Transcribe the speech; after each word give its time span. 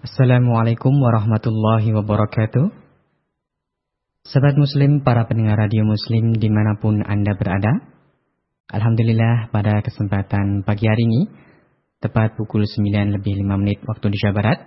Assalamualaikum 0.00 0.96
warahmatullahi 0.96 1.92
wabarakatuh. 1.92 2.72
Sahabat 4.24 4.56
Muslim, 4.56 5.04
para 5.04 5.28
pendengar 5.28 5.60
radio 5.60 5.84
Muslim 5.84 6.40
di 6.40 6.48
mana 6.48 6.80
pun 6.80 7.04
Anda 7.04 7.36
berada. 7.36 7.84
Alhamdulillah 8.72 9.52
pada 9.52 9.84
kesempatan 9.84 10.64
pagi 10.64 10.88
hari 10.88 11.04
ini, 11.04 11.20
tepat 12.00 12.32
pukul 12.40 12.64
9 12.64 13.12
lebih 13.12 13.44
5 13.44 13.60
menit 13.60 13.84
waktu 13.84 14.08
Indonesia 14.08 14.32
Barat, 14.32 14.58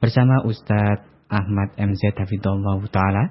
bersama 0.00 0.40
Ustadz 0.48 1.28
Ahmad 1.28 1.76
MZ 1.76 2.16
Hafidullah 2.16 2.80
Ta'ala, 2.88 3.24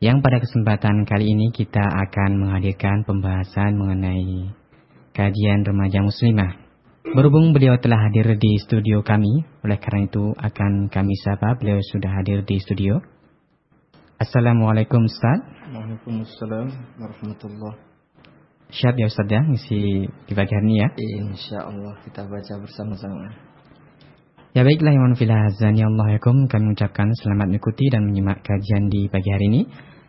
yang 0.00 0.24
pada 0.24 0.40
kesempatan 0.40 1.04
kali 1.04 1.28
ini 1.28 1.52
kita 1.52 1.84
akan 1.84 2.40
menghadirkan 2.40 3.04
pembahasan 3.04 3.76
mengenai 3.76 4.48
kajian 5.12 5.60
remaja 5.68 6.00
muslimah 6.00 6.67
Berhubung 7.08 7.56
beliau 7.56 7.80
telah 7.80 8.04
hadir 8.04 8.36
di 8.36 8.60
studio 8.60 9.00
kami, 9.00 9.40
oleh 9.64 9.80
karena 9.80 10.04
itu 10.04 10.28
akan 10.36 10.92
kami 10.92 11.16
sapa 11.24 11.56
beliau 11.56 11.80
sudah 11.80 12.12
hadir 12.20 12.44
di 12.44 12.60
studio. 12.60 13.00
Assalamualaikum 14.20 15.08
Ustaz. 15.08 15.40
Waalaikumsalam 15.72 16.68
warahmatullahi 17.00 17.80
Siap 18.68 19.00
ya 19.00 19.08
Ustaz 19.08 19.24
ya, 19.24 19.40
ngisi 19.40 20.04
di 20.04 20.32
pagi 20.36 20.52
hari 20.52 20.66
ini 20.68 20.76
ya. 20.84 20.88
Insya 21.24 21.58
Allah 21.64 21.96
kita 22.04 22.28
baca 22.28 22.54
bersama-sama. 22.60 23.32
Ya 24.52 24.60
baiklah 24.60 24.92
yang 24.92 25.16
filah 25.16 25.48
azani 25.48 25.88
Allahikum 25.88 26.44
kami 26.44 26.76
ucapkan 26.76 27.08
selamat 27.24 27.56
mengikuti 27.56 27.88
dan 27.88 28.04
menyimak 28.04 28.44
kajian 28.44 28.92
di 28.92 29.08
pagi 29.08 29.32
hari 29.32 29.46
ini. 29.48 29.62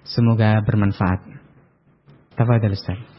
Semoga 0.04 0.60
bermanfaat. 0.68 1.24
Tafadhal 2.36 2.76
Ustaz. 2.76 3.19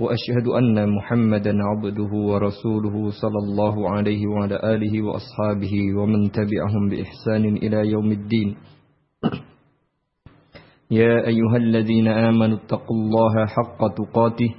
وأشهد 0.00 0.46
أن 0.58 0.88
محمدا 0.88 1.52
عبده 1.62 2.12
ورسوله 2.12 3.10
صلى 3.22 3.38
الله 3.48 3.90
عليه 3.90 4.26
وعلى 4.26 4.56
آله 4.74 5.02
وأصحابه 5.02 5.74
ومن 5.98 6.30
تبعهم 6.32 6.88
بإحسان 6.90 7.56
إلى 7.56 7.90
يوم 7.90 8.12
الدين. 8.12 8.56
يا 10.90 11.26
أيها 11.26 11.56
الذين 11.56 12.08
آمنوا 12.08 12.56
اتقوا 12.56 12.96
الله 12.96 13.46
حق 13.46 13.80
تقاته 13.96 14.54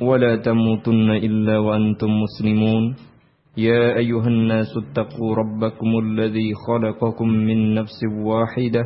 ولا 0.00 0.36
تموتن 0.36 1.10
إلا 1.10 1.58
وأنتم 1.58 2.10
مسلمون. 2.22 2.94
يا 3.56 3.96
أيها 3.96 4.26
الناس 4.26 4.66
اتقوا 4.76 5.34
ربكم 5.36 5.98
الذي 6.02 6.50
خلقكم 6.68 7.28
من 7.28 7.74
نفس 7.74 8.00
واحدة 8.24 8.82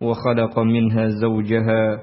وخلق 0.00 0.58
منها 0.58 1.06
زوجها 1.08 2.02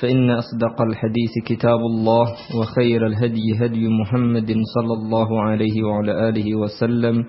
فإن 0.00 0.30
أصدق 0.30 0.82
الحديث 0.82 1.32
كتاب 1.46 1.80
الله 1.90 2.26
وخير 2.58 3.06
الهدي 3.06 3.46
هدي 3.60 3.88
محمد 3.88 4.50
صلى 4.74 4.94
الله 4.94 5.42
عليه 5.42 5.82
وعلى 5.82 6.28
آله 6.28 6.54
وسلم 6.54 7.24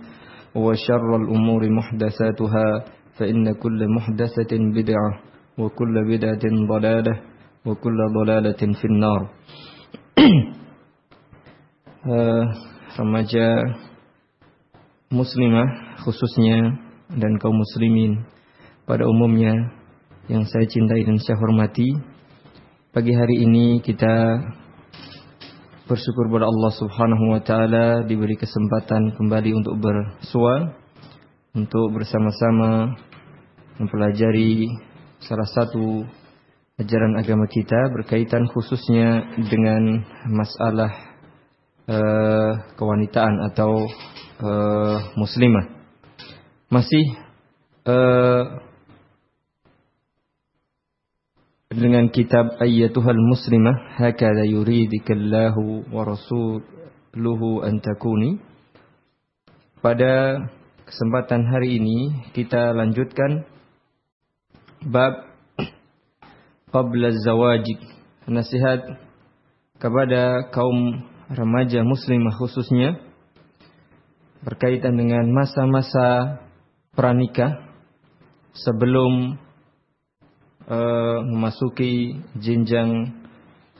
وشر 0.55 1.15
الأمور 1.15 1.69
محدثاتها 1.69 2.67
فإن 3.17 3.53
كل 3.53 3.79
محدثة 3.95 4.51
بدعة 4.51 5.11
وكل 5.57 5.95
بدعة 6.07 6.43
ضلالة 6.69 7.19
وكل 7.65 7.97
ضلالة 8.19 8.61
في 8.79 8.85
النار. 8.85 9.21
remaja 12.99 13.47
muslimah 15.11 15.99
khususnya 16.05 16.79
dan 17.11 17.35
kaum 17.41 17.55
muslimin 17.57 18.23
pada 18.87 19.03
umumnya 19.03 19.51
yang 20.29 20.45
saya 20.45 20.65
cintai 20.69 21.03
dan 21.03 21.17
saya 21.19 21.37
hormati 21.41 21.89
Pagi 22.89 23.13
hari 23.13 23.45
ini 23.45 23.85
kita 23.85 24.41
bersyukur 25.85 26.25
kepada 26.25 26.49
Allah 26.49 26.73
Subhanahu 26.73 27.37
wa 27.37 27.41
taala 27.45 28.01
diberi 28.01 28.33
kesempatan 28.33 29.13
kembali 29.13 29.61
untuk 29.61 29.77
bersua 29.77 30.73
untuk 31.53 31.93
bersama-sama 31.93 32.97
mempelajari 33.77 34.73
salah 35.21 35.45
satu 35.45 36.01
ajaran 36.81 37.13
agama 37.21 37.45
kita 37.45 37.93
berkaitan 37.93 38.49
khususnya 38.49 39.37
dengan 39.37 40.01
masalah 40.25 40.89
uh, 41.85 42.73
kewanitaan 42.73 43.53
atau 43.53 43.85
uh, 44.41 44.97
muslimah. 45.13 45.77
Masih 46.73 47.05
uh, 47.85 48.65
dengan 51.69 52.09
kitab 52.09 52.57
Ayyatuhal 52.57 53.21
Muslimah 53.29 54.01
hakada 54.01 54.41
yuridikallahu 54.41 55.85
wa 55.93 56.01
rasuluhu 56.01 57.61
an 57.61 57.77
takuni. 57.77 58.41
Pada 59.77 60.49
kesempatan 60.89 61.45
hari 61.45 61.77
ini 61.77 62.25
kita 62.33 62.73
lanjutkan 62.73 63.45
bab 64.81 65.29
qabla 66.73 67.13
zawajik 67.21 67.77
nasihat 68.25 68.89
kepada 69.77 70.49
kaum 70.49 71.05
remaja 71.29 71.85
muslimah 71.85 72.33
khususnya 72.33 72.97
berkaitan 74.41 74.97
dengan 74.97 75.29
masa-masa 75.29 76.41
pranikah 76.97 77.61
sebelum 78.57 79.37
uh, 80.69 81.25
memasuki 81.25 82.21
jenjang 82.37 83.19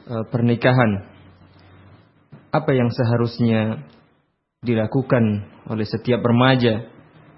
uh, 0.10 0.26
pernikahan. 0.28 1.06
Apa 2.50 2.74
yang 2.74 2.90
seharusnya 2.90 3.86
dilakukan 4.66 5.46
oleh 5.70 5.86
setiap 5.86 6.20
remaja 6.26 6.90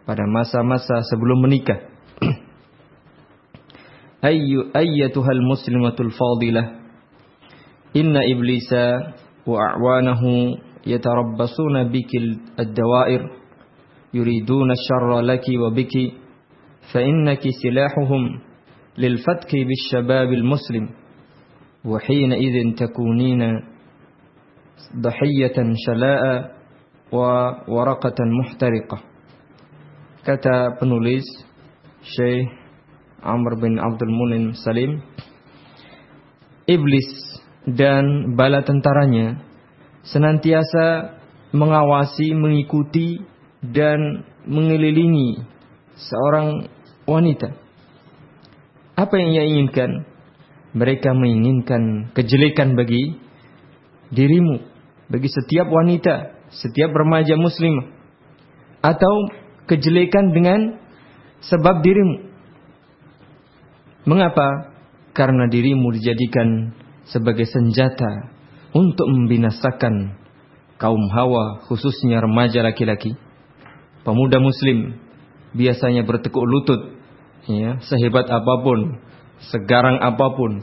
pada 0.07 0.23
masa-masa 0.23 1.03
sebelum 1.12 1.44
menikah? 1.44 1.91
Ayyu 4.31 4.72
ayyatuhal 4.72 5.44
muslimatul 5.44 6.16
fadilah 6.16 6.79
Inna 7.91 8.23
iblisa 8.23 9.19
wa 9.44 9.59
a'wanahu 9.75 10.56
yatarabbasuna 10.88 11.91
biki 11.91 12.39
ad-dawair 12.56 13.28
yuriduna 14.16 14.79
syarra 14.79 15.19
laki 15.19 15.59
wa 15.59 15.75
biki 15.75 16.16
fa 16.88 17.03
innaki 17.03 17.51
silahuhum 17.51 18.39
للفتك 18.97 19.52
بالشباب 19.56 20.34
المسلم 20.34 20.90
وحين 21.85 22.31
wa 22.31 22.75
تكونين 22.75 23.41
ضحية 25.02 25.57
شلاء 25.85 26.24
وورقة 27.12 28.19
محترقة. 28.39 28.98
Wa 29.01 30.31
waraqatan 30.31 30.60
muhtariqah 32.07 32.60
عمر 33.21 33.54
بن 33.62 33.77
عبد 33.80 34.01
Amr 34.01 34.33
سليم 34.66 34.92
إبليس 36.69 37.12
dan 37.62 38.33
bala 38.33 38.66
tentaranya 38.66 39.38
senantiasa 40.01 41.13
mengawasi, 41.54 42.33
mengikuti 42.33 43.21
dan 43.62 44.25
mengelilingi 44.50 45.45
seorang 45.94 46.66
wanita 47.06 47.61
apa 48.96 49.14
yang 49.18 49.30
ia 49.34 49.44
inginkan? 49.48 50.08
Mereka 50.72 51.12
menginginkan 51.12 52.16
kejelekan 52.16 52.80
bagi 52.80 53.20
dirimu, 54.12 54.64
bagi 55.12 55.28
setiap 55.28 55.68
wanita, 55.68 56.48
setiap 56.52 56.92
remaja 56.96 57.36
muslim, 57.36 57.92
atau 58.80 59.14
kejelekan 59.68 60.32
dengan 60.32 60.80
sebab 61.44 61.84
dirimu. 61.84 62.32
Mengapa? 64.08 64.72
Karena 65.12 65.52
dirimu 65.52 65.92
dijadikan 65.92 66.72
sebagai 67.04 67.44
senjata 67.44 68.32
untuk 68.72 69.12
membinasakan 69.12 70.16
kaum 70.80 71.04
hawa 71.12 71.68
khususnya 71.68 72.24
remaja 72.24 72.64
laki-laki, 72.64 73.20
pemuda 74.08 74.40
muslim 74.40 74.96
biasanya 75.52 76.08
bertekuk 76.08 76.48
lutut 76.48 77.00
ya, 77.48 77.82
sehebat 77.82 78.28
apa 78.30 78.54
pun, 78.62 79.02
segarang 79.50 79.98
apa 80.02 80.28
pun, 80.38 80.62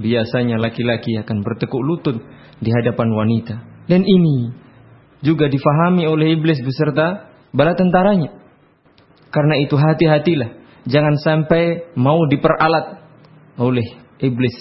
biasanya 0.00 0.56
laki-laki 0.56 1.18
akan 1.20 1.44
bertekuk 1.44 1.82
lutut 1.82 2.16
di 2.60 2.70
hadapan 2.72 3.08
wanita. 3.12 3.54
Dan 3.84 4.04
ini 4.04 4.52
juga 5.20 5.48
difahami 5.48 6.08
oleh 6.08 6.36
iblis 6.36 6.60
beserta 6.64 7.32
bala 7.52 7.76
tentaranya. 7.76 8.32
Karena 9.28 9.54
itu 9.58 9.74
hati-hatilah, 9.74 10.50
jangan 10.86 11.16
sampai 11.20 11.92
mau 11.98 12.22
diperalat 12.30 13.02
oleh 13.58 13.84
iblis 14.22 14.54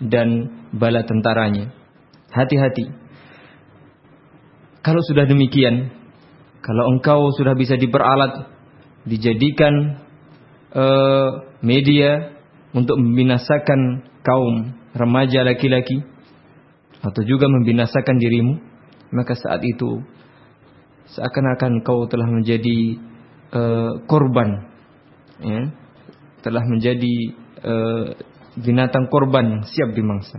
dan 0.00 0.48
bala 0.72 1.02
tentaranya. 1.04 1.74
Hati-hati. 2.30 2.94
Kalau 4.80 5.02
sudah 5.04 5.26
demikian, 5.26 5.92
kalau 6.62 6.84
engkau 6.96 7.34
sudah 7.36 7.52
bisa 7.58 7.76
diperalat, 7.76 8.48
dijadikan 9.04 10.04
uh, 10.74 11.30
media 11.62 12.34
untuk 12.70 12.98
membinasakan 12.98 14.02
kaum 14.22 14.74
remaja 14.94 15.42
laki-laki 15.42 16.02
atau 17.00 17.22
juga 17.24 17.48
membinasakan 17.48 18.16
dirimu, 18.20 18.60
maka 19.14 19.34
saat 19.34 19.64
itu 19.64 20.02
seakan-akan 21.16 21.82
kau 21.82 22.06
telah 22.06 22.28
menjadi 22.28 22.98
uh, 23.50 23.92
korban, 24.06 24.68
ya, 25.42 25.72
telah 26.44 26.62
menjadi 26.68 27.14
uh, 27.64 28.14
binatang 28.60 29.08
korban 29.08 29.64
siap 29.66 29.96
dimangsa. 29.96 30.38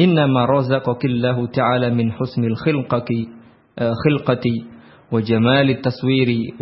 Inna 0.00 0.24
ma 0.26 0.48
razaqakillahu 0.48 1.52
ta'ala 1.52 1.92
min 1.92 2.10
husnil 2.16 2.56
khilqati 2.56 3.20
wa 5.10 5.18
jamali 5.20 5.82
taswiri 5.82 6.54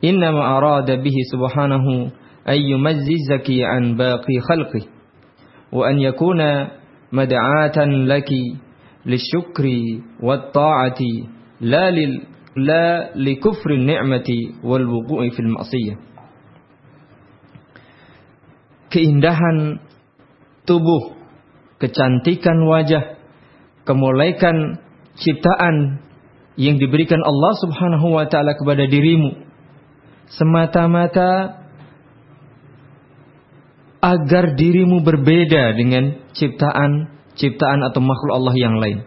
innama 0.00 0.56
arada 0.56 0.96
bihi 0.96 1.22
subhanahu 1.32 2.12
ay 2.44 2.60
an 3.76 3.96
baqi 4.00 4.40
khalqi 4.40 4.88
wa 5.72 5.88
an 5.88 6.00
yakuna 6.00 6.80
mad'atan 7.12 8.08
laki 8.08 8.56
lisyukri 9.04 10.00
wat 10.20 10.52
ta'ati 10.52 11.28
la 11.60 11.90
lil 11.92 12.24
la 12.56 13.14
likufri 13.14 13.78
ni'mati 13.78 14.64
wal 14.64 14.84
wuqu'i 14.84 15.30
keindahan 18.90 19.78
tubuh 20.66 21.14
kecantikan 21.78 22.58
wajah 22.66 23.16
kemolekan 23.86 24.82
ciptaan 25.16 26.02
yang 26.58 26.76
diberikan 26.76 27.22
Allah 27.22 27.52
Subhanahu 27.62 28.18
wa 28.18 28.26
taala 28.26 28.58
kepada 28.58 28.84
dirimu 28.90 29.49
semata-mata 30.34 31.60
agar 34.00 34.56
dirimu 34.56 35.04
berbeda 35.04 35.76
dengan 35.76 36.24
ciptaan 36.32 37.20
ciptaan 37.36 37.80
atau 37.84 38.00
makhluk 38.00 38.34
Allah 38.36 38.56
yang 38.56 38.76
lain. 38.80 38.98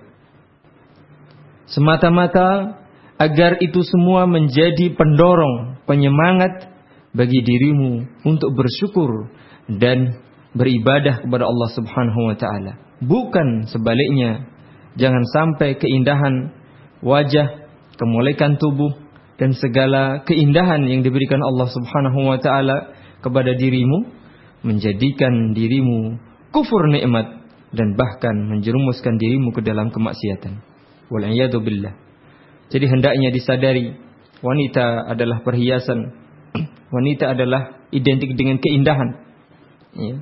Semata-mata 1.70 2.78
agar 3.18 3.58
itu 3.62 3.82
semua 3.82 4.30
menjadi 4.30 4.94
pendorong, 4.94 5.86
penyemangat 5.90 6.70
bagi 7.14 7.40
dirimu 7.42 8.26
untuk 8.26 8.54
bersyukur 8.58 9.30
dan 9.70 10.22
beribadah 10.54 11.26
kepada 11.26 11.46
Allah 11.46 11.70
Subhanahu 11.74 12.22
wa 12.30 12.36
taala. 12.38 12.74
Bukan 13.02 13.70
sebaliknya. 13.70 14.50
Jangan 14.94 15.26
sampai 15.26 15.74
keindahan 15.82 16.54
wajah, 17.02 17.66
kemolekan 17.98 18.62
tubuh 18.62 18.94
dan 19.38 19.58
segala 19.58 20.22
keindahan 20.28 20.86
yang 20.86 21.02
diberikan 21.02 21.42
Allah 21.42 21.68
Subhanahu 21.70 22.20
wa 22.30 22.38
taala 22.38 22.94
kepada 23.24 23.58
dirimu 23.58 24.06
menjadikan 24.62 25.58
dirimu 25.58 26.22
kufur 26.54 26.86
nikmat 26.92 27.42
dan 27.74 27.98
bahkan 27.98 28.36
menjerumuskan 28.54 29.18
dirimu 29.18 29.50
ke 29.52 29.66
dalam 29.66 29.90
kemaksiatan. 29.90 30.62
Wal 31.10 31.26
billah. 31.66 31.94
Jadi 32.70 32.86
hendaknya 32.90 33.30
disadari 33.34 33.98
wanita 34.42 35.10
adalah 35.10 35.42
perhiasan. 35.42 36.22
Wanita 36.94 37.34
adalah 37.34 37.90
identik 37.90 38.38
dengan 38.38 38.62
keindahan. 38.62 39.10
Ya. 39.98 40.16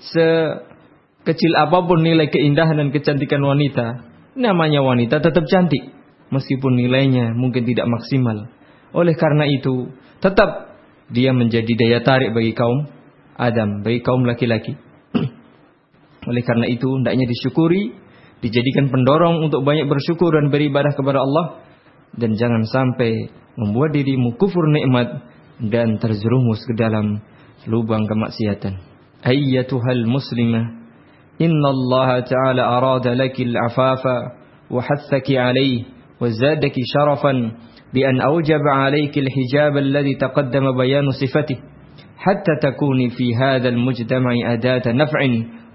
Sekecil 0.00 1.52
apa 1.56 1.84
pun 1.84 2.00
nilai 2.00 2.32
keindahan 2.32 2.80
dan 2.80 2.88
kecantikan 2.88 3.44
wanita, 3.44 4.08
namanya 4.32 4.80
wanita 4.80 5.20
tetap 5.20 5.44
cantik 5.48 5.95
meskipun 6.30 6.78
nilainya 6.78 7.34
mungkin 7.34 7.66
tidak 7.66 7.86
maksimal. 7.86 8.50
Oleh 8.96 9.14
karena 9.14 9.44
itu, 9.46 9.92
tetap 10.18 10.78
dia 11.12 11.30
menjadi 11.30 11.68
daya 11.76 12.00
tarik 12.02 12.34
bagi 12.34 12.56
kaum 12.56 12.90
Adam, 13.36 13.84
bagi 13.84 14.00
kaum 14.00 14.24
laki-laki. 14.24 14.74
Oleh 16.30 16.42
karena 16.42 16.66
itu, 16.66 16.88
hendaknya 16.88 17.28
disyukuri, 17.28 17.94
dijadikan 18.40 18.88
pendorong 18.88 19.46
untuk 19.46 19.62
banyak 19.62 19.86
bersyukur 19.86 20.34
dan 20.34 20.48
beribadah 20.48 20.92
kepada 20.96 21.22
Allah 21.22 21.66
dan 22.16 22.36
jangan 22.36 22.64
sampai 22.64 23.28
membuat 23.56 23.92
dirimu 23.92 24.36
kufur 24.40 24.68
nikmat 24.68 25.24
dan 25.60 25.96
terjerumus 25.96 26.60
ke 26.64 26.74
dalam 26.76 27.20
lubang 27.68 28.04
kemaksiatan. 28.04 28.80
Ayyatuhal 29.24 30.04
muslimah, 30.04 30.64
ta'ala 31.40 32.62
arada 32.62 33.16
laki 33.16 33.48
al-afafa 33.48 34.16
wa 34.68 34.80
hathaki 34.84 35.36
alaihi 35.36 35.95
وزادك 36.21 36.75
شرفا 36.93 37.33
بأن 37.93 38.21
أوجب 38.21 38.63
عليك 38.67 39.17
الحجاب 39.17 39.77
الذي 39.77 40.15
تقدم 40.15 40.77
بيان 40.77 41.11
صفته 41.11 41.57
حتى 42.17 42.53
تكوني 42.61 43.09
في 43.09 43.35
هذا 43.35 43.69
المجتمع 43.69 44.33
أداة 44.53 44.85
نفع 44.91 45.19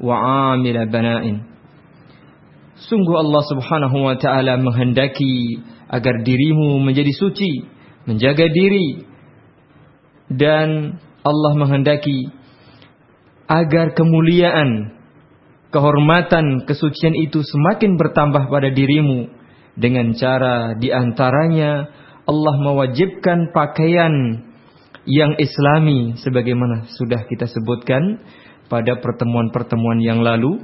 وعامل 0.00 0.76
بناء 0.88 1.25
Sungguh 2.76 3.17
Allah 3.17 3.41
subhanahu 3.49 4.05
wa 4.05 4.20
ta'ala 4.20 4.61
menghendaki 4.61 5.64
agar 5.88 6.20
dirimu 6.20 6.76
menjadi 6.85 7.08
suci, 7.17 7.64
menjaga 8.05 8.53
diri. 8.53 9.00
Dan 10.29 11.00
Allah 11.25 11.53
menghendaki 11.56 12.29
agar 13.49 13.97
kemuliaan, 13.97 14.93
kehormatan, 15.73 16.69
kesucian 16.69 17.17
itu 17.17 17.41
semakin 17.41 17.97
bertambah 17.97 18.53
pada 18.53 18.69
dirimu 18.69 19.32
dengan 19.75 20.12
cara 20.15 20.75
di 20.75 20.92
antaranya 20.92 21.87
Allah 22.28 22.56
mewajibkan 22.61 23.51
pakaian 23.51 24.45
yang 25.09 25.33
islami 25.42 26.13
sebagaimana 26.21 26.85
sudah 26.94 27.25
kita 27.25 27.49
sebutkan 27.49 28.21
pada 28.69 29.01
pertemuan-pertemuan 29.01 29.99
yang 29.99 30.21
lalu. 30.21 30.61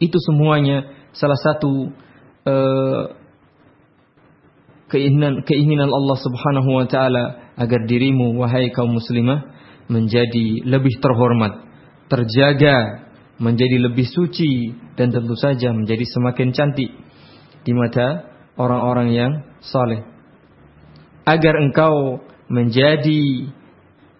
Itu 0.00 0.16
semuanya 0.20 0.88
salah 1.12 1.36
satu 1.36 1.92
uh, 2.48 3.02
keinginan 4.88 5.44
keinginan 5.44 5.92
Allah 5.92 6.18
Subhanahu 6.18 6.70
wa 6.80 6.86
taala 6.88 7.24
agar 7.56 7.84
dirimu 7.84 8.36
wahai 8.40 8.72
kaum 8.72 8.96
muslimah 8.96 9.44
menjadi 9.88 10.64
lebih 10.68 11.00
terhormat, 11.00 11.64
terjaga, 12.12 13.08
menjadi 13.40 13.88
lebih 13.88 14.04
suci 14.08 14.76
dan 14.98 15.14
tentu 15.14 15.38
saja 15.38 15.72
menjadi 15.72 16.04
semakin 16.04 16.52
cantik 16.52 16.90
di 17.62 17.72
mata 17.74 18.28
orang-orang 18.58 19.08
yang 19.14 19.32
saleh. 19.62 20.02
Agar 21.24 21.60
engkau 21.60 22.24
menjadi 22.48 23.52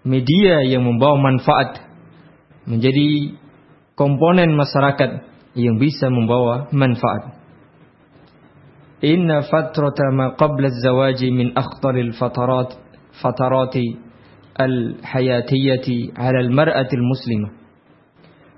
media 0.04 0.62
yang 0.68 0.85
membawa 0.85 1.16
manfaat, 1.18 1.83
menjadi 2.68 3.35
komponen 3.99 4.54
masyarakat 4.54 5.25
yang 5.59 5.80
bisa 5.80 6.07
membawa 6.12 6.71
manfaat. 6.71 7.35
Inna 9.02 9.47
fatrata 9.47 10.11
ma 10.11 10.35
qabla 10.35 10.75
zawaji 10.75 11.30
min 11.30 11.54
akhtaril 11.54 12.14
fatarat 12.18 12.75
fatarati 13.23 13.95
al-hayatiyati 14.59 16.18
'ala 16.18 16.38
al-mar'ati 16.42 16.95
al-muslimah. 16.99 17.52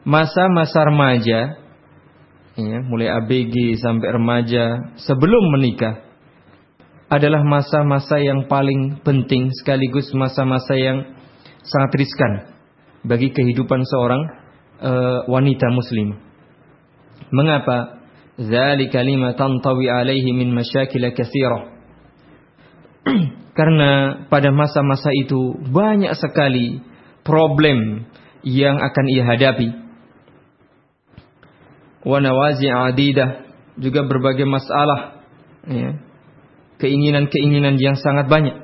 Masa-masa 0.09 0.89
remaja 0.89 1.61
ya, 2.67 2.79
mulai 2.85 3.09
ABG 3.09 3.81
sampai 3.81 4.09
remaja 4.13 4.95
sebelum 5.01 5.57
menikah 5.57 6.05
adalah 7.11 7.43
masa-masa 7.43 8.23
yang 8.23 8.47
paling 8.47 9.03
penting 9.03 9.51
sekaligus 9.59 10.13
masa-masa 10.15 10.79
yang 10.79 10.99
sangat 11.67 11.91
riskan 11.99 12.33
bagi 13.03 13.35
kehidupan 13.35 13.83
seorang 13.83 14.23
uh, 14.79 15.21
wanita 15.27 15.67
muslim. 15.75 16.21
Mengapa? 17.35 18.01
Zalika 18.41 19.05
lima 19.05 19.37
tantawi 19.37 19.93
alaihi 19.93 20.33
min 20.33 20.55
masyakil 20.57 21.05
katsirah. 21.13 21.77
Karena 23.59 24.25
pada 24.33 24.49
masa-masa 24.55 25.13
itu 25.13 25.61
banyak 25.69 26.17
sekali 26.17 26.81
problem 27.27 28.09
yang 28.41 28.81
akan 28.81 29.07
ia 29.13 29.25
hadapi 29.29 29.69
wa 32.05 32.19
nawazi' 32.21 32.71
adidah 32.71 33.49
juga 33.77 34.05
berbagai 34.05 34.49
masalah 34.49 35.25
ya. 35.69 36.01
keinginan-keinginan 36.81 37.77
yang 37.77 37.97
sangat 38.01 38.29
banyak. 38.29 38.57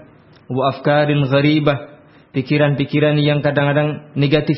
Wa 0.46 0.76
afkarin 0.76 1.26
gharibah 1.26 2.00
pikiran-pikiran 2.32 3.16
yang 3.20 3.40
kadang-kadang 3.40 4.12
negatif 4.14 4.56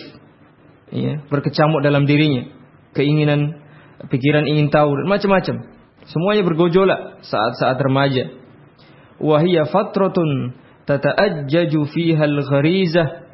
ya, 0.91 1.23
berkecamuk 1.31 1.81
dalam 1.83 2.05
dirinya. 2.05 2.51
Keinginan 2.95 3.63
pikiran 4.11 4.47
ingin 4.47 4.71
tahu 4.71 4.95
dan 4.99 5.07
macam-macam. 5.07 5.57
Semuanya 6.09 6.43
bergojolak 6.47 7.23
saat-saat 7.27 7.77
remaja. 7.83 8.33
Wahia 9.19 9.67
fatratun 9.67 10.55
tata'ajjaju 10.87 11.81
fiha 11.91 12.25
al-gharizah. 12.25 13.29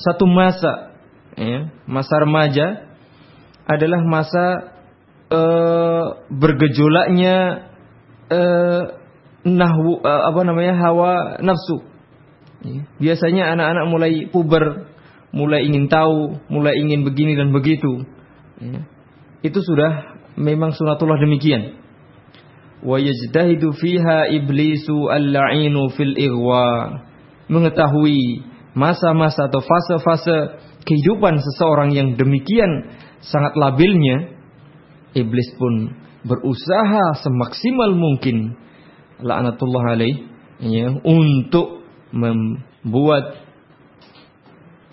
Satu 0.00 0.24
masa 0.26 0.96
ya, 1.36 1.70
masa 1.84 2.14
remaja 2.20 2.66
adalah 3.68 4.00
masa 4.02 4.69
uh, 5.30 6.04
bergejolaknya 6.28 7.36
uh, 8.28 8.82
nahwu 9.46 10.02
uh, 10.02 10.22
apa 10.28 10.40
namanya 10.44 10.74
hawa 10.76 11.40
nafsu. 11.40 11.86
Ya. 12.60 12.84
Biasanya 13.00 13.56
anak-anak 13.56 13.84
mulai 13.88 14.12
puber, 14.28 14.92
mulai 15.32 15.64
ingin 15.64 15.88
tahu, 15.88 16.36
mulai 16.52 16.76
ingin 16.76 17.08
begini 17.08 17.38
dan 17.38 17.54
begitu. 17.54 18.04
Ya. 18.60 18.84
Itu 19.40 19.64
sudah 19.64 20.20
memang 20.36 20.76
sunatullah 20.76 21.16
demikian. 21.16 21.80
Wa 22.84 23.00
yajtahidu 23.00 23.72
fiha 23.76 24.28
iblisu 24.28 25.08
al-la'inu 25.08 25.88
fil 25.96 26.16
ighwa. 26.16 27.00
Mengetahui 27.48 28.44
masa-masa 28.76 29.50
atau 29.50 29.60
fase-fase 29.64 30.60
kehidupan 30.84 31.40
seseorang 31.40 31.90
yang 31.92 32.14
demikian 32.14 32.92
sangat 33.20 33.52
labilnya, 33.58 34.39
iblis 35.14 35.50
pun 35.58 35.94
berusaha 36.24 37.16
semaksimal 37.24 37.96
mungkin 37.96 38.54
laknatullah 39.20 39.96
alaih 39.96 40.16
ya, 40.60 40.92
untuk 41.04 41.84
membuat 42.12 43.40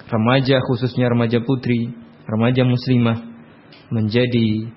remaja 0.07 0.63
khususnya 0.63 1.12
remaja 1.12 1.43
putri, 1.43 1.91
remaja 2.27 2.63
muslimah 2.63 3.27
menjadi 3.91 4.71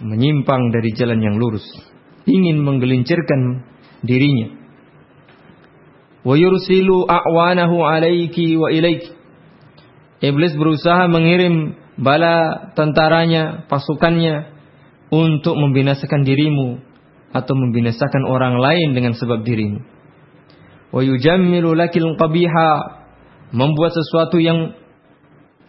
menyimpang 0.00 0.72
dari 0.72 0.90
jalan 0.96 1.20
yang 1.20 1.36
lurus, 1.36 1.64
ingin 2.24 2.64
menggelincirkan 2.64 3.64
dirinya. 4.00 4.60
Wa 6.22 6.38
yursilu 6.38 7.04
a'wanahu 7.04 7.82
alaiki 7.82 8.54
wa 8.56 8.70
ilaiki. 8.70 9.10
Iblis 10.22 10.54
berusaha 10.54 11.10
mengirim 11.10 11.74
bala 11.98 12.70
tentaranya, 12.78 13.66
pasukannya 13.66 14.51
untuk 15.12 15.60
membinasakan 15.60 16.24
dirimu 16.24 16.80
atau 17.36 17.52
membinasakan 17.52 18.24
orang 18.24 18.56
lain 18.56 18.96
dengan 18.96 19.12
sebab 19.12 19.44
dirimu. 19.44 19.84
Wa 20.92 21.04
yujammilu 21.04 21.76
lakil 21.76 22.16
qabiha 22.16 22.70
membuat 23.52 23.92
sesuatu 23.92 24.40
yang 24.40 24.72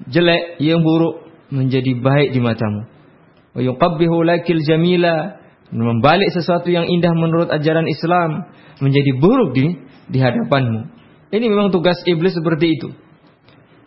jelek, 0.08 0.64
yang 0.64 0.80
buruk 0.80 1.28
menjadi 1.52 1.92
baik 2.00 2.32
di 2.32 2.40
matamu. 2.40 2.88
Wa 3.56 3.60
yuqabbihu 3.60 4.24
lakil 4.24 4.64
jamila 4.64 5.44
membalik 5.74 6.32
sesuatu 6.32 6.72
yang 6.72 6.88
indah 6.88 7.12
menurut 7.12 7.52
ajaran 7.52 7.88
Islam 7.90 8.48
menjadi 8.80 9.12
buruk 9.20 9.56
di 9.56 9.76
di 10.08 10.20
hadapanmu. 10.24 10.92
Ini 11.34 11.46
memang 11.50 11.74
tugas 11.74 11.98
iblis 12.06 12.36
seperti 12.36 12.78
itu. 12.78 12.94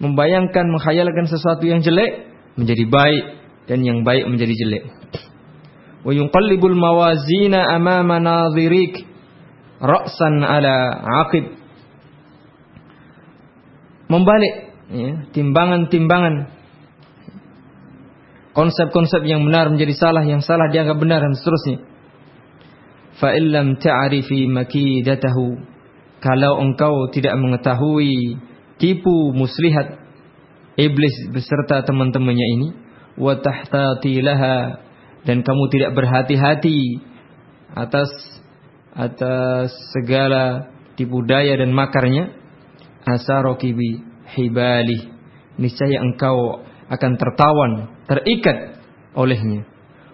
Membayangkan, 0.02 0.66
menghayalkan 0.68 1.30
sesuatu 1.30 1.64
yang 1.64 1.80
jelek 1.80 2.28
menjadi 2.58 2.84
baik 2.84 3.24
dan 3.70 3.80
yang 3.86 4.04
baik 4.04 4.28
menjadi 4.28 4.52
jelek. 4.52 4.84
Wa 6.06 6.14
yunqallibul 6.14 6.78
mawazina 6.78 7.66
amama 7.74 8.22
nadhirik 8.22 8.94
ra'san 9.82 10.38
ala 10.46 11.02
aqib. 11.26 11.50
Membalik 14.06 14.54
ya, 14.94 15.26
timbangan-timbangan 15.34 16.54
konsep-konsep 18.54 19.26
yang 19.26 19.42
benar 19.42 19.66
menjadi 19.66 19.98
salah, 19.98 20.22
yang 20.22 20.46
salah 20.46 20.70
dianggap 20.70 20.94
benar 20.94 21.26
dan 21.26 21.34
seterusnya. 21.34 21.82
Fa 23.18 23.34
illam 23.34 23.74
ta'rifi 23.82 24.46
makidatahu 24.46 25.58
kalau 26.22 26.62
engkau 26.62 27.10
tidak 27.10 27.34
mengetahui 27.34 28.38
tipu 28.78 29.34
muslihat 29.34 29.98
iblis 30.78 31.34
beserta 31.34 31.82
teman-temannya 31.82 32.46
ini 32.60 32.68
wa 33.18 33.34
tahtati 33.34 34.22
laha 34.22 34.85
dan 35.26 35.42
kamu 35.42 35.64
tidak 35.74 35.90
berhati-hati 35.98 37.02
atas 37.74 38.08
atas 38.94 39.74
segala 39.92 40.72
tipu 40.96 41.20
daya 41.26 41.58
dan 41.60 41.74
makarnya 41.74 42.32
asaroki 43.04 43.74
bi 43.76 44.00
hibali 44.32 45.12
niscaya 45.60 46.00
engkau 46.00 46.62
akan 46.86 47.12
tertawan 47.18 47.72
terikat 48.06 48.78
olehnya. 49.18 49.66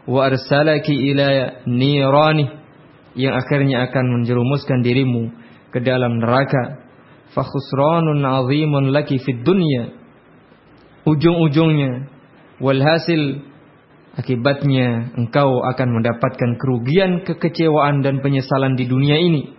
Wa 0.09 0.33
arsalaki 0.33 0.97
ila 1.13 1.63
nirani 1.69 2.47
yang 3.15 3.37
akhirnya 3.37 3.87
akan 3.91 4.05
menjerumuskan 4.21 4.81
dirimu 4.83 5.31
ke 5.71 5.79
dalam 5.85 6.19
neraka. 6.19 6.83
Fa 7.37 7.45
khusranun 7.45 8.25
azimun 8.25 8.91
laki 8.91 9.21
fid 9.21 9.45
dunya. 9.45 9.95
Ujung-ujungnya 11.03 12.09
walhasil 12.63 13.52
akibatnya 14.17 15.17
engkau 15.17 15.65
akan 15.73 15.89
mendapatkan 16.01 16.51
kerugian, 16.61 17.25
kekecewaan 17.25 18.05
dan 18.05 18.21
penyesalan 18.21 18.77
di 18.77 18.85
dunia 18.85 19.17
ini. 19.17 19.57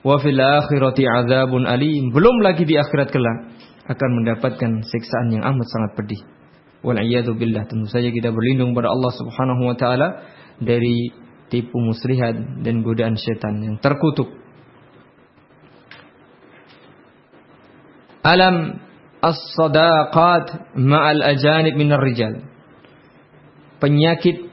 Wa 0.00 0.16
fil 0.22 0.38
akhirati 0.38 1.04
adzabun 1.04 1.68
alim. 1.68 2.14
Belum 2.14 2.40
lagi 2.40 2.64
di 2.64 2.78
akhirat 2.78 3.12
kelak 3.12 3.38
akan 3.90 4.10
mendapatkan 4.22 4.70
siksaan 4.86 5.34
yang 5.34 5.42
amat 5.44 5.66
sangat 5.68 5.90
pedih. 5.98 6.20
Wal 6.80 6.96
billah. 7.36 7.68
Tentu 7.68 7.86
saja 7.92 8.08
kita 8.08 8.32
berlindung 8.32 8.72
pada 8.72 8.88
Allah 8.88 9.12
Subhanahu 9.12 9.62
wa 9.68 9.76
taala 9.76 10.08
dari 10.56 11.12
tipu 11.52 11.76
muslihat 11.76 12.62
dan 12.64 12.80
godaan 12.80 13.18
setan 13.20 13.60
yang 13.60 13.76
terkutuk. 13.82 14.30
Alam 18.20 18.80
as-sadaqat 19.20 20.76
ma'al 20.76 21.20
ajanib 21.24 21.76
minar 21.76 22.00
rijal. 22.00 22.49
Penyakit 23.80 24.46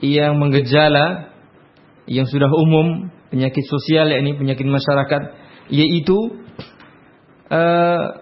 yang 0.00 0.36
menggejala 0.36 1.32
yang 2.08 2.28
sudah 2.28 2.48
umum, 2.48 3.12
penyakit 3.32 3.64
sosial 3.68 4.10
yakni 4.10 4.36
penyakit 4.36 4.66
masyarakat 4.66 5.22
yaitu 5.70 6.42
uh, 7.48 8.20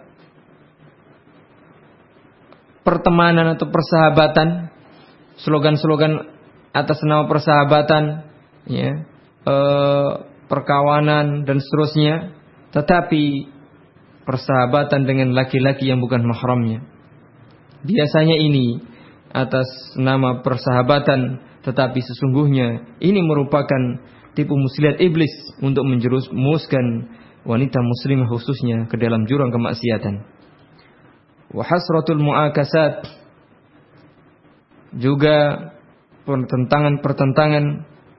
pertemanan 2.84 3.56
atau 3.56 3.68
persahabatan, 3.68 4.72
slogan-slogan 5.40 6.28
atas 6.72 6.98
nama 7.04 7.28
persahabatan, 7.28 8.28
ya, 8.68 9.04
uh, 9.48 10.28
perkawanan 10.48 11.44
dan 11.44 11.60
seterusnya, 11.60 12.36
tetapi 12.72 13.48
persahabatan 14.28 15.08
dengan 15.08 15.32
laki-laki 15.32 15.88
yang 15.88 16.04
bukan 16.04 16.24
mahramnya. 16.24 16.84
Biasanya 17.84 18.36
ini 18.36 18.80
atas 19.32 19.68
nama 19.97 20.40
persahabatan, 20.40 21.40
tetapi 21.64 22.00
sesungguhnya 22.00 22.99
ini 23.02 23.20
merupakan 23.20 24.02
tipu 24.32 24.54
muslihat 24.54 25.02
iblis 25.02 25.32
untuk 25.61 25.85
menjerumuskan 25.85 27.11
wanita 27.42 27.78
muslimah 27.80 28.28
khususnya 28.30 28.87
ke 28.87 28.97
dalam 29.00 29.26
jurang 29.26 29.50
kemaksiatan. 29.50 30.23
Wa 31.49 31.64
hasratul 31.64 32.20
muakasat 32.20 33.08
juga 34.97 35.73
pertentangan-pertentangan 36.28 37.64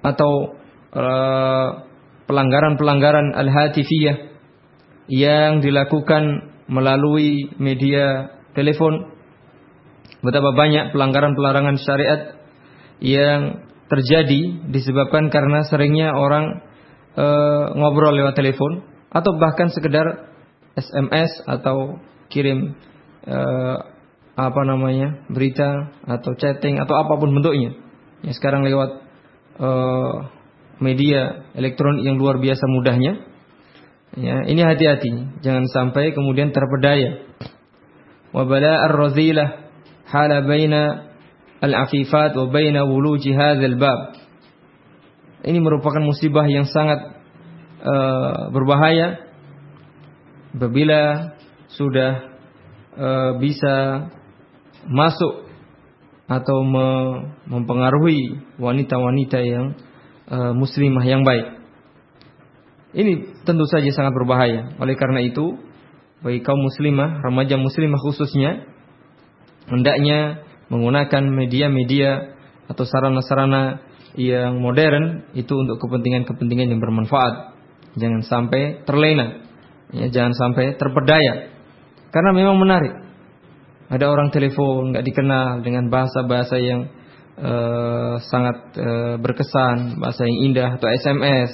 atau 0.01 0.57
uh, 0.97 1.69
pelanggaran-pelanggaran 2.25 3.37
al-hatifiyah 3.37 4.33
yang 5.09 5.61
dilakukan 5.61 6.53
melalui 6.69 7.49
media 7.57 8.33
telepon. 8.53 9.17
Betapa 10.19 10.51
banyak 10.51 10.91
pelanggaran-pelanggaran 10.91 11.79
syariat 11.79 12.35
yang 12.99 13.63
terjadi 13.87 14.69
disebabkan 14.69 15.31
karena 15.31 15.63
seringnya 15.65 16.11
orang 16.13 16.59
e, 17.15 17.25
ngobrol 17.79 18.13
lewat 18.13 18.35
telepon 18.35 18.83
atau 19.09 19.31
bahkan 19.39 19.71
sekedar 19.71 20.29
SMS 20.75 21.31
atau 21.47 21.97
kirim 22.27 22.75
e, 23.23 23.39
apa 24.39 24.61
namanya 24.67 25.23
berita 25.31 25.95
atau 26.03 26.35
chatting 26.35 26.77
atau 26.83 26.95
apa 26.99 27.15
pun 27.15 27.31
bentuknya. 27.31 27.79
Ya, 28.21 28.31
sekarang 28.35 28.67
lewat 28.67 28.99
e, 29.55 29.69
media 30.83 31.47
elektronik 31.55 32.03
yang 32.03 32.19
luar 32.19 32.37
biasa 32.37 32.63
mudahnya 32.67 33.29
Ya, 34.17 34.41
ini 34.49 34.65
hati-hati, 34.65 35.37
jangan 35.45 35.69
sampai 35.69 36.17
kemudian 36.17 36.49
terpedaya. 36.49 37.29
Wa 38.33 38.41
bala 38.49 38.89
ar-razilah 38.89 39.68
hala 40.09 40.41
baina 40.43 41.13
al-afifat 41.61 42.33
wa 42.35 42.45
baina 42.49 42.83
wuluji. 42.83 43.31
Ini 45.39 45.59
merupakan 45.63 46.03
musibah 46.03 46.43
yang 46.49 46.67
sangat 46.67 47.15
uh, 47.79 48.51
berbahaya 48.51 49.29
apabila 50.51 51.31
sudah 51.71 52.11
uh, 52.97 53.31
bisa 53.39 53.75
masuk 54.89 55.47
atau 56.29 56.57
me 56.61 56.87
mempengaruhi 57.49 58.37
wanita-wanita 58.61 59.39
yang 59.41 59.65
uh, 60.29 60.53
muslimah 60.53 61.05
yang 61.07 61.25
baik. 61.25 61.57
Ini 62.89 63.45
tentu 63.45 63.69
saja 63.69 63.89
sangat 63.93 64.17
berbahaya. 64.17 64.73
Oleh 64.81 64.97
karena 64.97 65.21
itu, 65.21 65.61
bagi 66.25 66.41
kaum 66.41 66.57
muslimah, 66.57 67.21
remaja 67.21 67.57
muslimah 67.57 68.01
khususnya, 68.01 68.65
hendaknya 69.69 70.43
menggunakan 70.69 71.23
media-media 71.29 72.37
atau 72.69 72.85
sarana-sarana 72.85 73.81
yang 74.17 74.57
modern 74.61 75.29
itu 75.37 75.53
untuk 75.53 75.81
kepentingan-kepentingan 75.81 76.73
yang 76.73 76.81
bermanfaat. 76.81 77.57
Jangan 77.97 78.21
sampai 78.25 78.85
terlena, 78.85 79.41
ya, 79.93 80.09
jangan 80.13 80.33
sampai 80.37 80.77
terpedaya. 80.77 81.53
Karena 82.09 82.31
memang 82.33 82.57
menarik. 82.57 82.93
Ada 83.89 84.05
orang 84.05 84.29
telepon 84.29 84.93
nggak 84.93 85.01
dikenal 85.01 85.65
dengan 85.65 85.89
bahasa-bahasa 85.89 86.61
yang 86.61 86.93
uh, 87.41 88.21
sangat 88.29 88.57
uh, 88.77 89.15
berkesan, 89.17 89.97
bahasa 89.97 90.29
yang 90.29 90.53
indah 90.53 90.69
atau 90.77 90.87
SMS. 90.93 91.51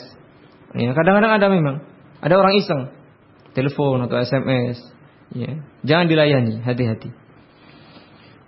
Ya, 0.76 0.92
kadang-kadang 0.92 1.40
ada 1.40 1.48
memang. 1.48 1.76
Ada 2.20 2.36
orang 2.36 2.54
iseng 2.60 2.92
telepon 3.56 4.04
atau 4.04 4.20
SMS. 4.20 4.84
Ya, 5.32 5.64
jangan 5.88 6.12
dilayani, 6.12 6.60
hati-hati. 6.60 7.25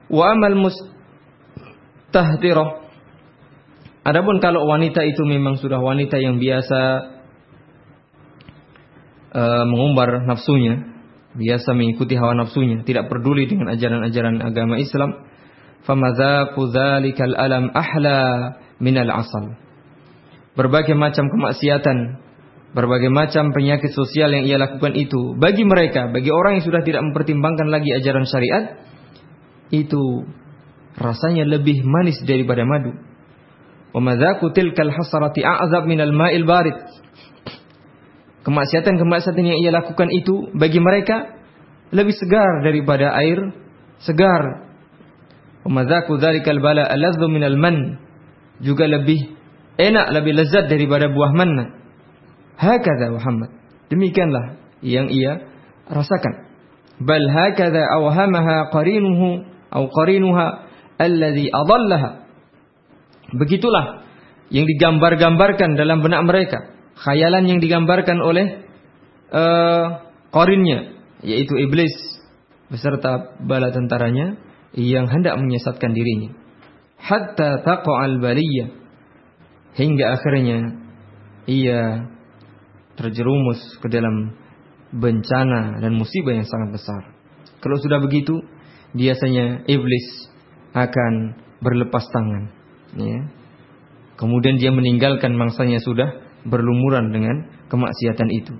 Wa 0.07 0.31
amal 0.35 0.55
mustahdirah. 2.11 2.87
Adapun 4.07 4.39
kalau 4.39 4.63
wanita 4.71 5.03
itu 5.03 5.27
memang 5.27 5.59
sudah 5.59 5.83
wanita 5.83 6.15
yang 6.15 6.39
biasa 6.39 6.79
uh, 9.35 9.67
mengumbar 9.67 10.23
nafsunya, 10.23 10.79
biasa 11.35 11.75
mengikuti 11.75 12.15
hawa 12.15 12.39
nafsunya, 12.39 12.87
tidak 12.87 13.11
peduli 13.11 13.51
dengan 13.51 13.75
ajaran-ajaran 13.75 14.39
agama 14.39 14.79
Islam, 14.79 15.27
famadzaku 15.83 16.71
dzalikal 16.71 17.35
alam 17.35 17.67
ahla 17.75 18.55
minal 18.79 19.11
asal. 19.11 19.59
Berbagai 20.55 20.95
macam 20.95 21.27
kemaksiatan, 21.27 22.23
berbagai 22.73 23.11
macam 23.11 23.53
penyakit 23.53 23.91
sosial 23.93 24.33
yang 24.33 24.47
ia 24.47 24.57
lakukan 24.57 24.95
itu 24.97 25.37
bagi 25.37 25.67
mereka, 25.67 26.09
bagi 26.09 26.31
orang 26.33 26.57
yang 26.59 26.65
sudah 26.65 26.81
tidak 26.81 27.03
mempertimbangkan 27.05 27.69
lagi 27.69 27.91
ajaran 27.91 28.25
syariat, 28.25 28.87
itu 29.71 30.25
rasanya 30.97 31.45
lebih 31.45 31.85
manis 31.85 32.17
daripada 32.25 32.65
madu. 32.65 32.95
Wa 33.93 34.01
tilkal 34.53 34.91
hasarati 34.93 35.41
a'zab 35.41 35.85
minal 35.89 36.13
ma'il 36.13 36.45
barid. 36.45 36.75
Kemaksiatan-kemaksiatan 38.45 39.43
yang 39.43 39.59
ia 39.59 39.71
lakukan 39.75 40.07
itu 40.13 40.53
bagi 40.55 40.79
mereka 40.79 41.35
lebih 41.91 42.15
segar 42.15 42.63
daripada 42.63 43.11
air 43.19 43.39
segar. 44.03 44.71
Wa 45.67 45.83
dzalikal 45.83 46.61
bala 46.63 46.87
aladzu 46.87 47.27
minal 47.27 47.57
man. 47.59 47.99
Juga 48.57 48.89
lebih 48.89 49.37
enak, 49.77 50.09
lebih 50.15 50.33
lezat 50.33 50.65
daripada 50.71 51.11
buah 51.11 51.31
manna. 51.35 51.77
Hakadha 52.57 53.13
Muhammad. 53.13 53.53
Demikianlah 53.93 54.57
yang 54.81 55.13
ia 55.13 55.45
rasakan. 55.87 56.49
Bal 56.97 57.21
hakadha 57.29 57.85
awhamaha 58.01 58.73
qarinuhu 58.73 59.56
atau 59.71 59.87
qarinuha. 59.91 60.47
Begitulah 63.37 64.07
yang 64.49 64.65
digambar-gambarkan 64.65 65.75
dalam 65.75 65.99
benak 65.99 66.23
mereka, 66.23 66.57
khayalan 66.95 67.45
yang 67.45 67.59
digambarkan 67.59 68.17
oleh 68.23 68.65
uh, 69.31 69.85
qarinnya 70.31 70.97
yaitu 71.25 71.57
iblis 71.57 71.91
beserta 72.69 73.37
bala 73.41 73.73
tentaranya 73.73 74.37
yang 74.77 75.09
hendak 75.09 75.35
menyesatkan 75.39 75.91
dirinya. 75.91 76.35
Hatta 76.97 77.61
taqa'al 77.61 78.17
baliyah 78.21 78.69
hingga 79.77 80.05
akhirnya 80.17 80.81
ia 81.45 82.09
terjerumus 82.97 83.61
ke 83.79 83.87
dalam 83.87 84.33
bencana 84.91 85.77
dan 85.79 85.93
musibah 85.93 86.33
yang 86.33 86.47
sangat 86.47 86.81
besar. 86.81 87.01
Kalau 87.61 87.77
sudah 87.81 88.01
begitu, 88.01 88.41
biasanya 88.97 89.63
iblis 89.69 90.27
akan 90.73 91.37
berlepas 91.61 92.05
tangan. 92.09 92.43
Ya. 92.97 93.19
Kemudian 94.17 94.57
dia 94.57 94.73
meninggalkan 94.73 95.37
mangsanya 95.37 95.77
sudah 95.77 96.25
berlumuran 96.45 97.13
dengan 97.13 97.35
kemaksiatan 97.69 98.29
itu. 98.33 98.53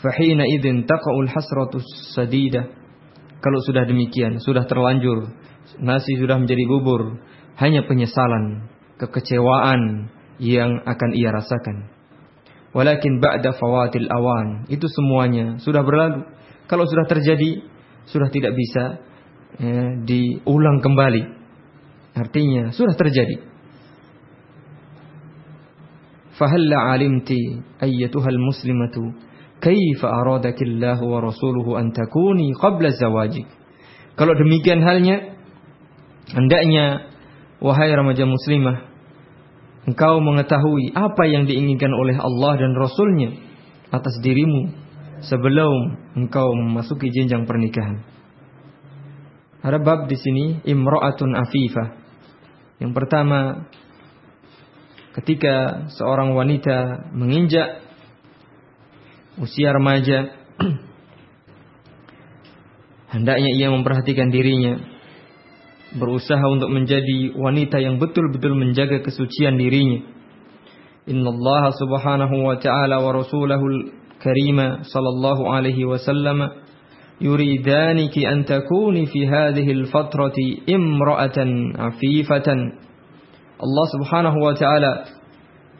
Fahina 0.00 0.48
idin 0.48 0.88
taqaul 0.88 1.28
hasratus 1.28 1.84
sadidah. 2.16 2.72
Kalau 3.40 3.60
sudah 3.64 3.88
demikian, 3.88 4.40
sudah 4.40 4.68
terlanjur, 4.68 5.32
nasi 5.80 6.12
sudah 6.20 6.36
menjadi 6.36 6.64
bubur, 6.68 7.20
hanya 7.56 7.84
penyesalan, 7.88 8.68
kekecewaan 9.00 10.12
yang 10.40 10.80
akan 10.84 11.10
ia 11.16 11.32
rasakan. 11.32 11.88
Walakin 12.76 13.16
ba'da 13.20 13.56
fawatil 13.56 14.08
awan, 14.12 14.68
itu 14.68 14.84
semuanya 14.92 15.56
sudah 15.60 15.80
berlalu. 15.80 16.24
Kalau 16.68 16.84
sudah 16.84 17.08
terjadi, 17.08 17.64
sudah 18.08 18.28
tidak 18.28 18.52
bisa 18.56 19.04
ya, 19.58 19.98
diulang 20.04 20.78
kembali. 20.84 21.22
Artinya 22.14 22.70
sudah 22.74 22.94
terjadi. 22.94 23.42
Fahalla 26.36 26.96
alimti 26.96 27.60
ayyatuhal 27.80 28.40
muslimatu 28.40 29.12
kaifa 29.60 30.08
aradakillahu 30.08 31.04
wa 31.04 31.18
rasuluhu 31.20 31.76
an 31.76 31.92
takuni 31.92 32.56
qabla 32.56 32.96
zawajik. 32.96 33.44
Kalau 34.16 34.32
demikian 34.36 34.80
halnya 34.80 35.36
hendaknya 36.32 37.12
wahai 37.60 37.92
remaja 37.92 38.24
muslimah 38.24 38.88
engkau 39.88 40.20
mengetahui 40.20 40.92
apa 40.92 41.24
yang 41.28 41.44
diinginkan 41.48 41.92
oleh 41.92 42.16
Allah 42.16 42.52
dan 42.60 42.72
Rasulnya 42.76 43.36
atas 43.92 44.16
dirimu 44.20 44.72
sebelum 45.24 45.96
engkau 46.16 46.52
memasuki 46.56 47.12
jenjang 47.12 47.44
pernikahan. 47.44 48.04
Ada 49.60 49.76
bab 49.76 50.08
di 50.08 50.16
sini 50.16 50.44
imra'atun 50.64 51.36
afifah. 51.36 51.88
Yang 52.80 52.92
pertama 52.96 53.68
ketika 55.20 55.86
seorang 55.92 56.32
wanita 56.32 57.10
menginjak 57.12 57.84
usia 59.36 59.76
remaja 59.76 60.32
hendaknya 63.14 63.50
ia 63.52 63.68
memperhatikan 63.68 64.32
dirinya 64.32 64.80
berusaha 65.90 66.46
untuk 66.46 66.70
menjadi 66.70 67.34
wanita 67.34 67.82
yang 67.82 67.98
betul-betul 67.98 68.54
menjaga 68.54 69.02
kesucian 69.02 69.58
dirinya. 69.58 70.06
Inna 71.10 71.34
Allah 71.34 71.74
subhanahu 71.74 72.46
wa 72.46 72.56
ta'ala 72.56 73.02
wa 73.02 73.10
rasulahul 73.10 73.90
karima 74.22 74.86
sallallahu 74.86 75.50
alaihi 75.50 75.82
wasallam 75.82 76.69
yuridaniki 77.20 78.24
an 78.24 78.48
takuni 78.48 79.06
fi 79.06 79.28
hadhihi 79.28 79.84
al-fatrati 79.84 80.64
imra'atan 80.66 81.76
afifatan. 81.76 82.80
Allah 83.60 83.86
Subhanahu 83.92 84.38
wa 84.40 84.54
taala 84.56 84.92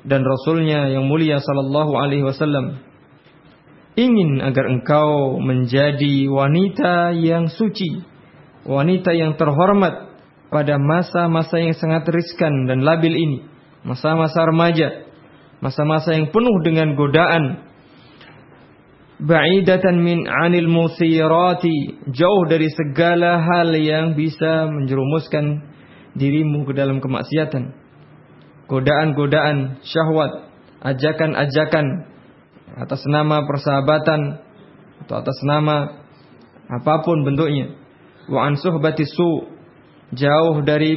dan 0.04 0.20
rasulnya 0.20 0.92
yang 0.92 1.08
mulia 1.08 1.40
sallallahu 1.40 1.96
alaihi 1.96 2.24
wasallam 2.24 2.84
ingin 3.96 4.40
agar 4.44 4.68
engkau 4.68 5.40
menjadi 5.40 6.28
wanita 6.28 7.16
yang 7.16 7.48
suci, 7.48 8.04
wanita 8.64 9.12
yang 9.16 9.36
terhormat 9.36 10.12
pada 10.52 10.76
masa-masa 10.76 11.56
yang 11.62 11.76
sangat 11.76 12.08
riskan 12.10 12.68
dan 12.68 12.82
labil 12.84 13.12
ini, 13.12 13.38
masa-masa 13.84 14.44
remaja, 14.44 15.08
masa-masa 15.64 16.16
yang 16.16 16.28
penuh 16.32 16.56
dengan 16.64 16.96
godaan, 16.96 17.69
ba'idatan 19.20 20.00
min 20.00 20.24
'anil 20.24 20.68
musirati. 20.68 22.00
Jauh 22.08 22.42
dari 22.48 22.68
segala 22.72 23.44
hal 23.44 23.76
yang 23.76 24.16
bisa 24.16 24.68
menjerumuskan 24.68 25.68
dirimu 26.16 26.64
ke 26.64 26.72
dalam 26.72 26.98
kemaksiatan. 26.98 27.76
Godaan-godaan 28.66 29.82
syahwat 29.82 30.50
ajakan-ajakan 30.80 31.86
atas 32.78 33.02
nama 33.10 33.44
persahabatan 33.44 34.40
atau 35.04 35.14
atas 35.18 35.38
nama 35.42 36.06
apa 36.70 36.94
pun 37.02 37.26
bentuknya. 37.26 37.74
Wa 38.30 38.46
an 38.46 38.54
suhbati 38.54 39.04
su 39.04 39.58
jauh 40.14 40.56
dari 40.62 40.94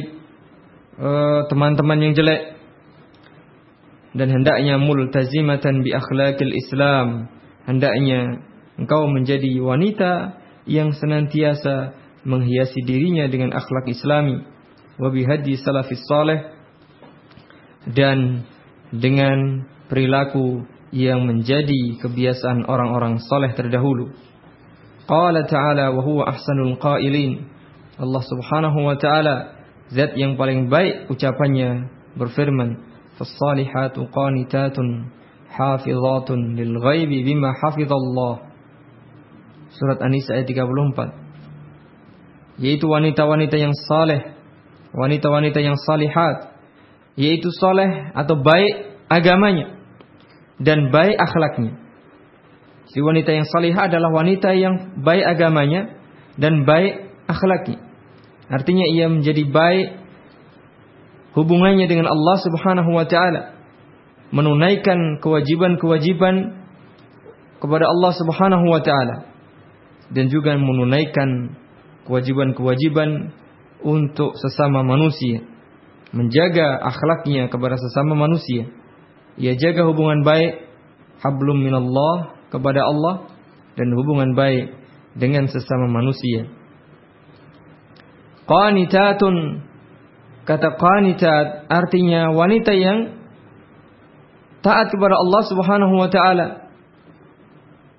eh, 0.94 1.40
teman-teman 1.50 1.98
uh, 1.98 2.02
yang 2.06 2.14
jelek. 2.14 2.42
Dan 4.14 4.30
hendaknya 4.30 4.78
multazimatan 4.78 5.82
bi 5.82 5.90
akhlaqil 5.90 6.54
Islam 6.54 7.26
hendaknya 7.64 8.44
engkau 8.80 9.06
menjadi 9.08 9.60
wanita 9.60 10.12
yang 10.64 10.96
senantiasa 10.96 11.96
menghiasi 12.24 12.80
dirinya 12.88 13.28
dengan 13.28 13.52
akhlak 13.52 13.84
Islami 13.88 14.40
wa 14.96 15.08
bihadi 15.12 15.60
salafis 15.60 16.00
salih 16.08 16.40
dan 17.92 18.48
dengan 18.94 19.68
perilaku 19.92 20.64
yang 20.94 21.26
menjadi 21.26 21.98
kebiasaan 22.00 22.64
orang-orang 22.70 23.18
soleh 23.20 23.52
terdahulu. 23.52 24.14
Qala 25.04 25.44
ta'ala 25.44 25.92
wa 25.92 26.00
huwa 26.00 26.30
ahsanul 26.30 26.78
qailin. 26.80 27.50
Allah 27.98 28.22
Subhanahu 28.24 28.78
wa 28.88 28.96
taala 28.96 29.58
zat 29.92 30.16
yang 30.16 30.40
paling 30.40 30.72
baik 30.72 31.10
ucapannya 31.12 31.90
berfirman, 32.16 32.80
"Fas-salihatu 33.20 34.08
qanitatun 34.08 35.12
hafizatun 35.54 36.58
lil 36.58 36.74
ghaibi 36.82 37.22
bima 37.22 37.54
hafizallah." 37.54 38.50
Surat 39.74 39.98
An-Nisa 40.02 40.38
ayat 40.38 40.46
34. 40.46 41.14
Yaitu 42.62 42.86
wanita-wanita 42.86 43.58
yang 43.58 43.74
saleh, 43.90 44.34
wanita-wanita 44.94 45.58
yang 45.58 45.74
salihat, 45.74 46.54
yaitu 47.18 47.50
saleh 47.50 48.14
atau 48.14 48.38
baik 48.38 49.02
agamanya 49.10 49.74
dan 50.62 50.94
baik 50.94 51.18
akhlaknya. 51.18 51.84
Si 52.94 53.02
wanita 53.02 53.34
yang 53.34 53.46
salihah 53.48 53.90
adalah 53.90 54.14
wanita 54.14 54.54
yang 54.54 55.02
baik 55.02 55.24
agamanya 55.26 55.98
dan 56.38 56.62
baik 56.62 57.10
akhlaknya. 57.26 57.82
Artinya 58.46 58.86
ia 58.86 59.10
menjadi 59.10 59.42
baik 59.50 59.88
hubungannya 61.34 61.90
dengan 61.90 62.06
Allah 62.06 62.36
Subhanahu 62.38 62.90
wa 62.94 63.02
taala. 63.08 63.63
Menunaikan 64.34 65.22
kewajiban-kewajiban 65.22 66.58
kepada 67.62 67.84
Allah 67.86 68.12
Subhanahu 68.18 68.66
wa 68.66 68.82
taala 68.82 69.30
dan 70.10 70.26
juga 70.26 70.58
menunaikan 70.58 71.54
kewajiban-kewajiban 72.10 73.30
untuk 73.86 74.34
sesama 74.34 74.82
manusia. 74.82 75.46
Menjaga 76.10 76.82
akhlaknya 76.82 77.46
kepada 77.46 77.78
sesama 77.78 78.18
manusia 78.18 78.70
ia 79.34 79.58
jaga 79.58 79.82
hubungan 79.90 80.22
baik 80.22 80.62
hablum 81.18 81.58
minallah 81.58 82.38
kepada 82.54 82.86
Allah 82.86 83.26
dan 83.74 83.90
hubungan 83.90 84.38
baik 84.38 84.70
dengan 85.18 85.50
sesama 85.50 85.90
manusia. 85.90 86.46
Qanitatun 88.46 89.66
kata 90.46 90.78
qanitat 90.78 91.66
artinya 91.66 92.30
wanita 92.30 92.72
yang 92.76 93.23
taat 94.64 94.88
kepada 94.88 95.20
Allah 95.20 95.42
Subhanahu 95.44 95.94
wa 96.00 96.08
taala. 96.08 96.46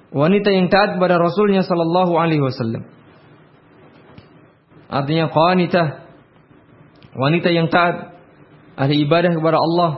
Wanita 0.10 0.50
yang 0.50 0.74
taat 0.74 0.98
kepada 0.98 1.22
Rasulnya 1.22 1.62
sallallahu 1.62 2.18
alaihi 2.18 2.42
wasallam. 2.42 2.90
Artinya 4.90 5.30
qanitah 5.30 6.06
wanita 7.16 7.50
yang 7.54 7.72
taat 7.72 8.18
ahli 8.76 9.08
ibadah 9.08 9.32
kepada 9.32 9.58
Allah 9.58 9.92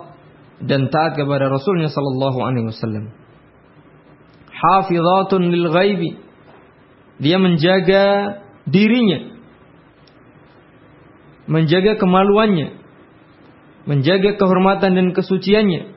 dan 0.61 0.89
taat 0.93 1.17
kepada 1.17 1.49
Rasulnya 1.49 1.89
sallallahu 1.89 2.39
alaihi 2.43 2.67
wasallam. 2.69 3.13
Hafizatun 4.51 5.53
lil 5.53 5.69
ghaibi. 5.69 6.11
Dia 7.17 7.41
menjaga 7.41 8.05
dirinya. 8.69 9.37
Menjaga 11.49 11.97
kemaluannya. 11.97 12.77
Menjaga 13.85 14.37
kehormatan 14.37 14.97
dan 14.97 15.07
kesuciannya. 15.13 15.96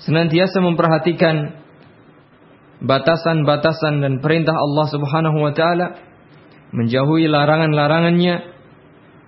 Senantiasa 0.00 0.64
memperhatikan 0.64 1.60
batasan-batasan 2.80 4.00
dan 4.00 4.14
perintah 4.24 4.56
Allah 4.56 4.86
Subhanahu 4.88 5.38
wa 5.44 5.52
taala, 5.52 6.00
menjauhi 6.72 7.28
larangan-larangannya 7.28 8.56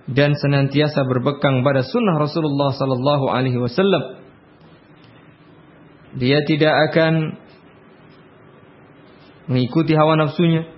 dan 0.09 0.35
senantiasa 0.35 1.05
berbekang 1.05 1.63
pada 1.63 1.85
sunnah 1.85 2.19
Rasulullah 2.19 2.75
sallallahu 2.75 3.31
alaihi 3.31 3.55
wasallam 3.55 4.19
dia 6.13 6.45
tidak 6.45 6.91
akan 6.91 7.41
mengikuti 9.49 9.97
hawa 9.97 10.13
nafsunya 10.17 10.69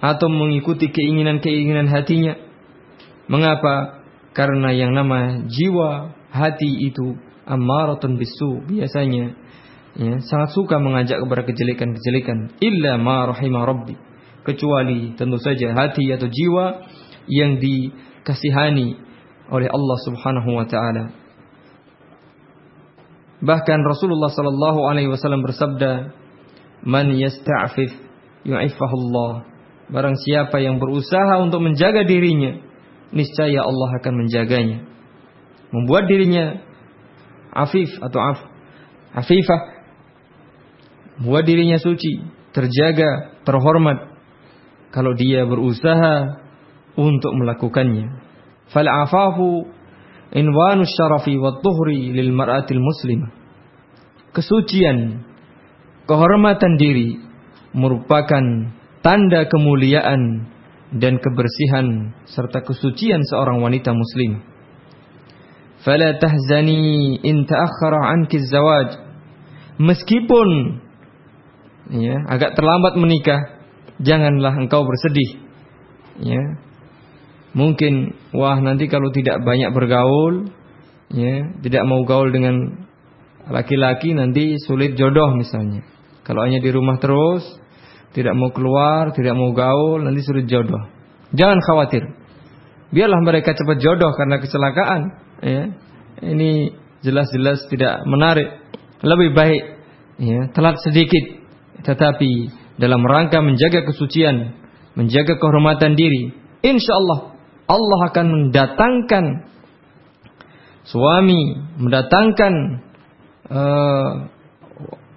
atau 0.00 0.32
mengikuti 0.32 0.88
keinginan-keinginan 0.88 1.90
hatinya. 1.90 2.38
Mengapa? 3.28 4.00
Karena 4.32 4.70
yang 4.72 4.94
nama 4.94 5.44
jiwa 5.44 6.14
hati 6.30 6.88
itu 6.88 7.18
ammaratun 7.50 8.14
bisu 8.14 8.62
biasanya 8.70 9.34
ya, 9.98 10.22
sangat 10.22 10.54
suka 10.54 10.78
mengajak 10.78 11.18
kepada 11.18 11.42
kejelekan-kejelekan 11.42 12.54
illa 12.62 12.94
ma 13.02 13.26
rahimah 13.26 13.62
rabbi 13.66 13.98
kecuali 14.46 15.18
tentu 15.18 15.42
saja 15.42 15.74
hati 15.74 16.06
atau 16.14 16.30
jiwa 16.30 16.86
yang 17.26 17.58
dikasihani 17.58 18.96
oleh 19.50 19.66
Allah 19.66 19.98
Subhanahu 20.06 20.50
wa 20.54 20.66
taala 20.70 21.20
Bahkan 23.40 23.80
Rasulullah 23.88 24.28
sallallahu 24.28 24.84
alaihi 24.84 25.08
wasallam 25.08 25.40
bersabda, 25.40 26.12
"Man 26.84 27.16
yasta'fif 27.16 27.88
yu'ifahullah." 28.44 29.48
Barang 29.88 30.14
siapa 30.14 30.60
yang 30.60 30.76
berusaha 30.76 31.40
untuk 31.40 31.64
menjaga 31.64 32.04
dirinya, 32.04 32.60
niscaya 33.16 33.64
Allah 33.64 33.90
akan 33.96 34.14
menjaganya. 34.22 34.84
Membuat 35.72 36.06
dirinya 36.06 36.60
afif 37.66 37.90
atau 38.00 38.20
af, 38.20 38.38
afifah. 39.14 39.80
Membuat 41.20 41.44
dirinya 41.44 41.76
suci, 41.76 42.24
terjaga, 42.56 43.42
terhormat. 43.44 44.08
Kalau 44.90 45.12
dia 45.14 45.44
berusaha 45.44 46.42
untuk 46.98 47.32
melakukannya. 47.36 48.08
Fal 48.72 48.88
afafu 48.88 49.68
inwanu 50.34 50.86
syarafi 50.86 51.36
wa 51.38 51.60
tuhri 51.60 52.10
lil 52.14 52.32
mar'atil 52.32 52.80
muslimah. 52.80 53.30
Kesucian, 54.30 55.26
kehormatan 56.06 56.78
diri 56.78 57.18
merupakan 57.74 58.42
tanda 59.02 59.46
kemuliaan 59.46 60.50
dan 60.94 61.22
kebersihan 61.22 62.14
serta 62.26 62.62
kesucian 62.66 63.22
seorang 63.26 63.62
wanita 63.62 63.94
muslim. 63.94 64.42
Fala 65.80 66.16
tahzani 66.20 67.20
in 67.24 67.48
ta'akhkhara 67.48 68.00
'anki 68.12 68.38
zawaj. 68.44 69.00
Meskipun 69.80 70.48
ya, 71.96 72.16
agak 72.28 72.52
terlambat 72.52 73.00
menikah, 73.00 73.40
janganlah 73.96 74.60
engkau 74.60 74.84
bersedih. 74.84 75.40
Ya, 76.20 76.60
Mungkin 77.50 78.14
wah 78.30 78.62
nanti 78.62 78.86
kalau 78.86 79.10
tidak 79.10 79.42
banyak 79.42 79.74
bergaul, 79.74 80.54
ya, 81.10 81.34
tidak 81.66 81.82
mau 81.82 82.06
gaul 82.06 82.30
dengan 82.30 82.86
laki-laki 83.50 84.14
nanti 84.14 84.54
sulit 84.62 84.94
jodoh 84.94 85.34
misalnya. 85.34 85.82
Kalau 86.22 86.46
hanya 86.46 86.62
di 86.62 86.70
rumah 86.70 87.02
terus, 87.02 87.42
tidak 88.14 88.38
mau 88.38 88.54
keluar, 88.54 89.10
tidak 89.10 89.34
mau 89.34 89.50
gaul, 89.50 89.98
nanti 90.06 90.22
sulit 90.22 90.46
jodoh. 90.46 90.78
Jangan 91.34 91.58
khawatir. 91.58 92.06
Biarlah 92.94 93.18
mereka 93.22 93.50
cepat 93.50 93.82
jodoh 93.82 94.14
karena 94.14 94.38
kecelakaan, 94.38 95.00
ya. 95.40 95.62
Ini 96.20 96.76
jelas-jelas 97.00 97.64
tidak 97.72 98.04
menarik. 98.04 98.48
Lebih 99.00 99.32
baik 99.32 99.62
ya, 100.20 100.40
telat 100.52 100.76
sedikit 100.84 101.40
tetapi 101.80 102.52
dalam 102.76 103.00
rangka 103.04 103.40
menjaga 103.40 103.84
kesucian, 103.88 104.56
menjaga 104.96 105.40
kehormatan 105.40 105.96
diri, 105.96 106.32
insya 106.60 106.92
Allah 106.96 107.20
Allah 107.70 108.00
akan 108.10 108.26
mendatangkan 108.28 109.24
suami, 110.84 111.40
mendatangkan 111.78 112.52
uh, 113.46 114.10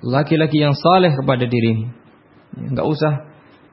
laki-laki 0.05 0.61
yang 0.61 0.77
saleh 0.77 1.11
kepada 1.17 1.49
dirimu. 1.49 1.89
Enggak 2.53 2.85
usah 2.85 3.13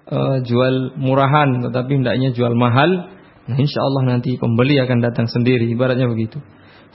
uh, 0.09 0.37
jual 0.41 0.97
murahan, 0.97 1.61
tetapi 1.69 2.01
hendaknya 2.01 2.33
jual 2.33 2.57
mahal. 2.57 3.13
Nah, 3.51 3.59
insya 3.59 3.83
Allah 3.83 4.15
nanti 4.15 4.39
pembeli 4.39 4.79
akan 4.79 5.03
datang 5.03 5.27
sendiri. 5.27 5.67
Ibaratnya 5.75 6.07
begitu. 6.07 6.39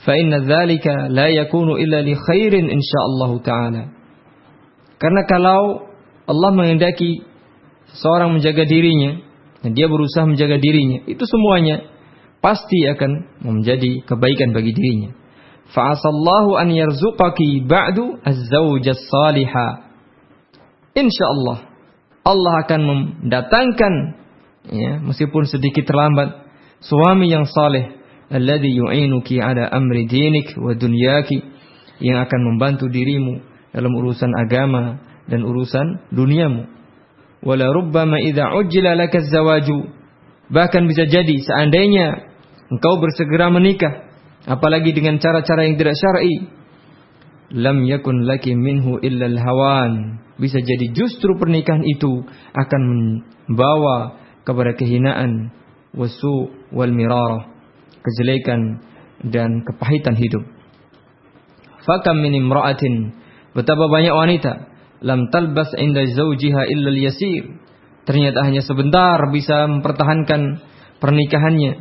Fa 0.00 0.16
inna 0.16 0.40
dzalika 0.40 1.12
la 1.12 1.28
yakunu 1.28 1.76
illa 1.76 2.00
li 2.00 2.16
khairin 2.16 2.72
insyaallah 2.72 3.30
taala. 3.44 3.82
Karena 4.96 5.28
kalau 5.28 5.92
Allah 6.24 6.50
mengendaki 6.56 7.20
seorang 8.00 8.32
menjaga 8.32 8.64
dirinya, 8.64 9.20
dan 9.60 9.76
dia 9.76 9.84
berusaha 9.84 10.24
menjaga 10.24 10.56
dirinya, 10.56 11.04
itu 11.04 11.24
semuanya 11.28 11.92
pasti 12.40 12.88
akan 12.88 13.40
menjadi 13.44 14.00
kebaikan 14.08 14.56
bagi 14.56 14.72
dirinya. 14.72 15.12
Fa'asallahu 15.76 16.56
an 16.56 16.72
yarzuqaki 16.72 17.66
ba'du 17.66 18.16
az-zawjas 18.22 19.02
salihah. 19.12 19.92
Insyaallah 20.96 21.58
Allah 22.24 22.54
akan 22.64 22.80
mendatangkan 22.86 23.92
ya, 24.70 25.02
meskipun 25.02 25.44
sedikit 25.50 25.84
terlambat 25.84 26.45
suami 26.86 27.30
yang 27.30 27.44
saleh 27.46 27.98
alladhi 28.30 28.74
yu'inuki 28.74 29.42
ala 29.42 29.70
amri 29.70 30.06
dinik 30.06 30.54
wa 30.58 30.74
dunyaki 30.74 31.42
yang 32.02 32.22
akan 32.22 32.40
membantu 32.54 32.90
dirimu 32.90 33.42
dalam 33.74 33.92
urusan 33.92 34.32
agama 34.34 35.02
dan 35.26 35.42
urusan 35.42 36.10
duniamu 36.14 36.66
wala 37.42 37.66
rubbama 37.70 38.18
idza 38.22 38.54
ujjila 38.54 38.94
laka 38.98 39.22
zawaju 39.26 39.90
bahkan 40.50 40.86
bisa 40.86 41.06
jadi 41.06 41.34
seandainya 41.42 42.36
engkau 42.70 42.98
bersegera 42.98 43.50
menikah, 43.50 44.10
apalagi 44.46 44.94
dengan 44.94 45.22
cara-cara 45.22 45.66
yang 45.66 45.78
tidak 45.78 45.96
syar'i, 45.98 46.36
lam 47.54 47.86
yakun 47.86 48.26
laki 48.26 48.54
minhu 48.54 48.98
illa 49.02 49.30
hawan. 49.30 50.22
Bisa 50.36 50.60
jadi 50.60 50.92
justru 50.92 51.32
pernikahan 51.40 51.80
itu 51.80 52.26
akan 52.52 52.82
membawa 53.48 54.20
kepada 54.44 54.76
kehinaan, 54.76 55.48
wasu 55.96 56.52
wal 56.72 56.90
mirarah, 56.90 57.50
kejelekan 58.02 58.82
dan 59.26 59.62
kepahitan 59.66 60.14
hidup. 60.18 60.44
Fakam 61.86 62.18
min 62.18 62.34
imra'atin 62.34 63.14
betapa 63.54 63.86
banyak 63.86 64.10
wanita 64.10 64.52
lam 65.06 65.30
talbas 65.30 65.70
inda 65.78 66.02
zawjiha 66.02 66.66
illa 66.66 66.90
yasir 66.90 67.46
ternyata 68.06 68.46
hanya 68.46 68.62
sebentar 68.62 69.18
bisa 69.34 69.66
mempertahankan 69.66 70.62
pernikahannya, 71.02 71.72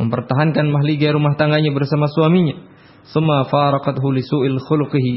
mempertahankan 0.00 0.66
mahligai 0.72 1.14
rumah 1.14 1.36
tangganya 1.36 1.70
bersama 1.70 2.08
suaminya. 2.10 2.72
Suma 3.04 3.44
faraqathu 3.44 4.08
li 4.16 4.24
su'il 4.24 4.58
khuluqihi. 4.58 5.14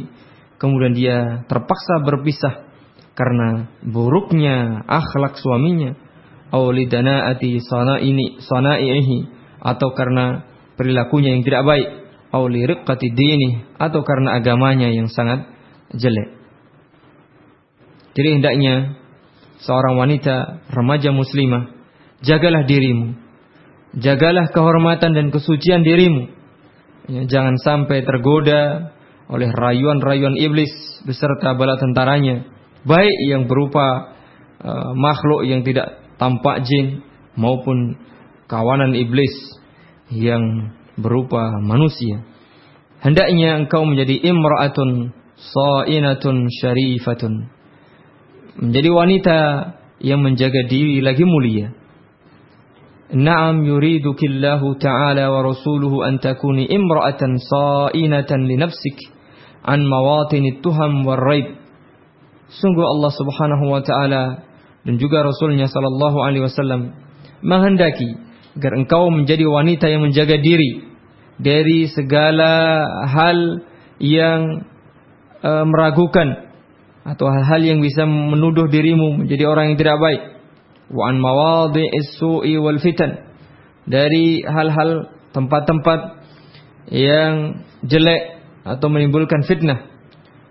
Kemudian 0.60 0.94
dia 0.98 1.18
terpaksa 1.48 2.04
berpisah 2.04 2.68
karena 3.16 3.72
buruknya 3.86 4.84
akhlak 4.86 5.40
suaminya. 5.40 5.96
Aw 6.48 6.64
lidana'ati 6.72 7.60
sanaini 7.60 8.40
sana'ihi 8.40 9.18
atau 9.60 9.92
karena 9.92 10.48
perilakunya 10.80 11.36
yang 11.36 11.44
tidak 11.44 11.64
baik. 11.68 11.88
Aw 12.32 12.44
li 12.48 12.64
riqqati 12.64 13.08
dini 13.12 13.50
atau 13.80 14.04
karena 14.04 14.40
agamanya 14.40 14.92
yang 14.92 15.08
sangat 15.12 15.48
jelek. 15.96 16.36
Jadi 18.16 18.30
hendaknya 18.40 18.98
seorang 19.62 19.96
wanita 20.00 20.66
remaja 20.74 21.14
muslimah, 21.14 21.72
jagalah 22.26 22.66
dirimu. 22.66 23.28
Jagalah 23.98 24.52
kehormatan 24.52 25.16
dan 25.16 25.28
kesucian 25.32 25.82
dirimu. 25.82 26.30
Ya, 27.08 27.24
jangan 27.24 27.56
sampai 27.56 28.04
tergoda 28.04 28.92
oleh 29.32 29.48
rayuan-rayuan 29.52 30.36
iblis 30.36 30.72
beserta 31.08 31.56
bala 31.56 31.80
tentaranya, 31.80 32.48
baik 32.84 33.18
yang 33.32 33.48
berupa 33.48 34.12
uh, 34.60 34.92
makhluk 34.96 35.48
yang 35.48 35.64
tidak 35.64 35.97
tampak 36.18 36.66
jin 36.66 37.06
maupun 37.38 37.98
kawanan 38.50 38.94
iblis 38.98 39.34
yang 40.10 40.74
berupa 40.98 41.58
manusia. 41.62 42.26
Hendaknya 43.02 43.62
engkau 43.62 43.86
menjadi 43.86 44.18
imra'atun 44.26 45.14
sa'inatun 45.38 46.50
syarifatun 46.50 47.34
menjadi 48.58 48.90
wanita 48.90 49.40
yang 50.02 50.26
menjaga 50.26 50.66
diri 50.66 51.02
lagi 51.02 51.22
mulia. 51.26 51.74
Naam 53.08 53.64
yuridukillahu 53.64 54.76
ta'ala 54.82 55.32
wa 55.32 55.40
rasuluhu 55.46 56.04
an 56.04 56.20
takuni 56.20 56.68
imra'atan 56.68 57.40
sa'inatan 57.40 58.50
li 58.50 58.60
nafsik 58.60 58.98
an 59.64 59.86
mawatin 59.88 60.60
tuham 60.60 61.08
war 61.08 61.22
raib. 61.22 61.56
Sungguh 62.52 62.84
Allah 62.84 63.12
Subhanahu 63.16 63.66
wa 63.72 63.82
taala 63.84 64.47
dan 64.88 64.96
juga 64.96 65.20
Rasulnya 65.20 65.68
sallallahu 65.68 66.24
alaihi 66.24 66.48
wasallam 66.48 66.96
menghendaki 67.44 68.16
agar 68.56 68.72
engkau 68.80 69.12
menjadi 69.12 69.44
wanita 69.44 69.92
yang 69.92 70.08
menjaga 70.08 70.40
diri 70.40 70.88
dari 71.38 71.92
segala 71.92 72.82
hal 73.06 73.68
yang 74.00 74.66
uh, 75.44 75.66
meragukan 75.68 76.48
atau 77.04 77.28
hal-hal 77.28 77.62
yang 77.64 77.80
bisa 77.84 78.08
menuduh 78.08 78.72
dirimu 78.72 79.24
menjadi 79.24 79.44
orang 79.48 79.72
yang 79.72 79.78
tidak 79.80 79.98
baik. 80.00 80.22
Wa 80.88 81.12
an 81.12 81.20
su'i 82.20 82.56
wal 82.60 82.80
fitan. 82.80 83.28
Dari 83.88 84.44
hal-hal 84.44 85.12
tempat-tempat 85.32 86.00
yang 86.92 87.64
jelek 87.88 88.44
atau 88.68 88.88
menimbulkan 88.92 89.48
fitnah. 89.48 89.88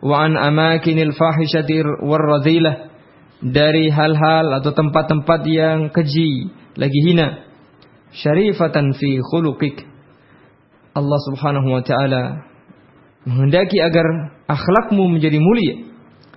Wa 0.01 0.29
an 0.29 0.41
amakinil 0.41 1.13
fahishati 1.13 1.85
war. 2.05 2.25
Dari 3.37 3.93
hal-hal 3.93 4.49
atau 4.61 4.73
tempat-tempat 4.73 5.41
yang 5.45 5.93
keji, 5.93 6.49
lagi 6.77 7.01
hina. 7.05 7.45
Syarifatan 8.17 8.97
fi 8.97 9.21
khuluqik. 9.21 9.85
Allah 10.97 11.21
Subhanahu 11.29 11.69
wa 11.69 11.83
taala 11.85 12.49
menghendaki 13.29 13.77
agar 13.85 14.07
akhlakmu 14.49 15.13
menjadi 15.13 15.37
mulia 15.37 15.87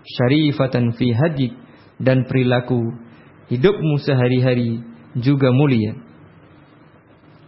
syarifatan 0.04 0.98
fi 0.98 1.14
hadik 1.14 1.54
dan 2.02 2.26
perilaku 2.26 2.92
hidupmu 3.48 4.02
sehari-hari 4.02 4.82
juga 5.16 5.54
mulia. 5.54 5.96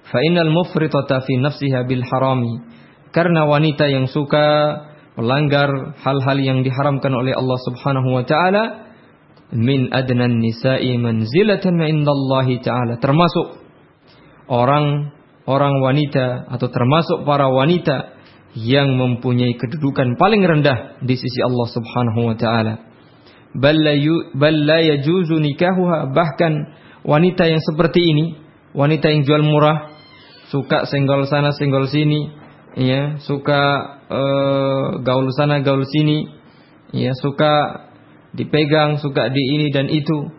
Fa 0.07 0.19
innal 0.23 0.51
mufritata 0.51 1.23
fi 1.23 1.39
nafsiha 1.39 1.87
bil 1.87 2.03
harami 2.03 2.63
karena 3.15 3.47
wanita 3.47 3.87
yang 3.87 4.07
suka 4.07 4.79
melanggar 5.15 5.95
hal-hal 5.99 6.37
yang 6.39 6.63
diharamkan 6.63 7.11
oleh 7.11 7.35
Allah 7.35 7.59
Subhanahu 7.67 8.09
wa 8.15 8.23
taala 8.23 8.63
min 9.51 9.91
adnan 9.91 10.39
nisa'i 10.39 10.95
manzilatan 10.95 11.79
indallahi 11.83 12.63
taala 12.63 12.99
termasuk 13.03 13.59
orang 14.47 15.11
orang 15.47 15.79
wanita 15.83 16.47
atau 16.47 16.67
termasuk 16.71 17.23
para 17.27 17.51
wanita 17.51 18.21
yang 18.55 18.99
mempunyai 18.99 19.55
kedudukan 19.55 20.19
paling 20.19 20.43
rendah 20.43 20.99
di 20.99 21.15
sisi 21.15 21.39
Allah 21.39 21.67
Subhanahu 21.71 22.19
wa 22.31 22.35
taala. 22.35 22.73
Balla 23.55 24.77
yajuzu 24.79 25.39
nikahuha 25.39 26.11
bahkan 26.15 26.75
wanita 27.03 27.47
yang 27.47 27.59
seperti 27.63 27.99
ini, 27.99 28.25
wanita 28.71 29.11
yang 29.11 29.27
jual 29.27 29.43
murah, 29.43 29.91
suka 30.51 30.87
senggol 30.87 31.27
sana 31.27 31.51
senggol 31.55 31.87
sini, 31.87 32.31
ya, 32.79 33.19
suka 33.23 33.61
uh, 34.07 34.87
gaul 35.03 35.27
sana 35.35 35.59
gaul 35.63 35.83
sini, 35.83 36.31
ya, 36.95 37.11
suka 37.19 37.90
dipegang, 38.35 38.99
suka 39.01 39.31
di 39.31 39.43
ini 39.59 39.67
dan 39.71 39.87
itu, 39.91 40.31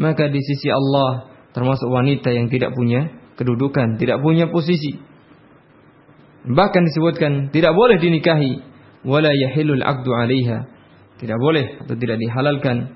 maka 0.00 0.28
di 0.28 0.40
sisi 0.40 0.68
Allah 0.72 1.30
termasuk 1.54 1.86
wanita 1.86 2.34
yang 2.34 2.50
tidak 2.50 2.74
punya 2.74 3.14
kedudukan, 3.38 3.96
tidak 4.00 4.22
punya 4.22 4.50
posisi 4.50 5.14
Bahkan 6.44 6.82
disebutkan 6.92 7.48
tidak 7.56 7.72
boleh 7.72 7.96
dinikahi 7.96 8.60
wala 9.08 9.32
yahilul 9.32 9.80
aqdu 9.80 10.12
'alaiha. 10.12 10.68
Tidak 11.16 11.38
boleh 11.40 11.80
atau 11.80 11.96
tidak 11.96 12.20
dihalalkan 12.20 12.92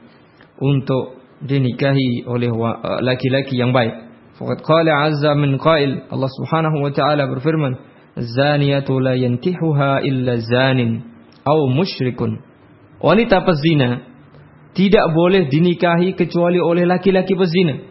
untuk 0.61 1.17
dinikahi 1.41 2.29
oleh 2.29 2.53
uh, 2.53 3.01
laki-laki 3.01 3.57
yang 3.57 3.73
baik. 3.73 4.05
Faqad 4.37 4.61
qala 4.61 5.09
'azza 5.09 5.33
min 5.33 5.57
qail 5.57 6.13
Allah 6.13 6.29
Subhanahu 6.29 6.77
wa 6.85 6.93
taala 6.93 7.25
berfirman, 7.25 7.81
"Zaniyatu 8.21 9.01
la 9.01 9.17
yantihuha 9.17 10.05
illa 10.05 10.37
zanin 10.45 11.09
aw 11.49 11.59
musyrikun." 11.73 12.45
Wanita 13.01 13.49
pezina 13.49 14.05
tidak 14.79 15.11
boleh 15.11 15.51
dinikahi 15.51 16.15
kecuali 16.15 16.63
oleh 16.63 16.87
laki-laki 16.87 17.35
pezina 17.35 17.83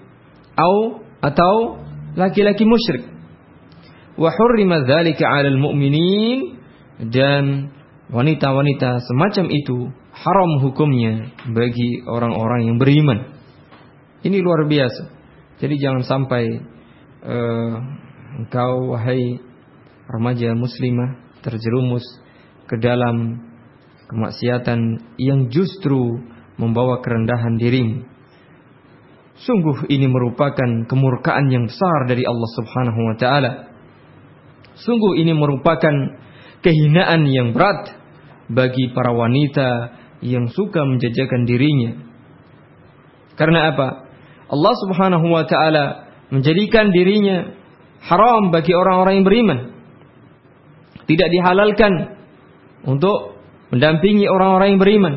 atau 0.55 1.03
atau 1.19 1.55
laki-laki 2.15 2.63
musyrik 2.63 3.03
wa 4.15 4.31
hurrima 4.31 4.87
dzalika 4.87 5.27
'alal 5.27 5.59
mu'minin 5.59 6.55
dan 7.11 7.75
wanita-wanita 8.07 9.03
semacam 9.03 9.45
itu 9.51 9.91
haram 10.15 10.51
hukumnya 10.63 11.35
bagi 11.51 12.01
orang-orang 12.07 12.71
yang 12.71 12.77
beriman. 12.81 13.35
Ini 14.25 14.41
luar 14.41 14.65
biasa. 14.65 15.13
Jadi 15.61 15.75
jangan 15.77 16.03
sampai 16.07 16.43
uh, 17.21 17.75
engkau 18.41 18.97
wahai 18.97 19.37
remaja 20.09 20.57
muslimah 20.57 21.21
terjerumus 21.45 22.05
ke 22.65 22.81
dalam 22.81 23.45
kemaksiatan 24.09 24.79
yang 25.21 25.51
justru 25.53 26.17
membawa 26.57 26.99
kerendahan 27.05 27.55
dirimu. 27.57 28.05
Sungguh 29.37 29.85
ini 29.93 30.09
merupakan 30.09 30.89
kemurkaan 30.89 31.53
yang 31.53 31.69
besar 31.69 32.09
dari 32.09 32.25
Allah 32.25 32.49
Subhanahu 32.57 32.99
wa 33.05 33.15
taala. 33.21 33.51
Sungguh 34.81 35.21
ini 35.21 35.33
merupakan 35.37 35.93
kehinaan 36.65 37.29
yang 37.29 37.53
berat 37.53 37.93
bagi 38.49 38.89
para 38.97 39.13
wanita 39.13 39.69
yang 40.25 40.49
suka 40.49 40.81
menjajakan 40.81 41.45
dirinya. 41.45 41.91
Karena 43.37 43.69
apa? 43.69 43.87
Allah 44.49 44.73
Subhanahu 44.81 45.27
wa 45.29 45.45
taala 45.45 45.85
menjadikan 46.33 46.89
dirinya 46.89 47.53
haram 48.01 48.49
bagi 48.49 48.73
orang-orang 48.73 49.21
yang 49.21 49.27
beriman. 49.27 49.59
Tidak 51.07 51.29
dihalalkan 51.29 51.93
untuk 52.89 53.37
mendampingi 53.69 54.25
orang-orang 54.27 54.75
yang 54.75 54.81
beriman. 54.81 55.13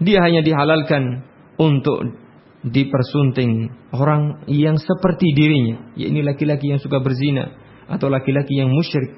Dia 0.00 0.24
hanya 0.24 0.40
dihalalkan 0.40 1.28
untuk 1.60 2.16
dipersunting 2.64 3.72
orang 3.92 4.44
yang 4.48 4.76
seperti 4.76 5.32
dirinya, 5.32 5.92
yakni 5.96 6.20
laki-laki 6.24 6.72
yang 6.72 6.80
suka 6.80 7.00
berzina, 7.00 7.52
atau 7.88 8.08
laki-laki 8.12 8.56
yang 8.56 8.72
musyrik 8.72 9.16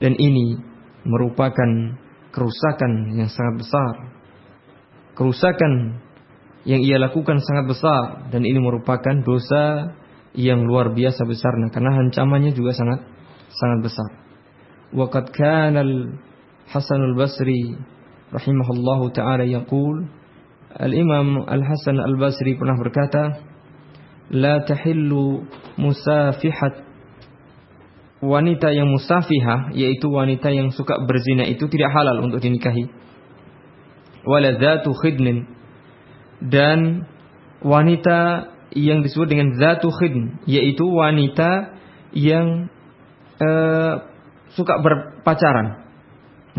dan 0.00 0.16
ini 0.16 0.56
merupakan 1.04 1.96
kerusakan 2.32 3.16
yang 3.16 3.28
sangat 3.28 3.54
besar. 3.60 3.92
Kerusakan 5.16 6.00
yang 6.64 6.80
ia 6.80 6.96
lakukan 7.00 7.40
sangat 7.40 7.64
besar 7.72 8.02
dan 8.32 8.44
ini 8.44 8.60
merupakan 8.60 9.16
dosa 9.24 9.96
yang 10.36 10.64
luar 10.64 10.92
biasa 10.92 11.26
besarnya 11.26 11.72
karena 11.72 11.96
ancamannya 12.06 12.52
juga 12.56 12.72
sangat 12.76 13.04
sangat 13.52 13.78
besar. 13.84 14.10
Waqad 14.90 15.26
kana 15.32 15.80
al-Hasan 15.84 17.00
al-Basri 17.14 17.76
rahimahullahu 18.32 19.12
taala 19.14 19.44
yaqul 19.44 20.06
Al-Imam 20.70 21.50
Al-Hasan 21.50 21.98
Al-Basri 21.98 22.54
pernah 22.54 22.78
berkata, 22.78 23.42
"La 24.30 24.62
tahillu 24.62 25.42
musafihat 25.74 26.90
wanita 28.20 28.68
yang 28.76 28.92
musafihah 28.92 29.72
yaitu 29.72 30.12
wanita 30.12 30.52
yang 30.52 30.70
suka 30.76 31.00
berzina 31.08 31.48
itu 31.48 31.66
tidak 31.72 31.90
halal 31.90 32.20
untuk 32.20 32.44
dinikahi. 32.44 32.92
Wala 34.28 34.60
dzatu 34.60 34.92
khidnin 34.92 35.48
dan 36.44 37.08
wanita 37.64 38.52
yang 38.76 39.00
disebut 39.00 39.26
dengan 39.32 39.56
zatu 39.56 39.88
khidn 39.88 40.44
yaitu 40.44 40.84
wanita 40.84 41.80
yang 42.12 42.68
uh, 43.40 43.94
suka 44.52 44.78
berpacaran. 44.84 45.88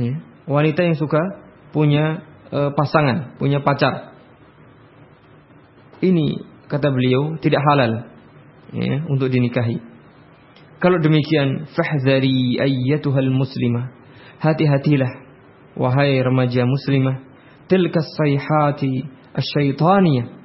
Ya. 0.02 0.18
Wanita 0.50 0.82
yang 0.82 0.98
suka 0.98 1.22
punya 1.72 2.24
uh, 2.52 2.72
pasangan, 2.76 3.36
punya 3.40 3.64
pacar. 3.64 4.16
Ini 6.02 6.28
kata 6.68 6.88
beliau 6.92 7.38
tidak 7.40 7.62
halal 7.64 8.12
ya, 8.76 8.96
untuk 9.08 9.32
dinikahi. 9.32 9.80
Kalau 10.82 10.98
demikian, 10.98 11.70
fahzari 11.72 12.58
ayyatuhal 12.58 13.30
muslimah. 13.30 13.94
Hati-hatilah 14.42 15.12
wahai 15.78 16.18
remaja 16.18 16.66
muslimah, 16.66 17.22
tilka 17.70 18.02
sayhati 18.02 19.06
asyaitaniyah. 19.38 20.42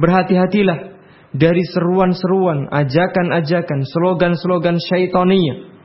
Berhati-hatilah 0.00 0.96
dari 1.36 1.60
seruan-seruan, 1.68 2.72
ajakan-ajakan, 2.72 3.84
slogan-slogan 3.84 4.80
syaitaniyah. 4.80 5.76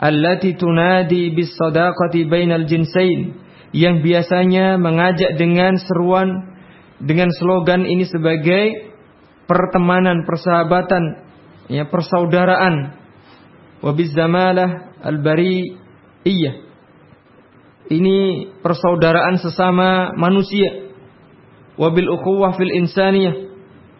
Allati 0.00 0.56
tunadi 0.58 1.30
bis 1.30 1.54
sadaqati 1.54 2.26
bainal 2.26 2.64
jinsain 2.66 3.36
yang 3.70 4.02
biasanya 4.02 4.76
mengajak 4.76 5.38
dengan 5.38 5.78
seruan 5.78 6.58
dengan 7.00 7.32
slogan 7.32 7.86
ini 7.86 8.04
sebagai 8.04 8.92
pertemanan, 9.48 10.28
persahabatan, 10.28 11.02
ya 11.72 11.88
persaudaraan. 11.88 13.00
Wabiz 13.80 14.12
zamalah 14.12 15.00
al-bari 15.00 15.80
iya. 16.28 16.68
Ini 17.90 18.48
persaudaraan 18.60 19.40
sesama 19.40 20.14
manusia. 20.14 20.92
Wabil 21.80 22.06
ukhuwah 22.06 22.54
fil 22.54 22.70
insaniyah 22.70 23.50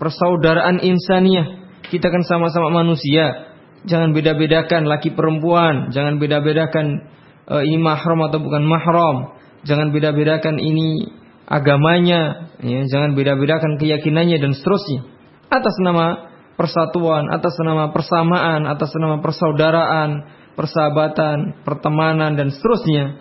persaudaraan 0.00 0.80
insaniah. 0.80 1.68
Kita 1.85 2.09
kan 2.09 2.24
sama-sama 2.24 2.72
manusia. 2.72 3.52
Jangan 3.85 4.16
beda-bedakan 4.16 4.88
laki 4.88 5.12
perempuan, 5.12 5.92
jangan 5.92 6.16
beda-bedakan 6.20 7.09
uh, 7.48 7.64
ini 7.64 7.80
mahram 7.80 8.24
atau 8.24 8.40
bukan 8.40 8.64
mahram. 8.64 9.39
Jangan 9.64 9.92
beda-bedakan 9.92 10.57
ini 10.57 11.12
agamanya, 11.51 12.53
ya, 12.62 12.81
jangan 12.87 13.18
beda-bedakan 13.18 13.77
keyakinannya 13.77 14.38
dan 14.40 14.53
seterusnya. 14.57 15.05
Atas 15.51 15.75
nama 15.83 16.31
persatuan, 16.55 17.29
atas 17.29 17.59
nama 17.61 17.90
persamaan, 17.90 18.64
atas 18.70 18.94
nama 18.96 19.18
persaudaraan, 19.18 20.31
persahabatan, 20.55 21.64
pertemanan 21.66 22.38
dan 22.38 22.55
seterusnya. 22.55 23.18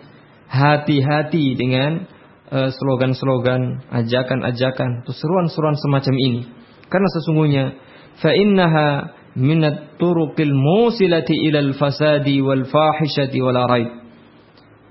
Hati-hati 0.50 1.54
dengan 1.54 2.10
eh, 2.50 2.70
slogan-slogan, 2.74 3.86
uh, 3.86 3.98
ajakan-ajakan, 4.02 5.06
seruan-seruan 5.06 5.78
semacam 5.78 6.14
ini. 6.18 6.42
Karena 6.90 7.06
sesungguhnya 7.06 7.64
fa 8.18 8.34
innaha 8.34 9.14
minat 9.38 9.94
turuqil 10.02 10.50
musilati 10.50 11.38
ilal 11.46 11.78
fasadi 11.78 12.42
wal 12.42 12.66
fahishati 12.66 13.38
wal. 13.38 13.58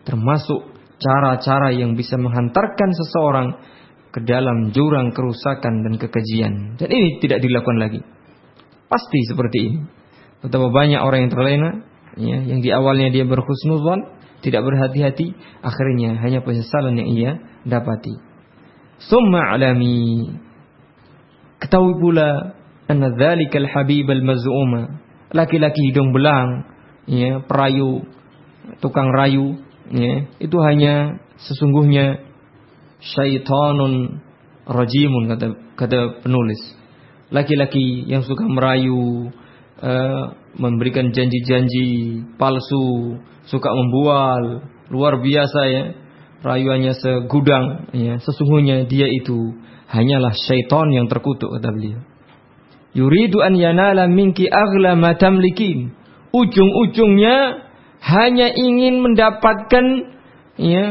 Termasuk 0.07 0.68
cara-cara 0.99 1.71
yang 1.73 1.95
bisa 1.95 2.19
menghantarkan 2.19 2.91
seseorang 2.93 3.47
ke 4.09 4.19
dalam 4.25 4.75
jurang 4.75 5.15
kerusakan 5.15 5.85
dan 5.85 5.93
kekejian. 5.95 6.75
Dan 6.75 6.89
ini 6.91 7.21
tidak 7.23 7.39
dilakukan 7.41 7.79
lagi. 7.79 8.01
Pasti 8.89 9.19
seperti 9.29 9.57
ini. 9.63 9.79
Betapa 10.39 10.71
banyak 10.71 11.01
orang 11.03 11.27
yang 11.27 11.31
terlena, 11.31 11.69
ya, 12.15 12.37
yang 12.41 12.59
di 12.63 12.69
awalnya 12.71 13.11
dia 13.11 13.27
berhusnuzon, 13.27 14.17
tidak 14.39 14.63
berhati-hati, 14.63 15.35
akhirnya 15.61 16.15
hanya 16.23 16.39
penyesalan 16.41 16.95
yang 16.95 17.09
ia 17.11 17.31
dapati. 17.67 18.15
Summa 19.03 19.55
alami 19.55 20.31
Ketahui 21.59 21.99
pula 21.99 22.55
anna 22.87 23.11
dzalikal 23.11 23.67
habib 23.67 24.07
al 24.07 24.23
maz'uma, 24.23 25.03
laki-laki 25.35 25.91
hidung 25.91 26.15
belang, 26.15 26.63
ya, 27.03 27.43
perayu, 27.43 28.07
tukang 28.79 29.11
rayu, 29.11 29.59
ya, 29.93 30.13
itu 30.39 30.57
hanya 30.61 31.19
sesungguhnya 31.39 32.25
syaitanun 32.99 34.21
rajimun 34.67 35.23
kata 35.31 35.47
kata 35.75 35.99
penulis. 36.23 36.61
Laki-laki 37.29 38.09
yang 38.09 38.25
suka 38.25 38.41
merayu, 38.49 39.29
uh, 39.81 40.23
memberikan 40.57 41.13
janji-janji 41.13 42.21
palsu, 42.41 43.21
suka 43.45 43.69
membual, 43.69 44.65
luar 44.89 45.21
biasa 45.21 45.61
ya. 45.69 45.83
Rayuannya 46.39 46.95
segudang 46.95 47.91
ya. 47.93 48.17
Sesungguhnya 48.23 48.87
dia 48.87 49.05
itu 49.11 49.53
hanyalah 49.91 50.31
syaitan 50.47 50.87
yang 50.89 51.05
terkutuk 51.11 51.51
kata 51.51 51.69
beliau. 51.69 52.01
Yuridu 52.95 53.43
an 53.43 53.53
yanala 53.59 54.09
minki 54.09 54.49
aghla 54.49 54.97
ma. 54.97 55.13
Ujung-ujungnya 56.29 57.37
hanya 57.99 58.47
ingin 58.51 59.03
mendapatkan 59.03 59.85
ya 60.59 60.83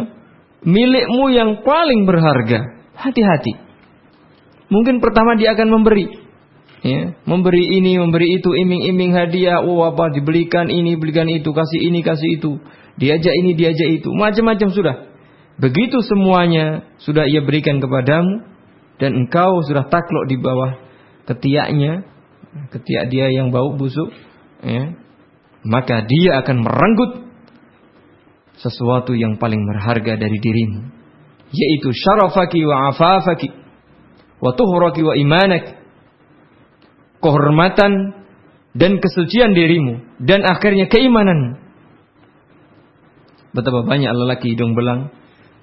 milikmu 0.62 1.24
yang 1.32 1.62
paling 1.62 2.04
berharga. 2.04 2.78
Hati-hati. 2.98 3.54
Mungkin 4.68 4.98
pertama 5.00 5.38
dia 5.38 5.54
akan 5.54 5.68
memberi. 5.70 6.28
Ya, 6.78 7.18
memberi 7.26 7.74
ini, 7.74 7.98
memberi 7.98 8.38
itu, 8.38 8.54
iming-iming 8.54 9.10
hadiah, 9.10 9.66
oh 9.66 9.82
apa 9.82 10.14
dibelikan 10.14 10.70
ini, 10.70 10.94
belikan 10.94 11.26
itu, 11.26 11.50
kasih 11.50 11.90
ini, 11.90 12.06
kasih 12.06 12.38
itu. 12.38 12.62
Diajak 12.94 13.34
ini, 13.34 13.58
diajak 13.58 13.98
itu, 13.98 14.14
macam-macam 14.14 14.68
sudah. 14.70 14.96
Begitu 15.58 15.98
semuanya 16.06 16.86
sudah 17.02 17.26
ia 17.26 17.42
berikan 17.42 17.82
kepadamu, 17.82 18.46
dan 19.02 19.10
engkau 19.26 19.58
sudah 19.66 19.90
takluk 19.90 20.30
di 20.30 20.38
bawah 20.38 20.78
ketiaknya, 21.26 22.06
ketiak 22.70 23.10
dia 23.10 23.26
yang 23.26 23.50
bau 23.50 23.74
busuk, 23.74 24.14
ya, 24.62 24.94
maka 25.64 26.06
dia 26.06 26.42
akan 26.42 26.56
merenggut 26.62 27.12
sesuatu 28.58 29.14
yang 29.14 29.38
paling 29.38 29.62
berharga 29.62 30.18
dari 30.18 30.38
dirimu, 30.38 30.80
yaitu 31.54 31.88
syarafaki 31.94 32.62
wa 32.66 32.90
afafaki 32.90 33.48
wa 34.38 34.54
tuhraki 34.54 35.02
wa 35.02 35.14
imanak, 35.18 35.78
kehormatan 37.18 37.92
dan 38.74 39.02
kesucian 39.02 39.54
dirimu 39.54 40.22
dan 40.22 40.46
akhirnya 40.46 40.86
keimanan. 40.86 41.58
Betapa 43.50 43.82
banyak 43.82 44.12
lelaki 44.12 44.54
hidung 44.54 44.76
belang, 44.78 45.10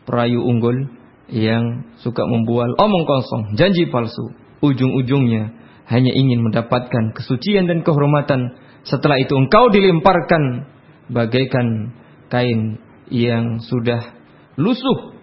perayu 0.04 0.44
unggul, 0.44 0.90
yang 1.32 1.90
suka 2.02 2.22
membual 2.28 2.70
omong 2.78 3.06
kosong, 3.08 3.44
janji 3.58 3.90
palsu, 3.90 4.36
ujung-ujungnya 4.62 5.54
hanya 5.86 6.12
ingin 6.14 6.42
mendapatkan 6.42 7.14
kesucian 7.14 7.70
dan 7.70 7.86
kehormatan. 7.86 8.58
Setelah 8.86 9.18
itu 9.18 9.34
engkau 9.34 9.74
dilemparkan 9.74 10.70
bagaikan 11.10 11.98
kain 12.30 12.78
yang 13.10 13.62
sudah 13.62 14.14
lusuh, 14.58 15.18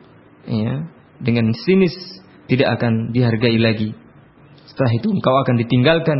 ya, 0.46 0.86
dengan 1.22 1.54
sinis 1.54 1.94
tidak 2.50 2.78
akan 2.78 3.14
dihargai 3.14 3.58
lagi. 3.58 3.94
Setelah 4.66 4.92
itu 4.98 5.08
engkau 5.14 5.34
akan 5.46 5.54
ditinggalkan, 5.62 6.18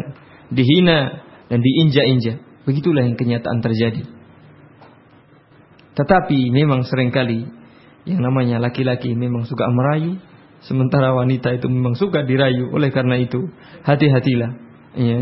dihina 0.55 1.23
dan 1.51 1.59
diinjak-injak. 1.59 2.39
Begitulah 2.63 3.03
yang 3.03 3.19
kenyataan 3.19 3.59
terjadi. 3.59 4.07
Tetapi 5.99 6.39
memang 6.55 6.87
sering 6.87 7.11
kali 7.11 7.45
yang 8.09 8.21
namanya 8.23 8.59
laki-laki 8.63 9.15
memang 9.15 9.47
suka 9.47 9.67
merayu, 9.71 10.19
sementara 10.67 11.15
wanita 11.15 11.55
itu 11.59 11.67
memang 11.67 11.95
suka 11.99 12.23
dirayu. 12.23 12.71
Oleh 12.71 12.91
karena 12.95 13.19
itu, 13.19 13.51
hati-hatilah. 13.83 14.51
Ya. 14.95 15.21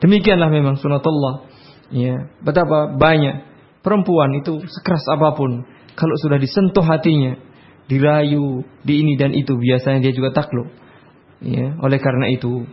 Demikianlah 0.00 0.52
memang 0.52 0.76
sunatullah. 0.76 1.45
Ya. 1.90 2.30
Betapa 2.42 2.94
banyak 2.94 3.46
perempuan 3.82 4.34
itu 4.38 4.62
sekeras 4.66 5.04
apa 5.12 5.34
pun, 5.38 5.64
kalau 5.94 6.16
sudah 6.22 6.38
disentuh 6.40 6.82
hatinya, 6.82 7.38
dirayu, 7.86 8.66
di 8.82 8.94
ini 9.02 9.14
dan 9.14 9.32
itu, 9.32 9.54
biasanya 9.54 10.02
dia 10.02 10.12
juga 10.14 10.34
takluk. 10.34 10.70
Ya. 11.42 11.76
Oleh 11.82 11.98
karena 12.02 12.30
itu, 12.32 12.66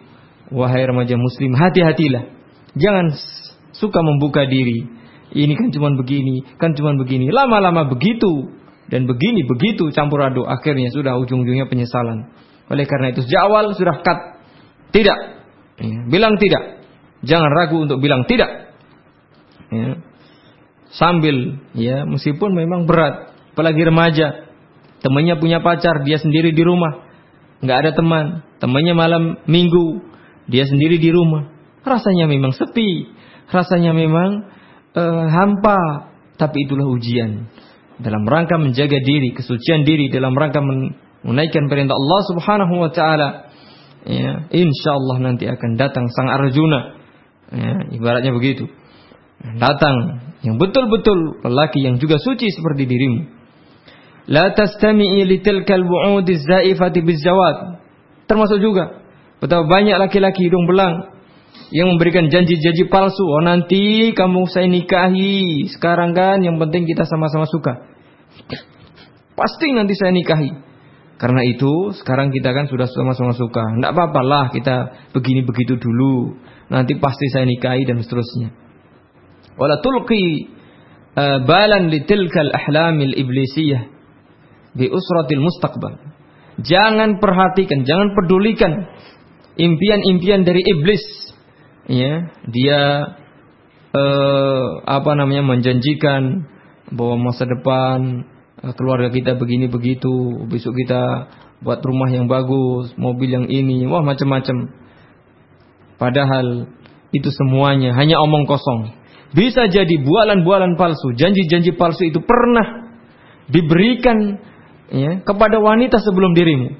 wahai 0.50 0.86
remaja 0.86 1.18
muslim, 1.18 1.54
hati-hatilah. 1.54 2.30
Jangan 2.74 3.14
suka 3.74 4.00
membuka 4.02 4.46
diri. 4.50 4.86
Ini 5.34 5.54
kan 5.58 5.74
cuma 5.74 5.90
begini, 5.98 6.46
kan 6.62 6.78
cuma 6.78 6.94
begini. 6.94 7.34
Lama-lama 7.34 7.90
begitu 7.90 8.54
dan 8.94 9.10
begini 9.10 9.48
begitu 9.48 9.90
campur 9.96 10.22
aduk 10.22 10.46
akhirnya 10.46 10.94
sudah 10.94 11.18
ujung-ujungnya 11.18 11.66
penyesalan. 11.66 12.30
Oleh 12.70 12.86
karena 12.86 13.10
itu 13.10 13.26
sejak 13.26 13.50
awal 13.50 13.74
sudah 13.74 14.06
cut. 14.06 14.20
Tidak. 14.94 15.20
Ya, 15.82 16.00
bilang 16.06 16.38
tidak. 16.38 16.86
Jangan 17.26 17.50
ragu 17.50 17.82
untuk 17.82 17.98
bilang 17.98 18.30
tidak. 18.30 18.63
Ya. 19.74 19.90
Sambil 20.94 21.58
ya 21.74 22.06
meskipun 22.06 22.54
memang 22.54 22.86
berat, 22.86 23.34
apalagi 23.58 23.82
remaja, 23.82 24.46
temannya 25.02 25.42
punya 25.42 25.58
pacar, 25.66 26.06
dia 26.06 26.22
sendiri 26.22 26.54
di 26.54 26.62
rumah, 26.62 27.10
nggak 27.66 27.78
ada 27.82 27.92
teman, 27.98 28.46
temannya 28.62 28.94
malam 28.94 29.24
minggu, 29.50 30.06
dia 30.46 30.70
sendiri 30.70 31.02
di 31.02 31.10
rumah, 31.10 31.50
rasanya 31.82 32.30
memang 32.30 32.54
sepi, 32.54 33.10
rasanya 33.50 33.90
memang 33.98 34.46
uh, 34.94 35.26
hampa, 35.34 36.14
tapi 36.38 36.70
itulah 36.70 36.86
ujian 36.86 37.50
dalam 37.98 38.30
rangka 38.30 38.62
menjaga 38.62 39.02
diri, 39.02 39.34
kesucian 39.34 39.82
diri, 39.82 40.14
dalam 40.14 40.38
rangka 40.38 40.62
menaikkan 41.26 41.74
perintah 41.74 41.98
Allah 41.98 42.22
Subhanahu 42.30 42.74
wa 42.78 42.92
taala. 42.94 43.30
Ya, 44.04 44.46
insya 44.52 44.92
Allah 44.94 45.18
nanti 45.26 45.48
akan 45.48 45.80
datang 45.80 46.06
sang 46.12 46.28
Arjuna. 46.28 47.02
Ya, 47.54 47.74
ibaratnya 47.98 48.36
begitu 48.36 48.68
datang 49.44 50.24
yang 50.44 50.56
betul-betul 50.60 51.44
lelaki 51.44 51.84
yang 51.84 52.00
juga 52.00 52.20
suci 52.20 52.52
seperti 52.52 52.84
dirimu. 52.88 53.22
La 54.32 54.56
tastami'i 54.56 55.28
litilkal 55.28 55.84
bu'udiz 55.84 56.48
zaifati 56.48 57.04
bizawad. 57.04 57.84
Termasuk 58.28 58.64
juga 58.64 59.04
betapa 59.44 59.68
banyak 59.68 60.00
laki-laki 60.00 60.48
hidung 60.48 60.64
belang 60.64 61.12
yang 61.76 61.92
memberikan 61.92 62.32
janji-janji 62.32 62.88
palsu. 62.88 63.24
Oh 63.24 63.44
nanti 63.44 64.16
kamu 64.16 64.48
saya 64.48 64.72
nikahi. 64.72 65.68
Sekarang 65.76 66.16
kan 66.16 66.40
yang 66.40 66.56
penting 66.56 66.88
kita 66.88 67.04
sama-sama 67.04 67.44
suka. 67.52 67.84
Pasti 69.36 69.76
nanti 69.76 69.92
saya 70.00 70.16
nikahi. 70.16 70.72
Karena 71.20 71.44
itu 71.44 71.96
sekarang 72.04 72.32
kita 72.36 72.52
kan 72.52 72.68
sudah 72.68 72.88
sama-sama 72.88 73.36
suka. 73.36 73.64
Tidak 73.80 73.92
apa-apa 73.92 74.22
lah 74.24 74.46
kita 74.52 74.76
begini 75.12 75.44
begitu 75.44 75.76
dulu. 75.76 76.36
Nanti 76.72 76.96
pasti 76.96 77.28
saya 77.28 77.44
nikahi 77.44 77.84
dan 77.84 78.00
seterusnya 78.00 78.63
wala 79.60 79.80
tulqi 79.82 80.50
uh, 81.18 81.40
balan 81.46 81.90
litilkal 81.94 82.50
ahlamil 82.54 83.14
iblisiyah 83.14 83.90
bi 84.74 84.90
usratil 84.90 85.42
mustaqbal. 85.42 85.94
Jangan 86.62 87.18
perhatikan, 87.18 87.82
jangan 87.82 88.14
pedulikan 88.14 88.86
impian-impian 89.58 90.46
dari 90.46 90.62
iblis. 90.62 91.02
Ya, 91.84 92.32
dia 92.48 92.82
uh, 93.92 94.66
apa 94.88 95.12
namanya 95.20 95.44
menjanjikan 95.44 96.48
bahwa 96.94 97.32
masa 97.32 97.44
depan 97.44 98.24
uh, 98.62 98.74
keluarga 98.78 99.12
kita 99.12 99.36
begini 99.36 99.68
begitu, 99.68 100.46
besok 100.48 100.78
kita 100.78 101.28
buat 101.64 101.80
rumah 101.84 102.12
yang 102.12 102.28
bagus, 102.28 102.92
mobil 103.00 103.30
yang 103.34 103.48
ini, 103.48 103.88
wah 103.88 104.04
macam-macam. 104.04 104.72
Padahal 105.98 106.68
itu 107.16 107.30
semuanya 107.32 107.96
hanya 107.96 108.20
omong 108.20 108.50
kosong. 108.50 109.03
Bisa 109.34 109.66
jadi 109.66 109.98
bualan-bualan 109.98 110.78
palsu, 110.78 111.18
janji-janji 111.18 111.74
palsu 111.74 112.06
itu 112.06 112.22
pernah 112.22 112.94
diberikan 113.50 114.38
ya, 114.94 115.26
kepada 115.26 115.58
wanita 115.58 115.98
sebelum 115.98 116.38
dirimu. 116.38 116.78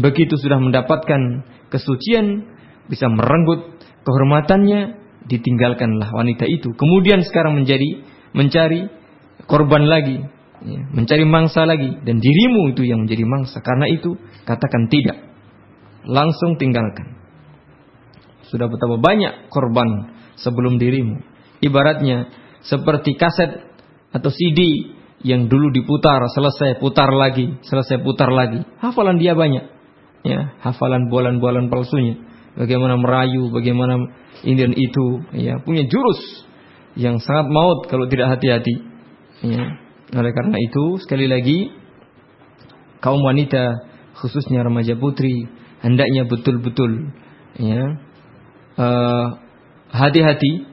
Begitu 0.00 0.40
sudah 0.40 0.56
mendapatkan 0.64 1.44
kesucian, 1.68 2.56
bisa 2.88 3.04
merenggut 3.12 3.76
kehormatannya, 4.00 4.96
ditinggalkanlah 5.28 6.08
wanita 6.08 6.48
itu. 6.48 6.72
Kemudian 6.72 7.20
sekarang 7.20 7.60
menjadi 7.60 8.00
mencari 8.32 8.88
korban 9.44 9.84
lagi, 9.84 10.24
ya, 10.64 10.80
mencari 10.88 11.28
mangsa 11.28 11.68
lagi, 11.68 12.00
dan 12.00 12.16
dirimu 12.16 12.72
itu 12.72 12.88
yang 12.88 13.04
menjadi 13.04 13.28
mangsa. 13.28 13.60
Karena 13.60 13.92
itu 13.92 14.16
katakan 14.48 14.88
tidak, 14.88 15.20
langsung 16.08 16.56
tinggalkan. 16.56 17.12
Sudah 18.48 18.72
betapa 18.72 18.96
banyak 18.96 19.52
korban 19.52 20.16
sebelum 20.40 20.80
dirimu 20.80 21.33
ibaratnya 21.64 22.28
seperti 22.64 23.16
kaset 23.16 23.64
atau 24.12 24.30
CD 24.30 24.92
yang 25.24 25.48
dulu 25.48 25.72
diputar, 25.72 26.20
selesai 26.36 26.76
putar 26.78 27.08
lagi, 27.08 27.56
selesai 27.64 28.04
putar 28.04 28.28
lagi. 28.28 28.60
Hafalan 28.84 29.16
dia 29.16 29.32
banyak. 29.32 29.72
Ya, 30.24 30.56
hafalan 30.60 31.08
bolan-bolan 31.08 31.72
palsunya. 31.72 32.20
Bagaimana 32.54 33.00
merayu, 33.00 33.48
bagaimana 33.48 33.98
ini 34.44 34.56
dan 34.56 34.72
itu, 34.76 35.06
ya, 35.32 35.58
punya 35.64 35.88
jurus 35.88 36.20
yang 36.94 37.18
sangat 37.18 37.50
maut 37.50 37.88
kalau 37.88 38.06
tidak 38.06 38.36
hati-hati. 38.36 38.84
Ya. 39.42 39.80
Oleh 40.14 40.32
karena 40.36 40.56
itu, 40.60 41.00
sekali 41.02 41.26
lagi 41.26 41.72
kaum 43.04 43.20
wanita 43.20 43.84
khususnya 44.16 44.64
remaja 44.64 44.96
putri 44.96 45.44
hendaknya 45.84 46.24
betul-betul 46.24 47.12
ya 47.60 48.00
uh, 48.80 49.26
hati-hati 49.92 50.64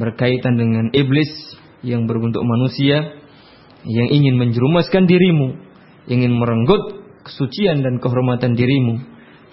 berkaitan 0.00 0.56
dengan 0.56 0.88
iblis 0.96 1.28
yang 1.84 2.08
berbentuk 2.08 2.42
manusia 2.42 3.20
yang 3.84 4.08
ingin 4.12 4.36
menjerumuskan 4.36 5.08
dirimu, 5.08 5.56
ingin 6.08 6.36
merenggut 6.36 7.00
kesucian 7.24 7.84
dan 7.84 8.00
kehormatan 8.00 8.56
dirimu 8.56 9.00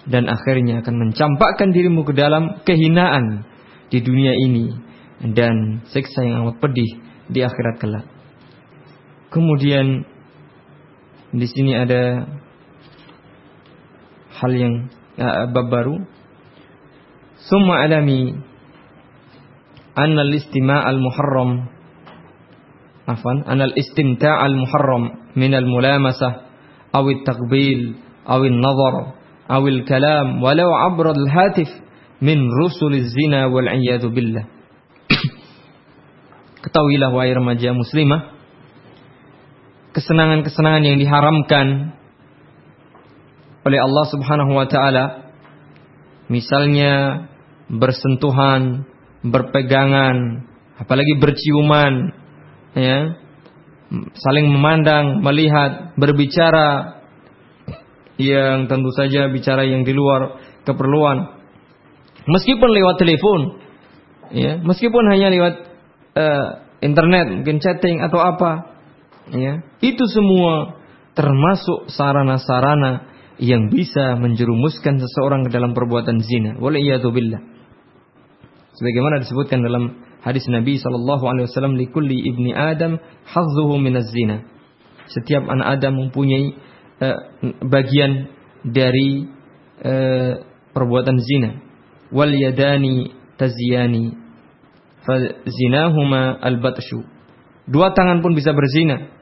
dan 0.08 0.28
akhirnya 0.28 0.80
akan 0.80 1.08
mencampakkan 1.08 1.72
dirimu 1.72 2.04
ke 2.08 2.16
dalam 2.16 2.64
kehinaan 2.64 3.44
di 3.92 4.00
dunia 4.00 4.32
ini 4.32 4.72
dan 5.36 5.84
siksa 5.92 6.24
yang 6.24 6.44
amat 6.44 6.60
pedih 6.60 6.88
di 7.28 7.40
akhirat 7.44 7.76
kelak. 7.80 8.06
Kemudian 9.28 10.08
di 11.28 11.46
sini 11.48 11.76
ada 11.76 12.24
hal 14.40 14.52
yang 14.56 14.88
uh, 15.20 15.44
bab 15.52 15.68
baru. 15.68 15.96
Summa 17.44 17.84
alami 17.84 18.32
anna 19.98 20.22
al-istima' 20.22 20.86
al-muharram. 20.86 21.66
Afan 23.08 23.42
anna 23.50 23.66
al-istimta' 23.66 24.38
al-muharram 24.38 25.34
min 25.34 25.52
al-mulamasah 25.54 26.32
aw 26.94 27.04
at-taqbil 27.04 27.98
aw 28.24 28.40
an-nazar 28.46 28.94
aw 29.48 29.62
al-kalam 29.64 30.38
walau 30.44 30.70
'abra 30.70 31.12
al-hatif 31.12 31.68
min 32.22 32.46
rusul 32.46 32.94
zina 33.10 33.50
wal 33.50 33.66
'iyadu 33.66 34.14
billah. 34.14 34.46
Ketahuilah 36.64 37.10
wahai 37.10 37.34
remaja 37.34 37.74
muslimah 37.74 38.38
kesenangan-kesenangan 39.98 40.84
yang 40.84 40.98
diharamkan 41.02 41.96
oleh 43.66 43.78
Allah 43.82 44.04
Subhanahu 44.14 44.52
wa 44.54 44.66
taala 44.70 45.34
misalnya 46.30 47.26
bersentuhan 47.66 48.86
berpegangan, 49.30 50.46
apalagi 50.78 51.18
berciuman, 51.18 52.12
ya, 52.76 53.18
saling 54.14 54.46
memandang, 54.48 55.24
melihat, 55.24 55.96
berbicara, 55.96 57.00
yang 58.18 58.66
tentu 58.66 58.90
saja 58.98 59.30
bicara 59.30 59.62
yang 59.62 59.86
di 59.86 59.94
luar 59.94 60.42
keperluan, 60.66 61.38
meskipun 62.26 62.70
lewat 62.74 62.96
telepon, 62.98 63.40
ya, 64.34 64.58
meskipun 64.58 65.04
hanya 65.06 65.30
lewat 65.30 65.54
uh, 66.18 66.46
internet, 66.82 67.30
mungkin 67.30 67.62
chatting 67.62 68.02
atau 68.02 68.18
apa, 68.18 68.74
ya, 69.30 69.62
itu 69.78 70.04
semua 70.10 70.78
termasuk 71.14 71.90
sarana-sarana 71.94 73.06
yang 73.38 73.70
bisa 73.70 74.18
menjerumuskan 74.18 74.98
seseorang 74.98 75.46
ke 75.46 75.50
dalam 75.54 75.70
perbuatan 75.74 76.18
zina. 76.22 76.58
Waliyatubillah 76.58 77.57
sebagaimana 78.78 79.20
disebutkan 79.26 79.60
dalam 79.66 79.98
hadis 80.22 80.46
Nabi 80.46 80.78
sallallahu 80.78 81.24
alaihi 81.26 81.46
wasallam 81.50 81.74
likulli 81.74 82.22
ibni 82.22 82.54
Adam 82.54 83.02
hazzuhu 83.26 83.76
minaz 83.82 84.08
zina. 84.14 84.46
Setiap 85.10 85.44
anak 85.50 85.82
Adam 85.82 86.08
mempunyai 86.08 86.54
uh, 87.02 87.18
bagian 87.66 88.30
dari 88.62 89.26
uh, 89.82 90.32
perbuatan 90.70 91.18
zina. 91.18 91.50
Wal 92.14 92.32
yadani 92.32 93.12
taziyani 93.36 94.14
zinahuma 95.48 96.36
al-batshu. 96.36 97.00
Dua 97.68 97.92
tangan 97.96 98.20
pun 98.20 98.36
bisa 98.36 98.52
berzina 98.52 99.18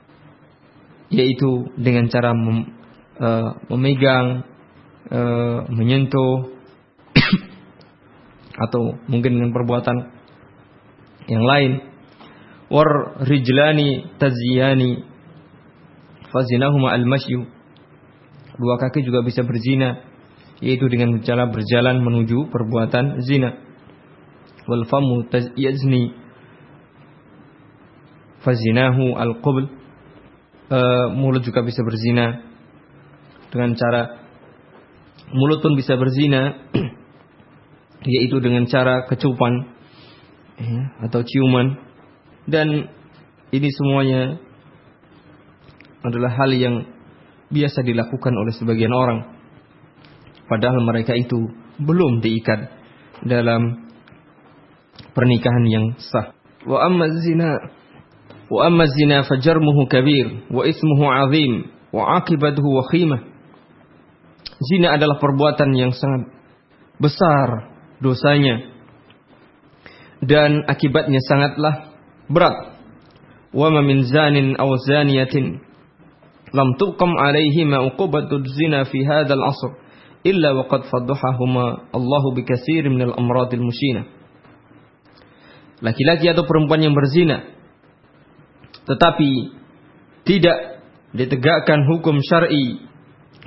yaitu 1.06 1.70
dengan 1.78 2.10
cara 2.10 2.34
mem, 2.34 2.66
uh, 3.22 3.50
memegang 3.70 4.42
uh, 5.10 5.58
menyentuh 5.70 6.50
atau 8.56 8.96
mungkin 9.06 9.36
dengan 9.36 9.52
perbuatan 9.52 9.96
yang 11.28 11.44
lain. 11.44 11.72
War 12.66 13.22
rijlani 13.22 14.18
taziyani 14.18 15.06
fazinahuma 16.34 16.90
al-masyu. 16.96 17.46
Dua 18.56 18.80
kaki 18.80 19.04
juga 19.04 19.20
bisa 19.22 19.44
berzina 19.44 20.00
yaitu 20.64 20.88
dengan 20.88 21.20
cara 21.20 21.46
berjalan 21.52 22.00
menuju 22.00 22.48
perbuatan 22.48 23.20
zina. 23.20 23.60
Wal 24.66 24.88
famu 24.88 25.28
yazni 25.54 26.16
fazinahu 28.40 29.14
al-qabl 29.14 29.68
uh, 30.72 31.06
mulut 31.12 31.44
juga 31.44 31.62
bisa 31.62 31.84
berzina. 31.84 32.42
Dengan 33.52 33.78
cara 33.78 34.02
mulut 35.30 35.62
pun 35.62 35.78
bisa 35.78 35.94
berzina 35.94 36.66
yaitu 38.06 38.38
dengan 38.38 38.64
cara 38.70 39.04
kecupan 39.10 39.66
ya, 40.56 40.82
atau 41.10 41.20
ciuman. 41.26 41.76
Dan 42.46 42.86
ini 43.50 43.68
semuanya 43.74 44.38
adalah 46.06 46.30
hal 46.38 46.50
yang 46.54 46.86
biasa 47.50 47.82
dilakukan 47.82 48.30
oleh 48.30 48.54
sebagian 48.54 48.94
orang. 48.94 49.34
Padahal 50.46 50.78
mereka 50.86 51.18
itu 51.18 51.50
belum 51.82 52.22
diikat 52.22 52.70
dalam 53.26 53.90
pernikahan 55.10 55.66
yang 55.66 55.86
sah. 55.98 56.30
Wa 56.62 56.86
amma 56.86 57.10
zina 57.18 57.50
wa 58.46 58.60
amma 58.62 58.86
zina 58.86 59.26
fajarmuhu 59.26 59.90
kabir 59.90 60.46
wa 60.54 60.62
ismuhu 60.62 61.04
azim 61.10 61.66
wa 61.90 62.22
akibatuhu 62.22 62.78
wakhimah 62.78 63.26
zina 64.70 64.94
adalah 64.94 65.18
perbuatan 65.18 65.74
yang 65.74 65.90
sangat 65.90 66.30
besar 67.02 67.75
dosanya 68.02 68.72
dan 70.24 70.64
akibatnya 70.66 71.20
sangatlah 71.24 71.92
berat. 72.28 72.76
Wa 73.56 73.72
ma 73.72 73.80
min 73.80 74.04
zanin 74.04 74.56
aw 74.58 74.68
zaniyatin 74.84 75.60
lam 76.52 76.68
tuqam 76.76 77.16
alaihi 77.16 77.64
ma 77.64 77.84
uqubatu 77.88 78.44
zina 78.44 78.84
fi 78.84 79.00
hadzal 79.04 79.40
asr 79.40 79.70
illa 80.24 80.52
wa 80.52 80.68
qad 80.68 80.88
faddahahuma 80.90 81.88
Allah 81.94 82.24
bi 82.34 82.42
katsir 82.44 82.84
min 82.88 83.00
al 83.00 83.14
amrad 83.16 83.52
al 83.52 83.64
mushina. 83.64 84.02
Laki-laki 85.80 86.28
atau 86.32 86.44
perempuan 86.48 86.80
yang 86.80 86.96
berzina 86.96 87.56
tetapi 88.86 89.30
tidak 90.24 90.58
ditegakkan 91.10 91.84
hukum 91.90 92.22
syar'i 92.22 92.80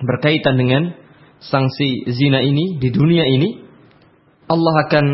berkaitan 0.03 0.59
dengan 0.59 0.95
sanksi 1.39 2.07
zina 2.11 2.43
ini 2.43 2.77
di 2.79 2.89
dunia 2.91 3.23
ini 3.23 3.68
Allah 4.49 4.75
akan 4.89 5.05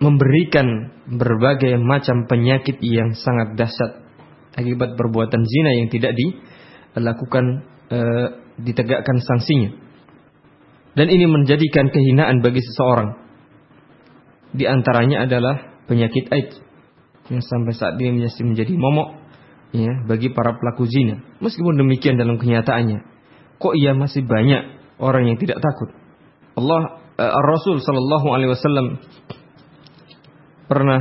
memberikan 0.00 0.66
berbagai 1.06 1.76
macam 1.78 2.24
penyakit 2.26 2.80
yang 2.80 3.12
sangat 3.12 3.54
dahsyat 3.54 4.02
akibat 4.56 4.96
perbuatan 4.96 5.44
zina 5.44 5.70
yang 5.76 5.88
tidak 5.92 6.16
dilakukan 6.16 7.64
e, 7.92 8.00
ditegakkan 8.56 9.20
sanksinya. 9.20 9.70
Dan 10.92 11.08
ini 11.08 11.24
menjadikan 11.24 11.88
kehinaan 11.88 12.44
bagi 12.44 12.60
seseorang. 12.60 13.16
Di 14.52 14.68
antaranya 14.68 15.24
adalah 15.24 15.84
penyakit 15.88 16.28
AIDS 16.28 16.60
yang 17.32 17.40
sampai 17.40 17.72
saat 17.72 17.96
ini 17.96 18.28
masih 18.28 18.44
menjadi 18.44 18.76
momok 18.76 19.16
ya 19.72 20.04
bagi 20.04 20.28
para 20.32 20.56
pelaku 20.60 20.84
zina. 20.84 21.24
Meskipun 21.40 21.80
demikian 21.80 22.20
dalam 22.20 22.36
kenyataannya, 22.36 23.00
kok 23.56 23.74
ia 23.76 23.96
masih 23.96 24.20
banyak 24.24 24.76
orang 25.00 25.32
yang 25.32 25.38
tidak 25.40 25.64
takut. 25.64 25.96
Allah 26.52 27.01
uh, 27.30 27.42
Rasul 27.46 27.78
sallallahu 27.78 28.26
alaihi 28.34 28.50
wasallam 28.50 28.86
pernah 30.66 31.00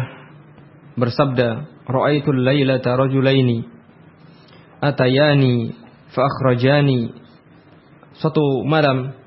bersabda, 0.94 1.48
"Ra'aitul 1.90 2.46
lailata 2.46 2.94
rajulaini 2.94 3.66
atayani 4.82 5.74
fa 6.14 6.22
akhrajani." 6.30 7.18
Suatu 8.22 8.62
malam 8.68 9.18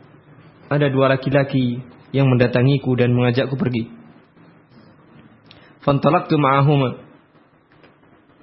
ada 0.70 0.86
dua 0.86 1.11
laki-laki 1.11 1.82
yang 2.14 2.30
mendatangiku 2.30 2.95
dan 2.95 3.11
mengajakku 3.11 3.59
pergi. 3.59 3.90
Fantalaqtu 5.82 6.38
ma'ahuma. 6.38 7.03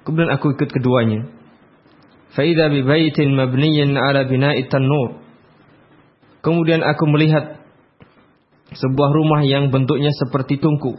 Kemudian 0.04 0.30
aku 0.30 0.52
ikut 0.54 0.70
keduanya. 0.70 1.30
Faida 2.36 2.68
bi 2.68 2.84
baitin 2.84 3.32
mabniyin 3.32 3.96
ala 3.96 4.28
bina'i 4.28 4.66
tanur. 4.68 5.22
Kemudian 6.42 6.82
aku 6.82 7.06
melihat 7.06 7.61
sebuah 8.74 9.10
rumah 9.12 9.40
yang 9.44 9.72
bentuknya 9.72 10.10
seperti 10.16 10.58
tungku. 10.58 10.98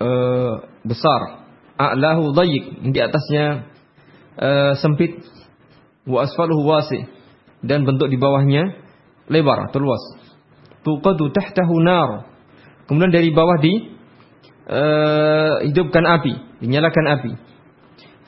Uh, 0.00 0.64
besar. 0.86 1.46
A'lahu 1.76 2.32
dhayyik. 2.32 2.90
Di 2.90 2.98
atasnya 3.00 3.68
uh, 4.40 4.72
sempit. 4.80 5.22
Wa 6.08 6.26
asfaluhu 6.26 6.66
wasi. 6.66 7.06
Dan 7.60 7.84
bentuk 7.84 8.08
di 8.08 8.16
bawahnya 8.16 8.80
lebar 9.28 9.68
atau 9.68 9.78
luas 9.84 10.20
tuqadu 10.84 11.32
tahtahu 11.32 11.74
nar. 11.80 12.28
Kemudian 12.88 13.12
dari 13.14 13.30
bawah 13.30 13.58
di 13.60 13.72
uh, 14.66 15.54
hidupkan 15.64 16.04
api. 16.20 16.34
Dinyalakan 16.60 17.06
api. 17.20 17.32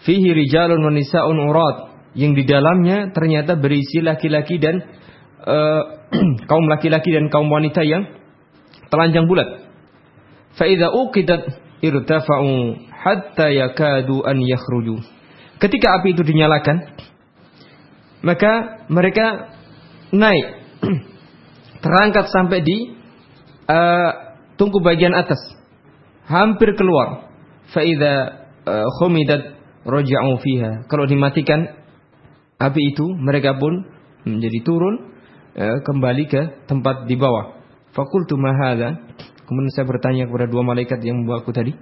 Fihi 0.06 0.30
rijalun 0.34 0.82
wa 0.82 0.92
nisaun 0.92 1.38
urat 1.38 1.76
yang 2.12 2.36
di 2.36 2.44
dalamnya 2.44 3.14
ternyata 3.14 3.56
berisi 3.56 4.04
laki-laki 4.04 4.60
dan 4.60 4.82
uh, 5.46 5.82
kaum 6.50 6.66
laki-laki 6.68 7.14
dan 7.14 7.32
kaum 7.32 7.48
wanita 7.48 7.80
yang 7.86 8.04
telanjang 8.92 9.24
bulat 9.24 9.62
Fa'idha 10.56 10.92
uqidat 10.92 11.48
irtafa'u 11.80 12.76
hatta 12.92 13.48
yakadu 13.48 14.20
an 14.24 14.36
yakhruju. 14.44 15.00
Ketika 15.56 16.00
api 16.00 16.12
itu 16.12 16.22
dinyalakan, 16.26 16.76
maka 18.20 18.84
mereka 18.92 19.56
naik 20.12 20.46
terangkat 21.84 22.28
sampai 22.28 22.60
di 22.60 22.92
uh, 23.64 24.10
tungku 24.60 24.84
bagian 24.84 25.16
atas, 25.16 25.40
hampir 26.28 26.76
keluar. 26.76 27.32
Fa'idha 27.72 28.44
uh, 28.68 28.88
khumidat 29.00 29.56
roja'u 29.88 30.36
fiha. 30.36 30.84
Kalau 30.92 31.08
dimatikan 31.08 31.64
api 32.60 32.80
itu, 32.92 33.08
mereka 33.16 33.56
pun 33.56 33.88
menjadi 34.28 34.60
turun 34.60 35.16
uh, 35.56 35.80
kembali 35.80 36.24
ke 36.28 36.68
tempat 36.68 37.08
di 37.08 37.16
bawah. 37.16 37.61
Fakultu 37.92 38.40
mahada 38.40 38.96
Kemudian 39.52 39.68
saya 39.76 39.84
bertanya 39.84 40.24
kepada 40.30 40.48
dua 40.48 40.64
malaikat 40.64 41.04
yang 41.04 41.28
membawaku 41.28 41.52
tadi. 41.52 41.76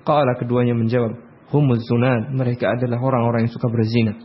Qala 0.00 0.32
keduanya 0.40 0.72
menjawab, 0.72 1.12
humuz 1.52 1.84
zunat, 1.84 2.32
mereka 2.32 2.72
adalah 2.72 2.96
orang-orang 3.04 3.44
yang 3.44 3.52
suka 3.52 3.68
berzina. 3.68 4.16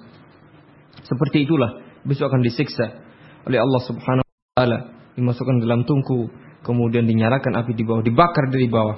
Seperti 1.04 1.44
itulah 1.44 1.84
besok 2.08 2.32
akan 2.32 2.42
disiksa 2.48 3.04
oleh 3.44 3.60
Allah 3.60 3.82
Subhanahu 3.84 4.24
wa 4.24 4.52
taala, 4.56 4.80
dimasukkan 5.20 5.68
dalam 5.68 5.84
tungku, 5.84 6.32
kemudian 6.64 7.04
dinyalakan 7.12 7.60
api 7.60 7.76
di 7.76 7.84
bawah, 7.84 8.02
dibakar 8.08 8.46
dari 8.48 8.72
bawah. 8.72 8.98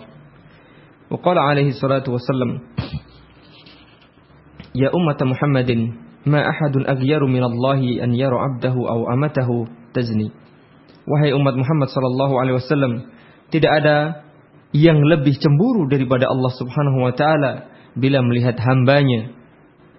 Wa 1.09 1.17
qala 1.17 1.49
alaihi 1.49 1.73
salatu 1.73 2.13
wasallam, 2.13 2.61
Ya 4.77 4.93
umat 4.93 5.17
Muhammadin, 5.25 5.97
ma 6.29 6.45
ahadun 6.45 6.85
aghyaru 6.85 7.25
min 7.25 7.41
Allah 7.41 7.81
an 8.05 8.13
yara 8.13 8.37
'abdahu 8.37 8.85
aw 8.85 8.99
amatahu 9.17 9.65
tazni. 9.97 10.29
Wahai 11.09 11.33
umat 11.33 11.57
Muhammad 11.57 11.89
sallallahu 11.89 12.33
alaihi 12.37 12.57
wasallam, 12.61 12.93
tidak 13.49 13.71
ada 13.81 13.97
yang 14.77 15.01
lebih 15.01 15.33
cemburu 15.41 15.89
daripada 15.89 16.29
Allah 16.29 16.53
Subhanahu 16.53 17.09
wa 17.09 17.13
taala 17.17 17.51
bila 17.97 18.21
melihat 18.21 18.53
hambanya 18.61 19.33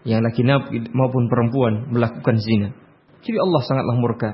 yang 0.07 0.23
laki 0.23 0.47
maupun 0.95 1.27
perempuan 1.27 1.91
melakukan 1.91 2.39
zina. 2.39 2.69
Jadi 3.21 3.37
Allah 3.37 3.61
sangatlah 3.67 3.97
murka 3.99 4.31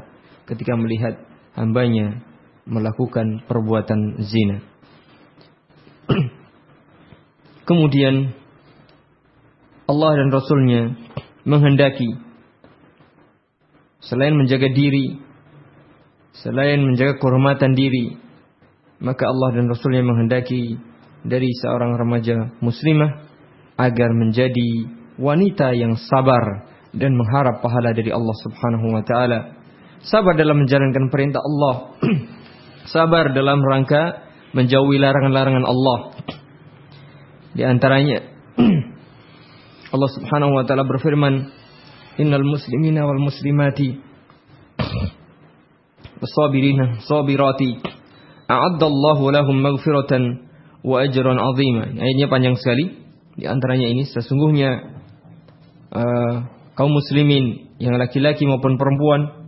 ketika 0.47 0.77
melihat 0.77 1.19
hambanya 1.57 2.23
melakukan 2.69 3.43
perbuatan 3.49 4.23
zina. 4.23 4.63
Kemudian 7.69 8.37
Allah 9.87 10.11
dan 10.19 10.29
Rasulnya 10.31 10.83
menghendaki 11.47 12.19
selain 14.03 14.39
menjaga 14.39 14.71
diri, 14.71 15.19
selain 16.45 16.85
menjaga 16.85 17.17
kehormatan 17.17 17.73
diri, 17.73 18.17
maka 19.01 19.29
Allah 19.29 19.57
dan 19.57 19.69
Rasulnya 19.69 20.05
menghendaki 20.05 20.77
dari 21.25 21.49
seorang 21.65 21.97
remaja 21.97 22.57
muslimah 22.61 23.25
agar 23.77 24.11
menjadi 24.13 24.89
wanita 25.21 25.73
yang 25.77 25.97
sabar 25.97 26.69
dan 26.97 27.13
mengharap 27.13 27.61
pahala 27.61 27.93
dari 27.93 28.09
Allah 28.13 28.37
Subhanahu 28.41 28.87
wa 28.93 29.03
taala. 29.05 29.41
Sabar 30.05 30.37
dalam 30.37 30.65
menjalankan 30.65 31.09
perintah 31.13 31.41
Allah. 31.41 31.97
sabar 32.95 33.33
dalam 33.33 33.61
rangka 33.61 34.25
menjauhi 34.57 34.97
larangan-larangan 34.97 35.65
Allah. 35.67 35.99
Di 37.53 37.65
antaranya 37.65 38.25
Allah 39.95 40.11
Subhanahu 40.17 40.57
wa 40.57 40.65
taala 40.65 40.89
berfirman, 40.89 41.53
"Innal 42.21 42.45
muslimina 42.45 43.05
wal 43.05 43.21
muslimati 43.21 44.16
was-sabirina 46.21 47.05
sabirati 47.05 47.97
A'addallahu 48.47 49.35
lahum 49.35 49.59
maghfiratan 49.59 50.47
wa 50.87 51.03
ajran 51.03 51.35
'azima. 51.35 51.99
Ayatnya 51.99 52.27
panjang 52.31 52.55
sekali. 52.55 52.95
Di 53.35 53.45
antaranya 53.51 53.91
ini 53.91 54.07
sesungguhnya 54.07 54.71
uh, 55.93 56.35
kaum 56.79 56.95
muslimin 56.95 57.75
yang 57.83 57.99
laki-laki 58.01 58.49
maupun 58.49 58.81
perempuan 58.81 59.45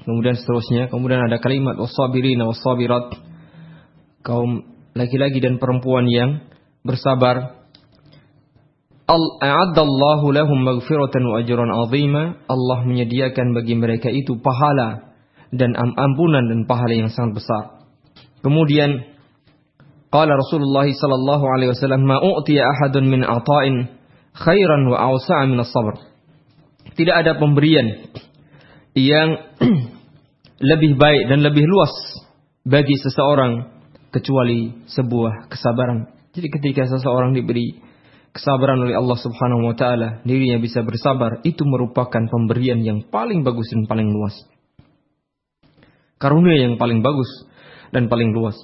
kemudian 0.00 0.32
seterusnya 0.32 0.88
kemudian 0.88 1.20
ada 1.20 1.36
kalimat 1.36 1.76
wasabirin 1.76 2.40
wasabirat 2.40 3.12
kaum 4.24 4.64
laki-laki 4.96 5.44
dan 5.44 5.60
perempuan 5.60 6.08
yang 6.08 6.48
bersabar. 6.80 7.60
A'addallahu 9.10 10.30
lahum 10.30 10.64
maghfiratan 10.64 11.22
wa 11.26 11.42
ajran 11.42 11.66
'azima. 11.66 12.22
Allah 12.46 12.78
menyediakan 12.86 13.58
bagi 13.58 13.74
mereka 13.74 14.06
itu 14.08 14.38
pahala 14.38 15.09
dan 15.50 15.74
ampunan 15.76 16.46
dan 16.46 16.66
pahala 16.66 16.94
yang 16.94 17.10
sangat 17.10 17.42
besar. 17.42 17.62
Kemudian 18.40 19.04
qala 20.08 20.38
Rasulullah 20.38 20.86
sallallahu 20.86 21.44
alaihi 21.44 21.70
wasallam 21.74 22.02
ma 22.06 22.18
u'tiya 22.22 22.62
ahadun 22.64 23.10
min 23.10 23.22
ata'in 23.26 24.00
khairan 24.34 24.82
wa 24.90 24.98
awsa'a 25.10 25.46
min 25.50 25.58
as-sabr. 25.58 25.98
Tidak 26.94 27.14
ada 27.14 27.36
pemberian 27.38 28.10
yang 28.94 29.28
lebih 30.70 30.98
baik 30.98 31.30
dan 31.30 31.42
lebih 31.42 31.66
luas 31.66 31.94
bagi 32.66 32.94
seseorang 33.00 33.80
kecuali 34.10 34.86
sebuah 34.90 35.50
kesabaran. 35.50 36.10
Jadi 36.30 36.46
ketika 36.50 36.86
seseorang 36.86 37.34
diberi 37.34 37.78
kesabaran 38.30 38.78
oleh 38.78 38.94
Allah 38.94 39.18
Subhanahu 39.18 39.70
wa 39.70 39.74
taala, 39.74 40.22
dirinya 40.22 40.62
bisa 40.62 40.82
bersabar, 40.86 41.42
itu 41.42 41.62
merupakan 41.66 42.22
pemberian 42.30 42.82
yang 42.82 43.06
paling 43.10 43.42
bagus 43.42 43.66
dan 43.74 43.86
paling 43.90 44.10
luas. 44.10 44.34
Karunia 46.20 46.68
yang 46.68 46.76
paling 46.76 47.00
bagus 47.00 47.48
dan 47.96 48.12
paling 48.12 48.36
luas. 48.36 48.54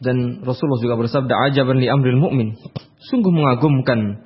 Dan 0.00 0.40
Rasulullah 0.40 0.80
juga 0.80 0.96
bersabda, 0.96 1.52
"Ajaban 1.52 1.82
li 1.82 1.90
amril 1.90 2.16
mu'min." 2.16 2.56
Sungguh 3.12 3.28
mengagumkan 3.34 4.24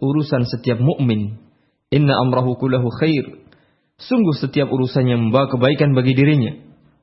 urusan 0.00 0.48
setiap 0.48 0.80
mukmin. 0.80 1.38
Inna 1.92 2.18
amrahu 2.24 2.56
kullahu 2.56 2.88
khair. 2.98 3.46
Sungguh 4.00 4.32
setiap 4.40 4.72
urusannya 4.72 5.16
membawa 5.28 5.46
kebaikan 5.52 5.92
bagi 5.92 6.16
dirinya. 6.16 6.56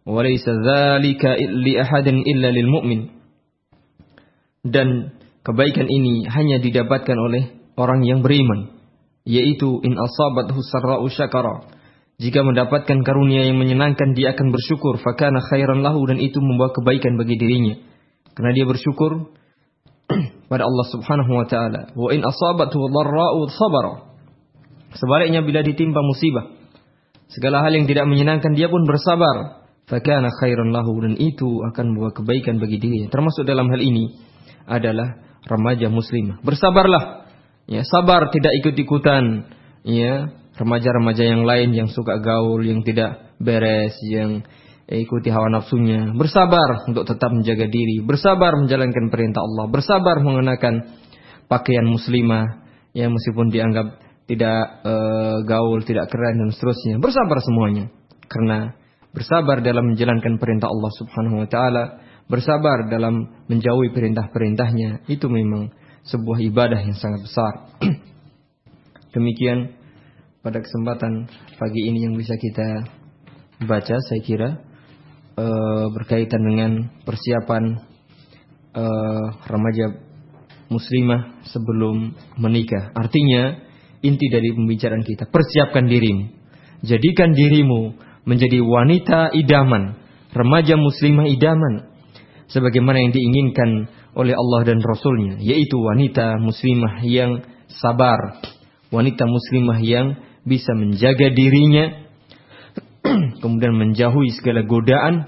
Walaysa 0.04 0.50
dzalika 0.60 1.38
li 1.38 1.78
ahadin 1.78 2.26
illa 2.26 2.50
lil 2.50 2.68
mu'min. 2.68 3.02
Dan 4.66 5.14
kebaikan 5.46 5.86
ini 5.88 6.26
hanya 6.28 6.58
didapatkan 6.60 7.16
oleh 7.16 7.54
orang 7.78 8.02
yang 8.04 8.26
beriman, 8.26 8.76
yaitu 9.24 9.78
in 9.86 9.94
asabathu 9.94 10.58
sarra'u 10.60 11.06
syakara. 11.08 11.77
Jika 12.18 12.42
mendapatkan 12.42 13.06
karunia 13.06 13.46
yang 13.46 13.62
menyenangkan 13.62 14.18
dia 14.18 14.34
akan 14.34 14.50
bersyukur 14.50 14.98
fakana 15.06 15.38
khairan 15.54 15.86
lahu 15.86 16.02
dan 16.10 16.18
itu 16.18 16.42
membawa 16.42 16.74
kebaikan 16.74 17.14
bagi 17.14 17.38
dirinya. 17.38 17.78
Karena 18.34 18.58
dia 18.58 18.66
bersyukur 18.66 19.38
pada 20.50 20.66
Allah 20.66 20.86
Subhanahu 20.90 21.32
wa 21.38 21.46
taala. 21.46 21.94
Wa 21.94 22.10
in 22.18 22.26
asabathu 22.26 22.90
dharra'u 22.90 23.40
sabara. 23.54 23.94
Sebaliknya 24.98 25.46
bila 25.46 25.62
ditimpa 25.62 26.02
musibah, 26.02 26.58
segala 27.30 27.62
hal 27.62 27.78
yang 27.78 27.86
tidak 27.86 28.10
menyenangkan 28.10 28.58
dia 28.58 28.66
pun 28.66 28.82
bersabar. 28.90 29.70
Fakana 29.86 30.34
khairan 30.42 30.74
lahu 30.74 30.98
dan 31.00 31.16
itu 31.22 31.64
akan 31.70 31.94
membawa 31.94 32.12
kebaikan 32.18 32.58
bagi 32.58 32.82
dirinya. 32.82 33.14
Termasuk 33.14 33.46
dalam 33.46 33.70
hal 33.70 33.80
ini 33.80 34.18
adalah 34.66 35.22
remaja 35.46 35.88
muslimah. 35.94 36.42
Bersabarlah. 36.42 37.30
Ya, 37.70 37.86
sabar 37.86 38.28
tidak 38.34 38.52
ikut-ikutan. 38.66 39.48
Ya, 39.88 40.34
remaja-remaja 40.58 41.24
yang 41.24 41.46
lain 41.46 41.70
yang 41.74 41.90
suka 41.94 42.18
gaul, 42.18 42.66
yang 42.66 42.82
tidak 42.82 43.38
beres, 43.38 43.94
yang 44.10 44.42
ikuti 44.90 45.28
hawa 45.30 45.52
nafsunya, 45.52 46.16
bersabar 46.16 46.88
untuk 46.88 47.04
tetap 47.04 47.30
menjaga 47.30 47.68
diri, 47.68 48.02
bersabar 48.02 48.56
menjalankan 48.56 49.12
perintah 49.12 49.44
Allah, 49.44 49.66
bersabar 49.68 50.24
mengenakan 50.24 50.98
pakaian 51.52 51.84
muslimah, 51.84 52.64
ya 52.96 53.12
meskipun 53.12 53.52
dianggap 53.52 54.00
tidak 54.28 54.60
e, 54.84 54.94
gaul, 55.44 55.80
tidak 55.84 56.08
keren 56.08 56.40
dan 56.40 56.50
seterusnya, 56.56 57.00
bersabar 57.04 57.40
semuanya. 57.44 57.92
Karena 58.28 58.76
bersabar 59.12 59.64
dalam 59.64 59.96
menjalankan 59.96 60.40
perintah 60.40 60.68
Allah 60.72 60.92
Subhanahu 60.96 61.36
wa 61.44 61.48
taala, 61.48 61.84
bersabar 62.28 62.88
dalam 62.92 63.44
menjauhi 63.48 63.92
perintah-perintahnya, 63.92 65.08
itu 65.12 65.28
memang 65.28 65.72
sebuah 66.08 66.40
ibadah 66.48 66.80
yang 66.80 66.96
sangat 66.96 67.24
besar. 67.24 67.54
Demikian 69.16 69.77
pada 70.48 70.64
kesempatan 70.64 71.28
pagi 71.60 71.92
ini 71.92 72.08
yang 72.08 72.16
bisa 72.16 72.40
kita 72.40 72.88
baca 73.68 74.00
saya 74.00 74.22
kira 74.24 74.64
e, 75.36 75.46
berkaitan 75.92 76.40
dengan 76.40 76.72
persiapan 77.04 77.84
e, 78.72 78.86
remaja 79.44 79.92
muslimah 80.72 81.44
sebelum 81.52 82.16
menikah. 82.40 82.96
Artinya 82.96 83.60
inti 84.00 84.32
dari 84.32 84.56
pembicaraan 84.56 85.04
kita 85.04 85.28
persiapkan 85.28 85.84
dirimu. 85.84 86.32
Jadikan 86.88 87.36
dirimu 87.36 88.00
menjadi 88.24 88.64
wanita 88.64 89.36
idaman, 89.36 90.00
remaja 90.32 90.80
muslimah 90.80 91.28
idaman 91.28 91.92
sebagaimana 92.48 93.04
yang 93.04 93.12
diinginkan 93.12 93.92
oleh 94.16 94.32
Allah 94.32 94.64
dan 94.64 94.80
Rasulnya, 94.80 95.44
yaitu 95.44 95.76
wanita 95.76 96.40
muslimah 96.40 97.04
yang 97.04 97.44
sabar, 97.68 98.40
wanita 98.96 99.28
muslimah 99.28 99.84
yang 99.84 100.24
bisa 100.48 100.72
menjaga 100.72 101.28
dirinya 101.36 102.08
kemudian 103.44 103.76
menjauhi 103.76 104.32
segala 104.40 104.64
godaan 104.64 105.28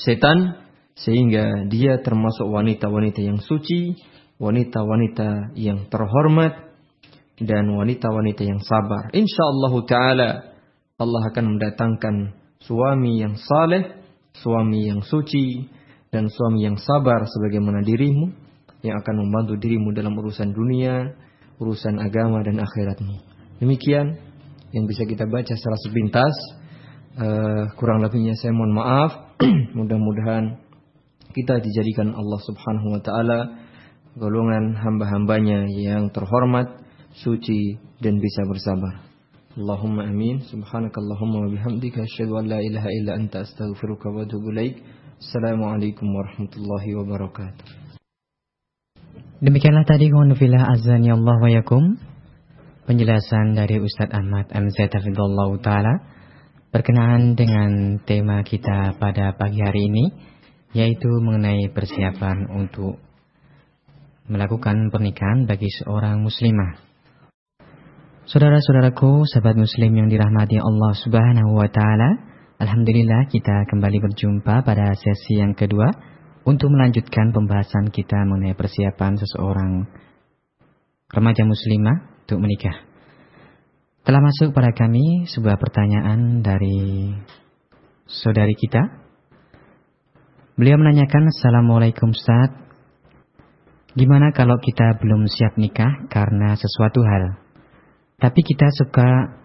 setan 0.00 0.62
sehingga 0.96 1.68
dia 1.68 1.98
termasuk 2.00 2.46
wanita-wanita 2.52 3.20
yang 3.24 3.40
suci, 3.40 3.96
wanita-wanita 4.36 5.56
yang 5.56 5.88
terhormat 5.88 6.72
dan 7.40 7.64
wanita-wanita 7.72 8.42
yang 8.44 8.60
sabar. 8.60 9.10
Insyaallah 9.12 9.72
taala 9.88 10.30
Allah 11.00 11.22
akan 11.32 11.44
mendatangkan 11.56 12.14
suami 12.62 13.18
yang 13.18 13.34
saleh, 13.34 13.98
suami 14.36 14.86
yang 14.86 15.02
suci 15.02 15.66
dan 16.12 16.28
suami 16.28 16.68
yang 16.68 16.78
sabar 16.78 17.24
sebagaimana 17.24 17.82
dirimu 17.82 18.30
yang 18.84 18.98
akan 19.00 19.14
membantu 19.26 19.58
dirimu 19.58 19.94
dalam 19.96 20.14
urusan 20.14 20.52
dunia, 20.52 21.16
urusan 21.58 21.98
agama 21.98 22.42
dan 22.44 22.60
akhiratmu. 22.60 23.31
Demikian 23.62 24.18
yang 24.74 24.90
bisa 24.90 25.06
kita 25.06 25.22
baca 25.30 25.54
secara 25.54 25.78
sepintas. 25.86 26.34
Uh, 27.14 27.70
kurang 27.78 28.02
lebihnya 28.02 28.34
saya 28.34 28.50
mohon 28.50 28.74
maaf. 28.74 29.38
Mudah-mudahan 29.78 30.58
kita 31.30 31.62
dijadikan 31.62 32.10
Allah 32.10 32.40
Subhanahu 32.42 32.98
wa 32.98 33.00
taala 33.00 33.38
golongan 34.18 34.74
hamba-hambanya 34.74 35.70
yang 35.70 36.10
terhormat, 36.10 36.74
suci 37.22 37.78
dan 38.02 38.18
bisa 38.18 38.42
bersabar. 38.50 39.06
Allahumma 39.54 40.10
amin. 40.10 40.42
Subhanakallahumma 40.42 41.46
wa 41.46 41.48
bihamdika 41.54 42.02
asyhadu 42.02 42.42
an 42.42 42.50
la 42.50 42.58
ilaha 42.58 42.90
illa 42.90 43.14
anta 43.14 43.46
astaghfiruka 43.46 44.10
wa 44.10 44.26
atubu 44.26 44.50
ilaik. 44.58 44.82
Assalamualaikum 45.22 46.10
warahmatullahi 46.10 46.98
wabarakatuh. 46.98 47.66
Demikianlah 49.38 49.86
tadi 49.86 50.10
kunfilah 50.10 50.66
azan 50.74 51.06
ya 51.06 51.14
Allah 51.14 51.36
wa 51.38 51.46
yakum 51.46 52.10
penjelasan 52.82 53.54
dari 53.54 53.78
Ustadz 53.78 54.10
Ahmad 54.10 54.50
MZ 54.50 54.90
Hafidullah 54.90 55.50
Ta'ala 55.62 55.94
berkenaan 56.74 57.38
dengan 57.38 58.02
tema 58.02 58.42
kita 58.42 58.98
pada 58.98 59.38
pagi 59.38 59.62
hari 59.62 59.86
ini 59.86 60.04
yaitu 60.74 61.06
mengenai 61.22 61.70
persiapan 61.70 62.50
untuk 62.50 62.98
melakukan 64.26 64.90
pernikahan 64.90 65.46
bagi 65.46 65.68
seorang 65.68 66.24
muslimah. 66.24 66.80
Saudara-saudaraku, 68.26 69.28
sahabat 69.30 69.58
muslim 69.58 69.92
yang 69.92 70.08
dirahmati 70.08 70.56
Allah 70.58 70.92
Subhanahu 70.96 71.58
wa 71.58 71.68
taala, 71.68 72.18
alhamdulillah 72.58 73.28
kita 73.28 73.68
kembali 73.68 73.98
berjumpa 74.10 74.64
pada 74.64 74.94
sesi 74.96 75.38
yang 75.38 75.52
kedua 75.54 75.86
untuk 76.42 76.72
melanjutkan 76.72 77.30
pembahasan 77.30 77.94
kita 77.94 78.26
mengenai 78.26 78.58
persiapan 78.58 79.20
seseorang 79.20 79.86
remaja 81.12 81.44
muslimah 81.44 82.11
untuk 82.26 82.38
menikah. 82.38 82.86
Telah 84.02 84.18
masuk 84.18 84.50
pada 84.50 84.74
kami 84.74 85.30
sebuah 85.30 85.58
pertanyaan 85.62 86.42
dari 86.42 87.14
saudari 88.06 88.54
kita. 88.58 88.82
Beliau 90.58 90.74
menanyakan, 90.78 91.30
Assalamualaikum 91.30 92.10
Ustaz. 92.10 92.50
Gimana 93.94 94.32
kalau 94.32 94.56
kita 94.58 94.98
belum 94.98 95.28
siap 95.28 95.54
nikah 95.60 96.08
karena 96.08 96.56
sesuatu 96.58 97.04
hal? 97.04 97.38
Tapi 98.18 98.40
kita 98.42 98.66
suka 98.72 99.38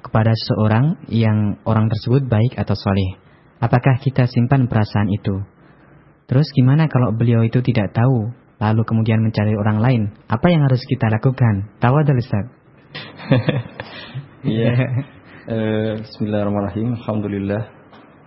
kepada 0.00 0.32
seseorang 0.32 1.04
yang 1.10 1.58
orang 1.66 1.90
tersebut 1.90 2.24
baik 2.30 2.54
atau 2.56 2.78
soleh. 2.78 3.18
Apakah 3.58 3.98
kita 3.98 4.30
simpan 4.30 4.70
perasaan 4.70 5.10
itu? 5.10 5.42
Terus 6.30 6.46
gimana 6.54 6.86
kalau 6.86 7.10
beliau 7.12 7.42
itu 7.42 7.58
tidak 7.64 7.90
tahu 7.90 8.30
lalu 8.58 8.82
kemudian 8.84 9.22
mencari 9.22 9.54
orang 9.54 9.78
lain, 9.78 10.02
apa 10.26 10.46
yang 10.50 10.66
harus 10.66 10.82
kita 10.86 11.06
lakukan? 11.10 11.70
Tawadul 11.78 12.18
Ustaz. 12.18 12.46
Iya. 14.44 14.74
Eh, 15.48 16.04
bismillahirrahmanirrahim. 16.04 16.92
Alhamdulillah. 17.00 17.72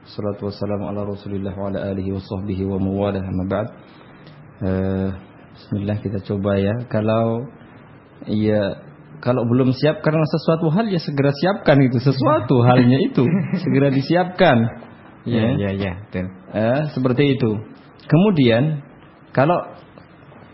Salatu 0.10 0.50
wassalamu 0.50 0.90
ala 0.90 1.06
Rasulillah 1.06 1.54
wa 1.54 1.70
ala 1.70 1.94
alihi 1.94 2.10
wa 2.10 2.18
sahbihi 2.18 2.66
wa 2.66 2.82
mawalah 2.82 3.22
amma 3.22 3.46
ba'd. 3.46 3.68
Uh, 4.58 5.14
bismillah 5.54 6.02
kita 6.02 6.18
coba 6.26 6.58
ya. 6.58 6.74
Kalau 6.90 7.46
ya 8.26 8.74
kalau 9.22 9.46
belum 9.46 9.70
siap 9.78 10.02
karena 10.02 10.26
sesuatu 10.26 10.74
hal 10.74 10.90
ya 10.90 10.98
segera 10.98 11.30
siapkan 11.30 11.78
itu 11.86 12.02
sesuatu 12.02 12.58
halnya 12.74 12.98
itu 13.06 13.22
segera 13.62 13.94
disiapkan. 13.94 14.58
Ya, 15.30 15.54
ya, 15.54 15.78
ya, 15.78 15.94
ya. 16.02 16.24
Eh, 16.58 16.82
seperti 16.98 17.38
itu. 17.38 17.54
Kemudian 18.10 18.82
kalau 19.30 19.78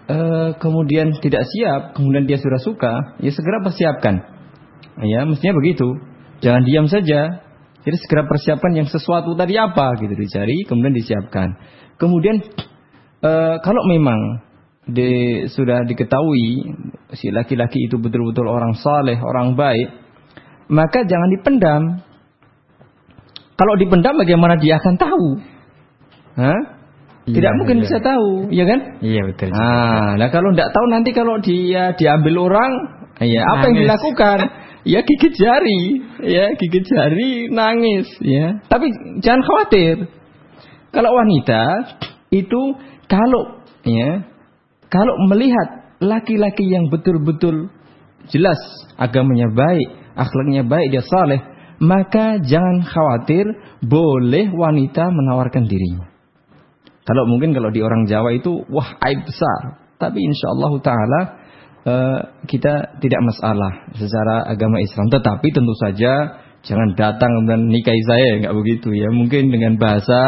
Eh, 0.07 0.49
kemudian 0.63 1.19
tidak 1.19 1.43
siap, 1.51 1.91
kemudian 1.91 2.23
dia 2.23 2.39
sudah 2.39 2.63
suka, 2.63 2.93
ya 3.19 3.27
segera 3.35 3.59
persiapkan. 3.59 4.15
Ya, 5.03 5.27
mestinya 5.27 5.59
begitu. 5.59 5.83
Jangan 6.39 6.63
diam 6.63 6.87
saja. 6.87 7.43
Jadi 7.83 7.97
segera 7.99 8.23
persiapkan 8.23 8.71
yang 8.71 8.87
sesuatu 8.87 9.35
tadi 9.35 9.59
apa 9.59 9.99
gitu 9.99 10.15
dicari, 10.15 10.63
kemudian 10.63 10.95
disiapkan. 10.95 11.59
Kemudian 11.99 12.39
e, 13.19 13.31
kalau 13.63 13.81
memang 13.87 14.43
di, 14.87 15.43
sudah 15.47 15.87
diketahui 15.87 16.71
si 17.15 17.31
laki-laki 17.31 17.87
itu 17.87 17.95
betul-betul 17.95 18.47
orang 18.47 18.75
saleh, 18.75 19.15
orang 19.15 19.55
baik, 19.55 19.87
maka 20.67 21.03
jangan 21.07 21.29
dipendam. 21.31 21.81
Kalau 23.55 23.73
dipendam 23.79 24.19
bagaimana 24.19 24.59
dia 24.59 24.79
akan 24.83 24.95
tahu? 24.99 25.27
Hah? 26.35 26.76
Tidak 27.27 27.51
iya, 27.51 27.57
mungkin 27.59 27.77
iya. 27.77 27.83
bisa 27.83 27.97
tahu, 27.99 28.29
ya 28.55 28.63
kan? 28.63 28.79
Iya 29.03 29.21
betul. 29.27 29.51
Ah, 29.51 30.15
nah 30.15 30.31
kalau 30.31 30.55
tidak 30.55 30.71
tahu 30.71 30.85
nanti 30.87 31.09
kalau 31.11 31.35
dia 31.43 31.91
diambil 31.99 32.47
orang, 32.47 32.71
ya 33.19 33.43
apa 33.43 33.63
yang 33.71 33.77
dilakukan? 33.83 34.39
Ya 34.87 35.03
gigit 35.03 35.35
jari, 35.35 35.99
ya 36.31 36.55
gigit 36.55 36.87
jari, 36.87 37.51
nangis, 37.51 38.07
ya. 38.23 38.55
Tapi 38.71 38.87
jangan 39.19 39.43
khawatir. 39.43 40.07
Kalau 40.95 41.11
wanita 41.11 41.91
itu 42.31 42.61
kalau 43.11 43.67
ya 43.83 44.23
kalau 44.87 45.11
melihat 45.27 45.99
laki-laki 45.99 46.71
yang 46.71 46.87
betul-betul 46.87 47.67
jelas 48.31 48.55
agamanya 48.95 49.51
baik, 49.51 49.87
akhlaknya 50.15 50.63
baik, 50.63 50.87
dia 50.95 51.03
saleh, 51.03 51.43
maka 51.83 52.39
jangan 52.47 52.87
khawatir, 52.87 53.45
boleh 53.83 54.47
wanita 54.55 55.03
menawarkan 55.11 55.67
dirinya. 55.67 56.06
Kalau 57.07 57.23
mungkin 57.23 57.55
kalau 57.55 57.71
di 57.71 57.79
orang 57.79 58.03
Jawa 58.03 58.35
itu 58.35 58.67
wah 58.67 58.99
aib 59.07 59.23
besar. 59.23 59.79
Tapi 59.95 60.19
insya 60.19 60.51
Allah 60.51 60.71
taala 60.83 61.21
uh, 61.87 62.19
kita 62.43 62.99
tidak 62.99 63.21
masalah 63.23 63.87
secara 63.95 64.43
agama 64.51 64.83
Islam. 64.83 65.07
Tetapi 65.07 65.47
tentu 65.55 65.71
saja 65.79 66.43
jangan 66.67 66.99
datang 66.99 67.31
dan 67.47 67.71
nikahi 67.71 68.03
saya 68.03 68.43
nggak 68.43 68.55
begitu 68.59 68.91
ya. 68.91 69.07
Mungkin 69.07 69.55
dengan 69.55 69.79
bahasa 69.79 70.19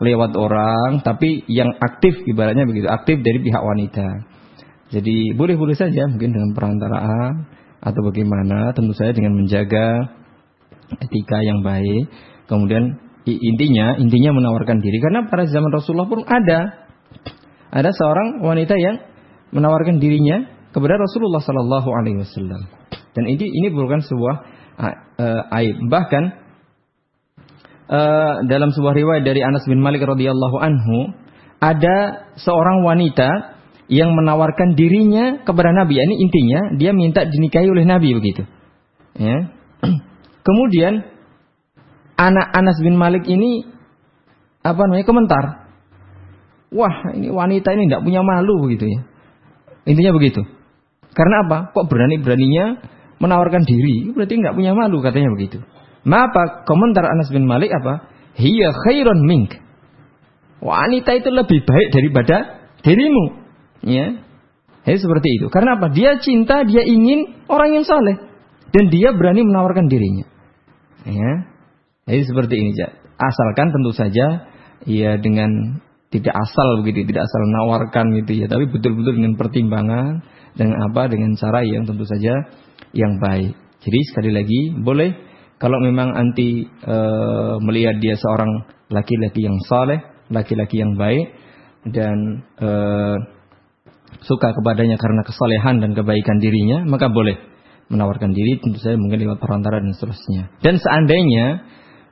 lewat 0.00 0.32
orang, 0.34 1.04
tapi 1.04 1.44
yang 1.46 1.68
aktif 1.76 2.24
ibaratnya 2.24 2.64
begitu, 2.64 2.88
aktif 2.88 3.20
dari 3.20 3.44
pihak 3.44 3.60
wanita. 3.60 4.08
Jadi 4.96 5.36
boleh-boleh 5.36 5.76
saja 5.76 6.08
mungkin 6.08 6.32
dengan 6.32 6.50
perantaraan 6.56 7.32
atau 7.84 8.00
bagaimana, 8.00 8.72
tentu 8.72 8.96
saja 8.96 9.12
dengan 9.12 9.36
menjaga 9.36 10.08
etika 11.04 11.38
yang 11.44 11.60
baik. 11.60 12.08
Kemudian 12.48 12.96
intinya 13.24 13.96
intinya 13.96 14.36
menawarkan 14.36 14.84
diri. 14.84 15.00
Karena 15.00 15.24
pada 15.26 15.48
zaman 15.48 15.72
Rasulullah 15.72 16.08
pun 16.08 16.20
ada. 16.28 16.60
Ada 17.74 17.90
seorang 17.90 18.44
wanita 18.44 18.78
yang 18.78 19.02
menawarkan 19.50 19.98
dirinya 19.98 20.46
kepada 20.70 20.94
Rasulullah 20.94 21.42
Sallallahu 21.42 21.88
Alaihi 21.90 22.22
Wasallam. 22.22 22.60
Dan 23.14 23.24
ini 23.30 23.46
ini 23.46 23.68
bukan 23.70 24.02
sebuah 24.02 24.34
uh, 24.78 25.58
aib. 25.62 25.76
Bahkan 25.90 26.24
uh, 27.90 28.34
dalam 28.46 28.70
sebuah 28.74 28.94
riwayat 28.94 29.22
dari 29.26 29.42
Anas 29.42 29.66
bin 29.66 29.82
Malik 29.82 30.02
radhiyallahu 30.02 30.56
anhu 30.58 31.14
ada 31.62 32.28
seorang 32.36 32.84
wanita 32.84 33.54
yang 33.88 34.12
menawarkan 34.12 34.74
dirinya 34.74 35.44
kepada 35.44 35.70
Nabi. 35.72 35.96
Ini 35.96 36.14
intinya 36.20 36.60
dia 36.76 36.90
minta 36.92 37.22
dinikahi 37.24 37.68
oleh 37.68 37.84
Nabi 37.86 38.16
begitu. 38.16 38.42
Ya. 39.16 39.54
Kemudian 40.46 41.13
anak 42.14 42.46
Anas 42.54 42.78
bin 42.80 42.94
Malik 42.98 43.26
ini 43.26 43.66
apa 44.64 44.80
namanya 44.88 45.06
komentar. 45.06 45.44
Wah, 46.74 47.14
ini 47.14 47.30
wanita 47.30 47.70
ini 47.76 47.86
tidak 47.86 48.02
punya 48.02 48.24
malu 48.26 48.66
begitu 48.66 48.90
ya. 48.90 49.00
Intinya 49.86 50.16
begitu. 50.16 50.42
Karena 51.14 51.46
apa? 51.46 51.70
Kok 51.70 51.86
berani-beraninya 51.86 52.82
menawarkan 53.22 53.62
diri? 53.62 54.10
Berarti 54.10 54.34
nggak 54.42 54.56
punya 54.58 54.72
malu 54.74 54.98
katanya 54.98 55.30
begitu. 55.30 55.62
Ma 56.02 56.26
apa? 56.26 56.66
Komentar 56.66 57.06
Anas 57.06 57.30
bin 57.30 57.46
Malik 57.46 57.70
apa? 57.70 58.10
Hiya 58.34 58.74
khairon 58.74 59.22
mink. 59.22 59.54
Wanita 60.58 61.14
itu 61.14 61.30
lebih 61.30 61.62
baik 61.62 61.88
daripada 61.94 62.36
dirimu. 62.82 63.24
Ya. 63.86 64.18
Jadi 64.84 64.98
seperti 64.98 65.28
itu. 65.40 65.46
Karena 65.52 65.78
apa? 65.78 65.92
Dia 65.94 66.18
cinta, 66.18 66.66
dia 66.66 66.82
ingin 66.82 67.46
orang 67.46 67.78
yang 67.78 67.84
saleh 67.86 68.18
dan 68.74 68.90
dia 68.90 69.14
berani 69.14 69.46
menawarkan 69.46 69.86
dirinya. 69.86 70.26
Ya. 71.06 71.53
Jadi 72.04 72.22
seperti 72.28 72.54
ini, 72.60 72.70
asalkan 73.16 73.72
tentu 73.72 73.92
saja 73.96 74.26
ya 74.84 75.16
dengan 75.16 75.80
tidak 76.12 76.34
asal 76.36 76.84
begitu, 76.84 77.10
tidak 77.10 77.26
asal 77.26 77.40
menawarkan 77.48 78.06
gitu 78.22 78.44
ya, 78.44 78.46
tapi 78.46 78.70
betul-betul 78.70 79.18
dengan 79.18 79.34
pertimbangan 79.34 80.22
dengan 80.54 80.78
apa, 80.86 81.10
dengan 81.10 81.34
cara 81.34 81.66
yang 81.66 81.82
tentu 81.88 82.06
saja 82.06 82.54
yang 82.94 83.18
baik. 83.18 83.58
Jadi 83.82 83.98
sekali 84.08 84.30
lagi 84.30 84.60
boleh 84.78 85.10
kalau 85.58 85.82
memang 85.82 86.14
anti 86.14 86.64
e, 86.64 86.96
melihat 87.64 87.98
dia 87.98 88.14
seorang 88.14 88.68
laki-laki 88.88 89.44
yang 89.44 89.58
saleh, 89.66 90.00
laki-laki 90.30 90.78
yang 90.80 90.94
baik 90.94 91.34
dan 91.90 92.16
e, 92.62 92.70
suka 94.22 94.54
kepadanya 94.54 94.96
karena 94.96 95.26
kesalehan 95.26 95.82
dan 95.82 95.90
kebaikan 95.92 96.38
dirinya, 96.38 96.86
maka 96.86 97.10
boleh 97.10 97.36
menawarkan 97.90 98.32
diri 98.32 98.62
tentu 98.62 98.80
saja 98.80 98.96
mungkin 98.96 99.20
lewat 99.20 99.42
perantara 99.42 99.82
dan 99.82 99.92
seterusnya. 99.92 100.42
Dan 100.64 100.80
seandainya 100.80 101.66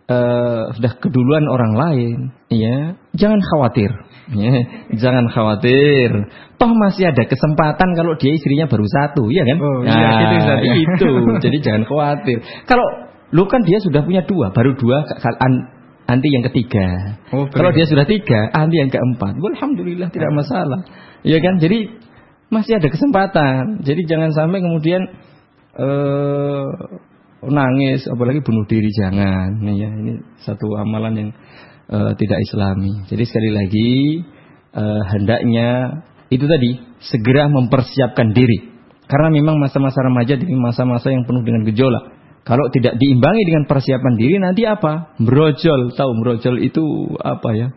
uh, 0.08 0.72
sudah 0.74 0.92
keduluan 0.98 1.44
orang 1.46 1.72
lain, 1.74 2.18
ya 2.50 2.96
jangan 3.14 3.38
khawatir, 3.42 3.90
ya, 4.32 4.52
jangan 4.96 5.28
khawatir. 5.30 6.10
Toh 6.58 6.72
masih 6.78 7.10
ada 7.10 7.26
kesempatan 7.26 7.88
kalau 7.98 8.14
dia 8.18 8.32
istrinya 8.34 8.70
baru 8.70 8.86
satu, 8.86 9.26
ya 9.30 9.42
kan? 9.42 9.58
Oh, 9.58 9.80
iya, 9.82 9.98
nah, 9.98 10.18
gitu, 10.22 10.66
ya. 10.66 10.74
itu. 10.78 11.10
Jadi 11.42 11.56
jangan 11.58 11.82
khawatir. 11.86 12.38
Kalau 12.70 12.86
lu 13.34 13.44
kan 13.50 13.66
dia 13.66 13.82
sudah 13.82 14.06
punya 14.06 14.22
dua, 14.22 14.54
baru 14.54 14.78
dua 14.78 15.02
anti 16.12 16.28
yang 16.28 16.44
ketiga. 16.52 17.18
Oh, 17.32 17.48
kalau 17.48 17.72
dia 17.72 17.88
sudah 17.88 18.04
tiga, 18.04 18.50
anti 18.52 18.76
yang 18.78 18.90
keempat. 18.92 19.38
Alhamdulillah 19.38 20.12
tidak 20.12 20.30
ah. 20.30 20.36
masalah. 20.36 20.80
Ya 21.24 21.38
kan? 21.40 21.56
Jadi 21.62 21.88
masih 22.52 22.76
ada 22.76 22.88
kesempatan. 22.92 23.80
Jadi 23.80 24.04
jangan 24.04 24.30
sampai 24.36 24.60
kemudian 24.60 25.02
uh, 25.80 26.68
nangis 27.50 28.06
apalagi 28.06 28.38
bunuh 28.44 28.62
diri 28.70 28.90
jangan. 28.94 29.58
Nih 29.58 29.74
ya 29.82 29.90
ini 29.90 30.12
satu 30.46 30.78
amalan 30.78 31.14
yang 31.18 31.30
uh, 31.90 32.12
tidak 32.14 32.38
islami. 32.46 33.02
Jadi 33.10 33.24
sekali 33.26 33.50
lagi 33.50 33.90
uh, 34.78 35.02
hendaknya 35.10 35.68
itu 36.30 36.46
tadi 36.46 36.70
segera 37.02 37.50
mempersiapkan 37.50 38.30
diri. 38.30 38.70
Karena 39.10 39.28
memang 39.34 39.58
masa-masa 39.58 39.98
remaja 40.06 40.38
ini 40.38 40.54
masa-masa 40.56 41.10
yang 41.10 41.26
penuh 41.26 41.42
dengan 41.42 41.66
gejolak. 41.66 42.14
Kalau 42.42 42.66
tidak 42.74 42.98
diimbangi 42.98 43.42
dengan 43.46 43.64
persiapan 43.70 44.14
diri 44.18 44.34
nanti 44.38 44.66
apa? 44.66 45.14
Brojol. 45.20 45.94
Tahu 45.94 46.10
brojol 46.22 46.58
itu 46.58 46.82
apa 47.22 47.48
ya? 47.54 47.68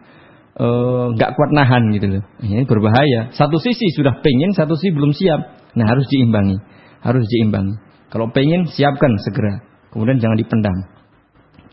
Eh, 0.56 1.06
nggak 1.12 1.30
uh, 1.30 1.34
kuat 1.36 1.52
nahan 1.52 1.92
gitu 1.94 2.08
loh. 2.18 2.24
Ini 2.40 2.64
berbahaya. 2.66 3.36
Satu 3.36 3.60
sisi 3.60 3.92
sudah 3.94 4.24
pengen 4.24 4.56
satu 4.56 4.74
sisi 4.80 4.96
belum 4.96 5.12
siap. 5.12 5.42
Nah 5.76 5.86
harus 5.86 6.08
diimbangi. 6.08 6.58
Harus 7.04 7.28
diimbangi 7.30 7.78
kalau 8.16 8.32
pengen 8.32 8.64
siapkan 8.72 9.12
segera. 9.28 9.60
Kemudian 9.92 10.24
jangan 10.24 10.40
dipendam. 10.40 10.88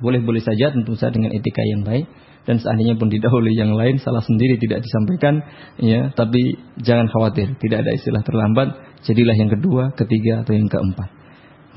Boleh-boleh 0.03 0.43
saja 0.43 0.74
tentu 0.74 0.99
saja 0.99 1.14
dengan 1.14 1.30
etika 1.30 1.62
yang 1.62 1.86
baik. 1.86 2.11
Dan 2.43 2.59
seandainya 2.59 2.99
pun 2.99 3.07
didahului 3.07 3.55
yang 3.55 3.78
lain 3.78 4.03
salah 4.03 4.18
sendiri 4.26 4.59
tidak 4.59 4.82
disampaikan 4.82 5.38
ya. 5.78 6.11
Tapi 6.11 6.59
jangan 6.82 7.07
khawatir 7.07 7.55
tidak 7.62 7.86
ada 7.86 7.95
istilah 7.95 8.26
terlambat. 8.26 8.74
Jadilah 9.07 9.38
yang 9.38 9.55
kedua 9.55 9.95
ketiga 9.95 10.43
atau 10.43 10.51
yang 10.59 10.66
keempat. 10.66 11.07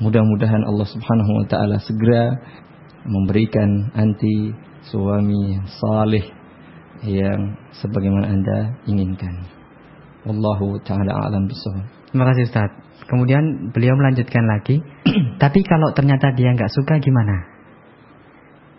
Mudah-mudahan 0.02 0.66
Allah 0.66 0.88
Subhanahu 0.90 1.30
wa 1.38 1.46
taala 1.46 1.78
segera 1.86 2.34
memberikan 3.06 3.94
anti 3.94 4.50
suami 4.90 5.62
saleh 5.78 6.26
yang 7.06 7.54
sebagaimana 7.70 8.34
Anda 8.34 8.58
inginkan. 8.90 9.46
Wallahu 10.26 10.82
taala 10.82 11.22
alam 11.22 11.46
bisawab 11.46 11.86
terima 12.10 12.26
kasih 12.34 12.50
Ustaz 12.50 12.85
Kemudian 13.06 13.70
beliau 13.70 13.94
melanjutkan 13.94 14.44
lagi, 14.50 14.82
tapi 15.42 15.62
kalau 15.62 15.94
ternyata 15.94 16.34
dia 16.34 16.50
nggak 16.50 16.74
suka 16.74 16.98
gimana? 16.98 17.56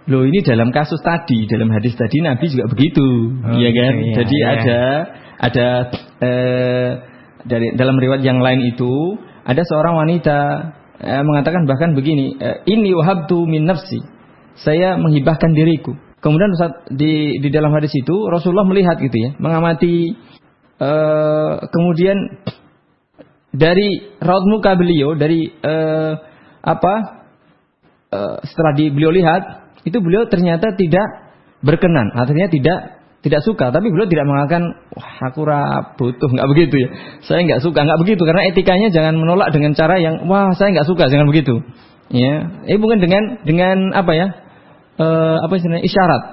Loh 0.07 0.23
ini 0.23 0.39
dalam 0.39 0.71
kasus 0.71 0.99
tadi, 1.03 1.47
dalam 1.51 1.67
hadis 1.71 1.95
tadi 1.95 2.23
Nabi 2.23 2.47
juga 2.47 2.71
begitu, 2.71 3.03
oh, 3.43 3.59
ya 3.59 3.71
kan? 3.75 3.93
Iya, 3.99 4.13
Jadi 4.23 4.37
iya. 4.39 4.47
ada 4.55 4.81
ada 5.37 5.67
eh, 6.23 6.89
dari 7.43 7.67
dalam 7.75 7.99
riwayat 7.99 8.23
yang 8.23 8.39
lain 8.39 8.71
itu 8.71 9.19
ada 9.43 9.63
seorang 9.67 9.99
wanita 9.99 10.37
eh, 11.03 11.23
mengatakan 11.23 11.67
bahkan 11.67 11.91
begini, 11.95 12.39
eh, 12.39 12.63
ini 12.67 12.95
wahabtu 12.95 13.47
min 13.47 13.67
nafsi, 13.67 13.99
saya 14.59 14.95
menghibahkan 14.95 15.51
diriku. 15.55 15.95
Kemudian 16.23 16.51
di 16.95 17.43
di 17.43 17.49
dalam 17.51 17.71
hadis 17.75 17.91
itu 17.95 18.15
Rasulullah 18.27 18.67
melihat 18.67 18.99
gitu 18.99 19.15
ya, 19.15 19.35
mengamati 19.39 20.15
eh, 20.83 21.53
kemudian 21.67 22.17
dari 23.57 24.13
raut 24.21 24.45
muka 24.45 24.77
beliau 24.77 25.17
dari 25.17 25.49
uh, 25.49 26.13
apa 26.61 26.93
uh, 28.13 28.37
setelah 28.45 28.73
di 28.77 28.93
beliau 28.93 29.09
lihat 29.09 29.73
itu 29.81 29.97
beliau 29.97 30.29
ternyata 30.29 30.77
tidak 30.77 31.07
berkenan. 31.65 32.13
Artinya 32.13 32.51
tidak 32.51 32.79
tidak 33.25 33.41
suka. 33.41 33.73
Tapi 33.73 33.89
beliau 33.89 34.05
tidak 34.05 34.29
mengatakan 34.29 34.63
wah 34.93 35.13
aku 35.31 35.41
butuh. 35.97 36.29
Nggak 36.29 36.47
begitu 36.53 36.75
ya. 36.85 36.89
Saya 37.25 37.39
nggak 37.49 37.61
suka. 37.65 37.81
Nggak 37.81 37.99
begitu. 38.05 38.21
Karena 38.23 38.41
etikanya 38.45 38.87
jangan 38.93 39.17
menolak 39.17 39.49
dengan 39.49 39.73
cara 39.73 39.97
yang 39.97 40.29
wah 40.29 40.53
saya 40.53 40.77
nggak 40.77 40.87
suka. 40.87 41.09
Jangan 41.09 41.25
begitu. 41.25 41.63
Ya. 42.13 42.63
Eh 42.69 42.77
bukan 42.77 43.01
dengan 43.01 43.41
dengan 43.41 43.95
apa 43.97 44.11
ya? 44.13 44.27
Uh, 44.97 45.37
apa 45.41 45.53
istilahnya? 45.57 45.83
Isyarat. 45.87 46.23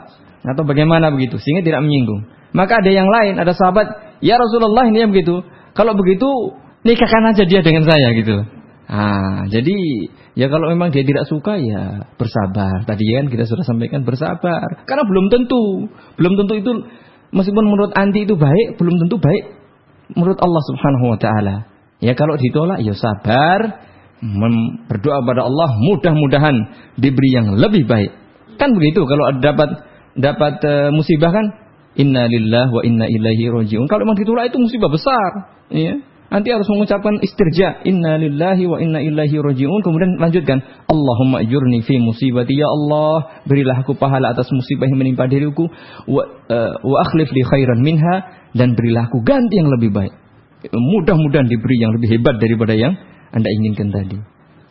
Atau 0.44 0.68
bagaimana 0.68 1.08
begitu. 1.08 1.40
Sehingga 1.40 1.64
tidak 1.64 1.80
menyinggung. 1.88 2.28
Maka 2.54 2.78
ada 2.78 2.90
yang 2.92 3.10
lain, 3.10 3.34
ada 3.34 3.50
sahabat, 3.50 4.14
ya 4.22 4.38
Rasulullah 4.38 4.86
ini 4.86 5.02
yang 5.02 5.10
begitu. 5.10 5.42
Kalau 5.74 5.98
begitu 5.98 6.54
nikahkan 6.85 7.32
aja 7.32 7.43
dia 7.49 7.61
dengan 7.64 7.85
saya 7.89 8.09
gitu. 8.14 8.37
Ah, 8.85 9.49
jadi 9.49 9.76
ya 10.37 10.53
kalau 10.53 10.68
memang 10.68 10.93
dia 10.93 11.03
tidak 11.09 11.24
suka 11.24 11.57
ya 11.57 12.05
bersabar. 12.20 12.85
Tadi 12.85 13.05
kan 13.16 13.26
kita 13.32 13.49
sudah 13.49 13.64
sampaikan 13.64 14.05
bersabar. 14.05 14.85
Karena 14.85 15.03
belum 15.09 15.32
tentu, 15.32 15.89
belum 16.20 16.32
tentu 16.45 16.55
itu 16.61 16.72
meskipun 17.32 17.64
menurut 17.64 17.93
anti 17.97 18.28
itu 18.28 18.37
baik, 18.37 18.76
belum 18.76 18.95
tentu 19.01 19.16
baik 19.16 19.45
menurut 20.12 20.37
Allah 20.37 20.62
Subhanahu 20.68 21.07
wa 21.16 21.18
taala. 21.18 21.57
Ya 22.05 22.12
kalau 22.12 22.37
ditolak 22.37 22.85
ya 22.85 22.93
sabar, 22.93 23.89
berdoa 24.93 25.18
pada 25.24 25.49
Allah 25.49 25.68
mudah-mudahan 25.80 26.57
diberi 27.01 27.30
yang 27.32 27.57
lebih 27.57 27.89
baik. 27.89 28.12
Kan 28.61 28.76
begitu 28.76 29.09
kalau 29.09 29.41
dapat 29.41 29.70
dapat 30.14 30.55
uh, 30.62 30.91
musibah 30.95 31.32
kan 31.32 31.47
inna 31.97 32.28
lillah 32.28 32.68
wa 32.68 32.85
inna 32.85 33.09
ilaihi 33.09 33.49
rajiun. 33.49 33.89
Kalau 33.89 34.05
memang 34.05 34.20
ditolak 34.20 34.53
itu 34.53 34.61
musibah 34.61 34.91
besar, 34.93 35.30
ya. 35.72 35.99
Nanti 36.35 36.51
harus 36.51 36.66
mengucapkan 36.66 37.22
istirja, 37.22 37.87
inna 37.87 38.18
lillahi 38.18 38.66
wa 38.66 38.82
inna 38.82 38.99
ilaihi 38.99 39.39
rajiun. 39.39 39.87
Kemudian 39.87 40.18
lanjutkan, 40.18 40.66
Allahumma 40.91 41.47
ajurni 41.47 41.87
fi 41.87 42.03
musibati 42.03 42.59
ya 42.59 42.66
Allah, 42.66 43.47
berilah 43.47 43.87
aku 43.87 43.95
pahala 43.95 44.35
atas 44.35 44.51
musibah 44.51 44.91
yang 44.91 44.99
menimpa 44.99 45.30
diriku 45.30 45.70
wa, 46.11 46.22
uh, 46.26 46.74
wa 46.82 46.97
akhlif 47.07 47.30
li 47.30 47.43
khairan 47.47 47.87
minha 47.87 48.51
dan 48.51 48.74
berilah 48.74 49.07
aku 49.07 49.22
ganti 49.22 49.62
yang 49.62 49.70
lebih 49.78 49.95
baik. 49.95 50.11
Mudah-mudahan 50.74 51.47
diberi 51.47 51.78
yang 51.78 51.95
lebih 51.95 52.18
hebat 52.18 52.43
daripada 52.43 52.74
yang 52.74 52.99
Anda 53.30 53.47
inginkan 53.62 53.95
tadi. 53.95 54.18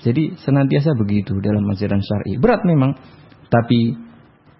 Jadi 0.04 0.36
senantiasa 0.44 1.00
begitu 1.00 1.40
dalam 1.40 1.64
ajaran 1.72 2.04
syar'i. 2.04 2.44
Berat 2.44 2.68
memang, 2.68 2.92
tapi 3.48 3.96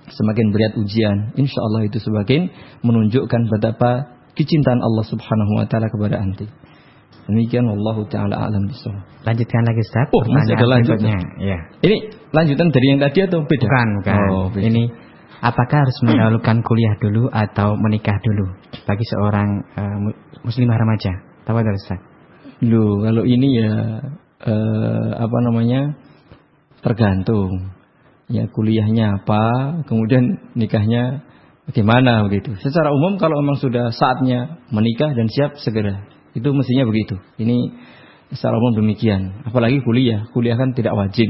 semakin 0.08 0.56
berat 0.56 0.80
ujian, 0.80 1.36
insya 1.36 1.60
Allah 1.68 1.84
itu 1.84 2.00
semakin 2.00 2.48
menunjukkan 2.80 3.42
betapa 3.52 4.08
kecintaan 4.40 4.80
Allah 4.80 5.04
Subhanahu 5.04 5.52
wa 5.60 5.68
taala 5.68 5.92
kepada 5.92 6.24
anti. 6.24 6.63
Demikian 7.24 7.64
Allah 7.72 7.98
taala 8.12 8.36
alam 8.36 8.68
bisawab. 8.68 9.00
Lanjutkan 9.24 9.64
lagi 9.64 9.82
Ustaz. 9.88 10.08
Oh, 10.12 10.24
masih 10.28 10.60
ada 10.60 10.68
lanjutnya. 10.68 11.18
Ya. 11.40 11.60
Ini 11.80 11.96
lanjutan 12.36 12.68
dari 12.76 12.86
yang 12.92 13.00
tadi 13.00 13.20
atau 13.24 13.40
beda? 13.48 13.64
Bukan, 13.64 13.88
bukan. 14.04 14.18
Oh, 14.28 14.48
beda. 14.52 14.64
Ini 14.68 14.84
apakah 15.40 15.78
harus 15.88 15.98
mendahulukan 16.04 16.58
kuliah 16.68 16.96
dulu 17.00 17.32
atau 17.32 17.80
menikah 17.80 18.20
dulu 18.20 18.52
bagi 18.84 19.06
seorang 19.08 19.50
uh, 19.80 19.98
muslimah 20.44 20.76
remaja? 20.76 21.12
Tahu 21.48 21.56
dari 21.64 21.80
Ustaz? 21.80 22.00
Loh, 22.68 23.04
kalau 23.08 23.24
ini 23.24 23.48
ya 23.60 23.74
uh, 24.44 25.08
apa 25.16 25.38
namanya? 25.48 25.96
tergantung. 26.84 27.72
Ya 28.28 28.48
kuliahnya 28.52 29.24
apa, 29.24 29.44
kemudian 29.88 30.52
nikahnya 30.56 31.24
bagaimana 31.68 32.28
begitu. 32.28 32.56
Secara 32.60 32.92
umum 32.92 33.16
kalau 33.16 33.40
memang 33.40 33.60
sudah 33.60 33.92
saatnya 33.96 34.64
menikah 34.72 35.12
dan 35.16 35.28
siap 35.32 35.60
segera 35.60 36.13
itu 36.34 36.48
mestinya 36.54 36.86
begitu. 36.90 37.16
Ini 37.38 37.74
secara 38.34 38.58
umum 38.58 38.78
demikian. 38.82 39.46
Apalagi 39.46 39.82
kuliah. 39.86 40.26
Kuliah 40.34 40.58
kan 40.58 40.74
tidak 40.74 40.98
wajib. 40.98 41.30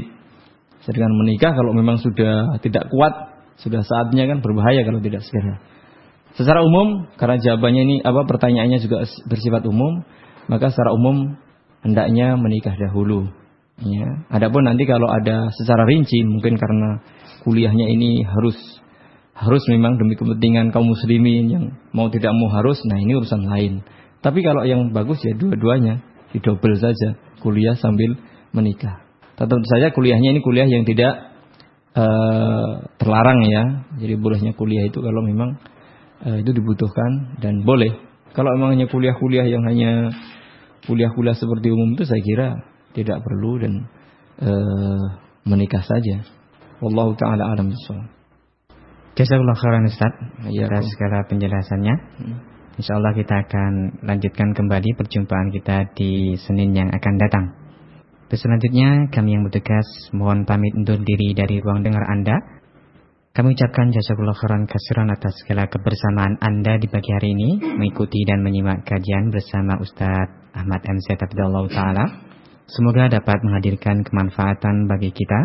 Sedangkan 0.84 1.16
menikah 1.16 1.52
kalau 1.56 1.72
memang 1.72 2.00
sudah 2.00 2.60
tidak 2.60 2.92
kuat, 2.92 3.14
sudah 3.60 3.84
saatnya 3.84 4.28
kan 4.28 4.44
berbahaya 4.44 4.84
kalau 4.84 5.00
tidak 5.00 5.24
segera. 5.24 5.60
Secara 6.34 6.66
umum, 6.66 7.08
karena 7.16 7.38
jawabannya 7.38 7.82
ini 7.86 7.96
apa 8.02 8.26
pertanyaannya 8.26 8.80
juga 8.82 9.06
bersifat 9.30 9.64
umum, 9.70 10.02
maka 10.50 10.74
secara 10.74 10.92
umum 10.92 11.38
hendaknya 11.86 12.36
menikah 12.36 12.74
dahulu. 12.74 13.30
Ya. 13.84 14.26
Adapun 14.34 14.66
nanti 14.66 14.90
kalau 14.90 15.08
ada 15.08 15.54
secara 15.54 15.86
rinci, 15.86 16.26
mungkin 16.26 16.58
karena 16.58 17.04
kuliahnya 17.46 17.86
ini 17.92 18.24
harus 18.26 18.58
harus 19.34 19.64
memang 19.66 19.98
demi 19.98 20.14
kepentingan 20.14 20.70
kaum 20.70 20.90
muslimin 20.90 21.46
yang 21.50 21.66
mau 21.90 22.08
tidak 22.10 22.32
mau 22.38 22.54
harus, 22.54 22.82
nah 22.86 22.98
ini 22.98 23.18
urusan 23.18 23.44
lain. 23.50 23.82
Tapi 24.24 24.40
kalau 24.40 24.64
yang 24.64 24.96
bagus 24.96 25.20
ya 25.20 25.36
dua-duanya, 25.36 26.00
didobel 26.32 26.80
saja, 26.80 27.20
kuliah 27.44 27.76
sambil 27.76 28.16
menikah. 28.56 29.04
Tentu 29.36 29.60
saja 29.68 29.92
kuliahnya 29.92 30.38
ini 30.38 30.40
kuliah 30.40 30.64
yang 30.64 30.88
tidak 30.88 31.36
uh, 31.98 32.88
terlarang 32.96 33.44
ya. 33.44 33.64
Jadi 34.00 34.16
bolehnya 34.16 34.56
kuliah 34.56 34.88
itu 34.88 35.04
kalau 35.04 35.22
memang 35.28 35.60
uh, 36.24 36.38
itu 36.40 36.56
dibutuhkan 36.56 37.36
dan 37.44 37.68
boleh. 37.68 37.92
Kalau 38.32 38.50
memang 38.56 38.80
hanya 38.80 38.88
kuliah-kuliah 38.88 39.46
yang 39.46 39.68
hanya 39.68 40.16
kuliah-kuliah 40.88 41.36
seperti 41.36 41.70
umum 41.70 42.00
itu 42.00 42.08
saya 42.08 42.22
kira 42.24 42.48
tidak 42.96 43.22
perlu 43.22 43.60
dan 43.60 43.74
uh, 44.40 45.06
menikah 45.44 45.84
saja. 45.84 46.24
Wallahu 46.80 47.20
taala 47.20 47.52
alam 47.52 47.74
bisawab. 47.74 48.08
Jazakallahu 49.14 49.60
khairan 49.62 49.86
Ustaz 49.86 50.14
ya, 50.50 50.66
atas 50.66 50.90
segala 50.90 51.22
penjelasannya. 51.30 51.96
Hmm. 52.18 52.53
Insya 52.74 52.98
Allah 52.98 53.14
kita 53.14 53.36
akan 53.46 54.02
lanjutkan 54.02 54.50
kembali 54.58 54.98
perjumpaan 54.98 55.54
kita 55.54 55.94
di 55.94 56.34
Senin 56.42 56.74
yang 56.74 56.90
akan 56.90 57.14
datang. 57.22 57.46
Terus 58.34 58.50
selanjutnya 58.50 59.14
kami 59.14 59.38
yang 59.38 59.46
bertugas 59.46 59.86
mohon 60.10 60.42
pamit 60.42 60.74
undur 60.74 60.98
diri 60.98 61.38
dari 61.38 61.62
ruang 61.62 61.86
dengar 61.86 62.02
Anda. 62.10 62.34
Kami 63.34 63.54
ucapkan 63.54 63.94
jazakallah 63.94 64.34
khairan 64.34 64.66
kasiran 64.66 65.14
atas 65.14 65.38
segala 65.46 65.70
kebersamaan 65.70 66.42
Anda 66.42 66.82
di 66.82 66.90
pagi 66.90 67.14
hari 67.14 67.38
ini 67.38 67.62
mengikuti 67.78 68.26
dan 68.26 68.42
menyimak 68.42 68.90
kajian 68.90 69.30
bersama 69.30 69.78
Ustadz 69.78 70.58
Ahmad 70.58 70.82
MC 70.82 71.14
Tabdallah 71.14 71.70
Ta'ala. 71.70 72.06
Semoga 72.66 73.06
dapat 73.06 73.38
menghadirkan 73.46 74.02
kemanfaatan 74.02 74.90
bagi 74.90 75.14
kita 75.14 75.42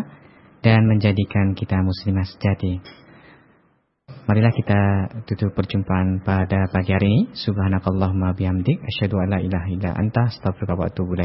dan 0.64 0.88
menjadikan 0.88 1.52
kita 1.52 1.76
muslimah 1.84 2.24
sejati. 2.24 2.80
Marilah 4.28 4.52
kita 4.52 4.80
tutup 5.24 5.56
perjumpaan 5.56 6.20
pada 6.20 6.68
pagi 6.68 6.92
hari 6.92 7.08
ini. 7.08 7.22
Subhanakallahumma 7.32 8.36
bihamdik. 8.36 8.76
Asyadu 8.76 9.16
ala 9.24 9.40
ilaha 9.40 9.72
illa 9.72 9.96
anta. 9.96 10.28
Astagfirullah 10.28 10.84
wa 10.84 10.86
atubu 10.92 11.16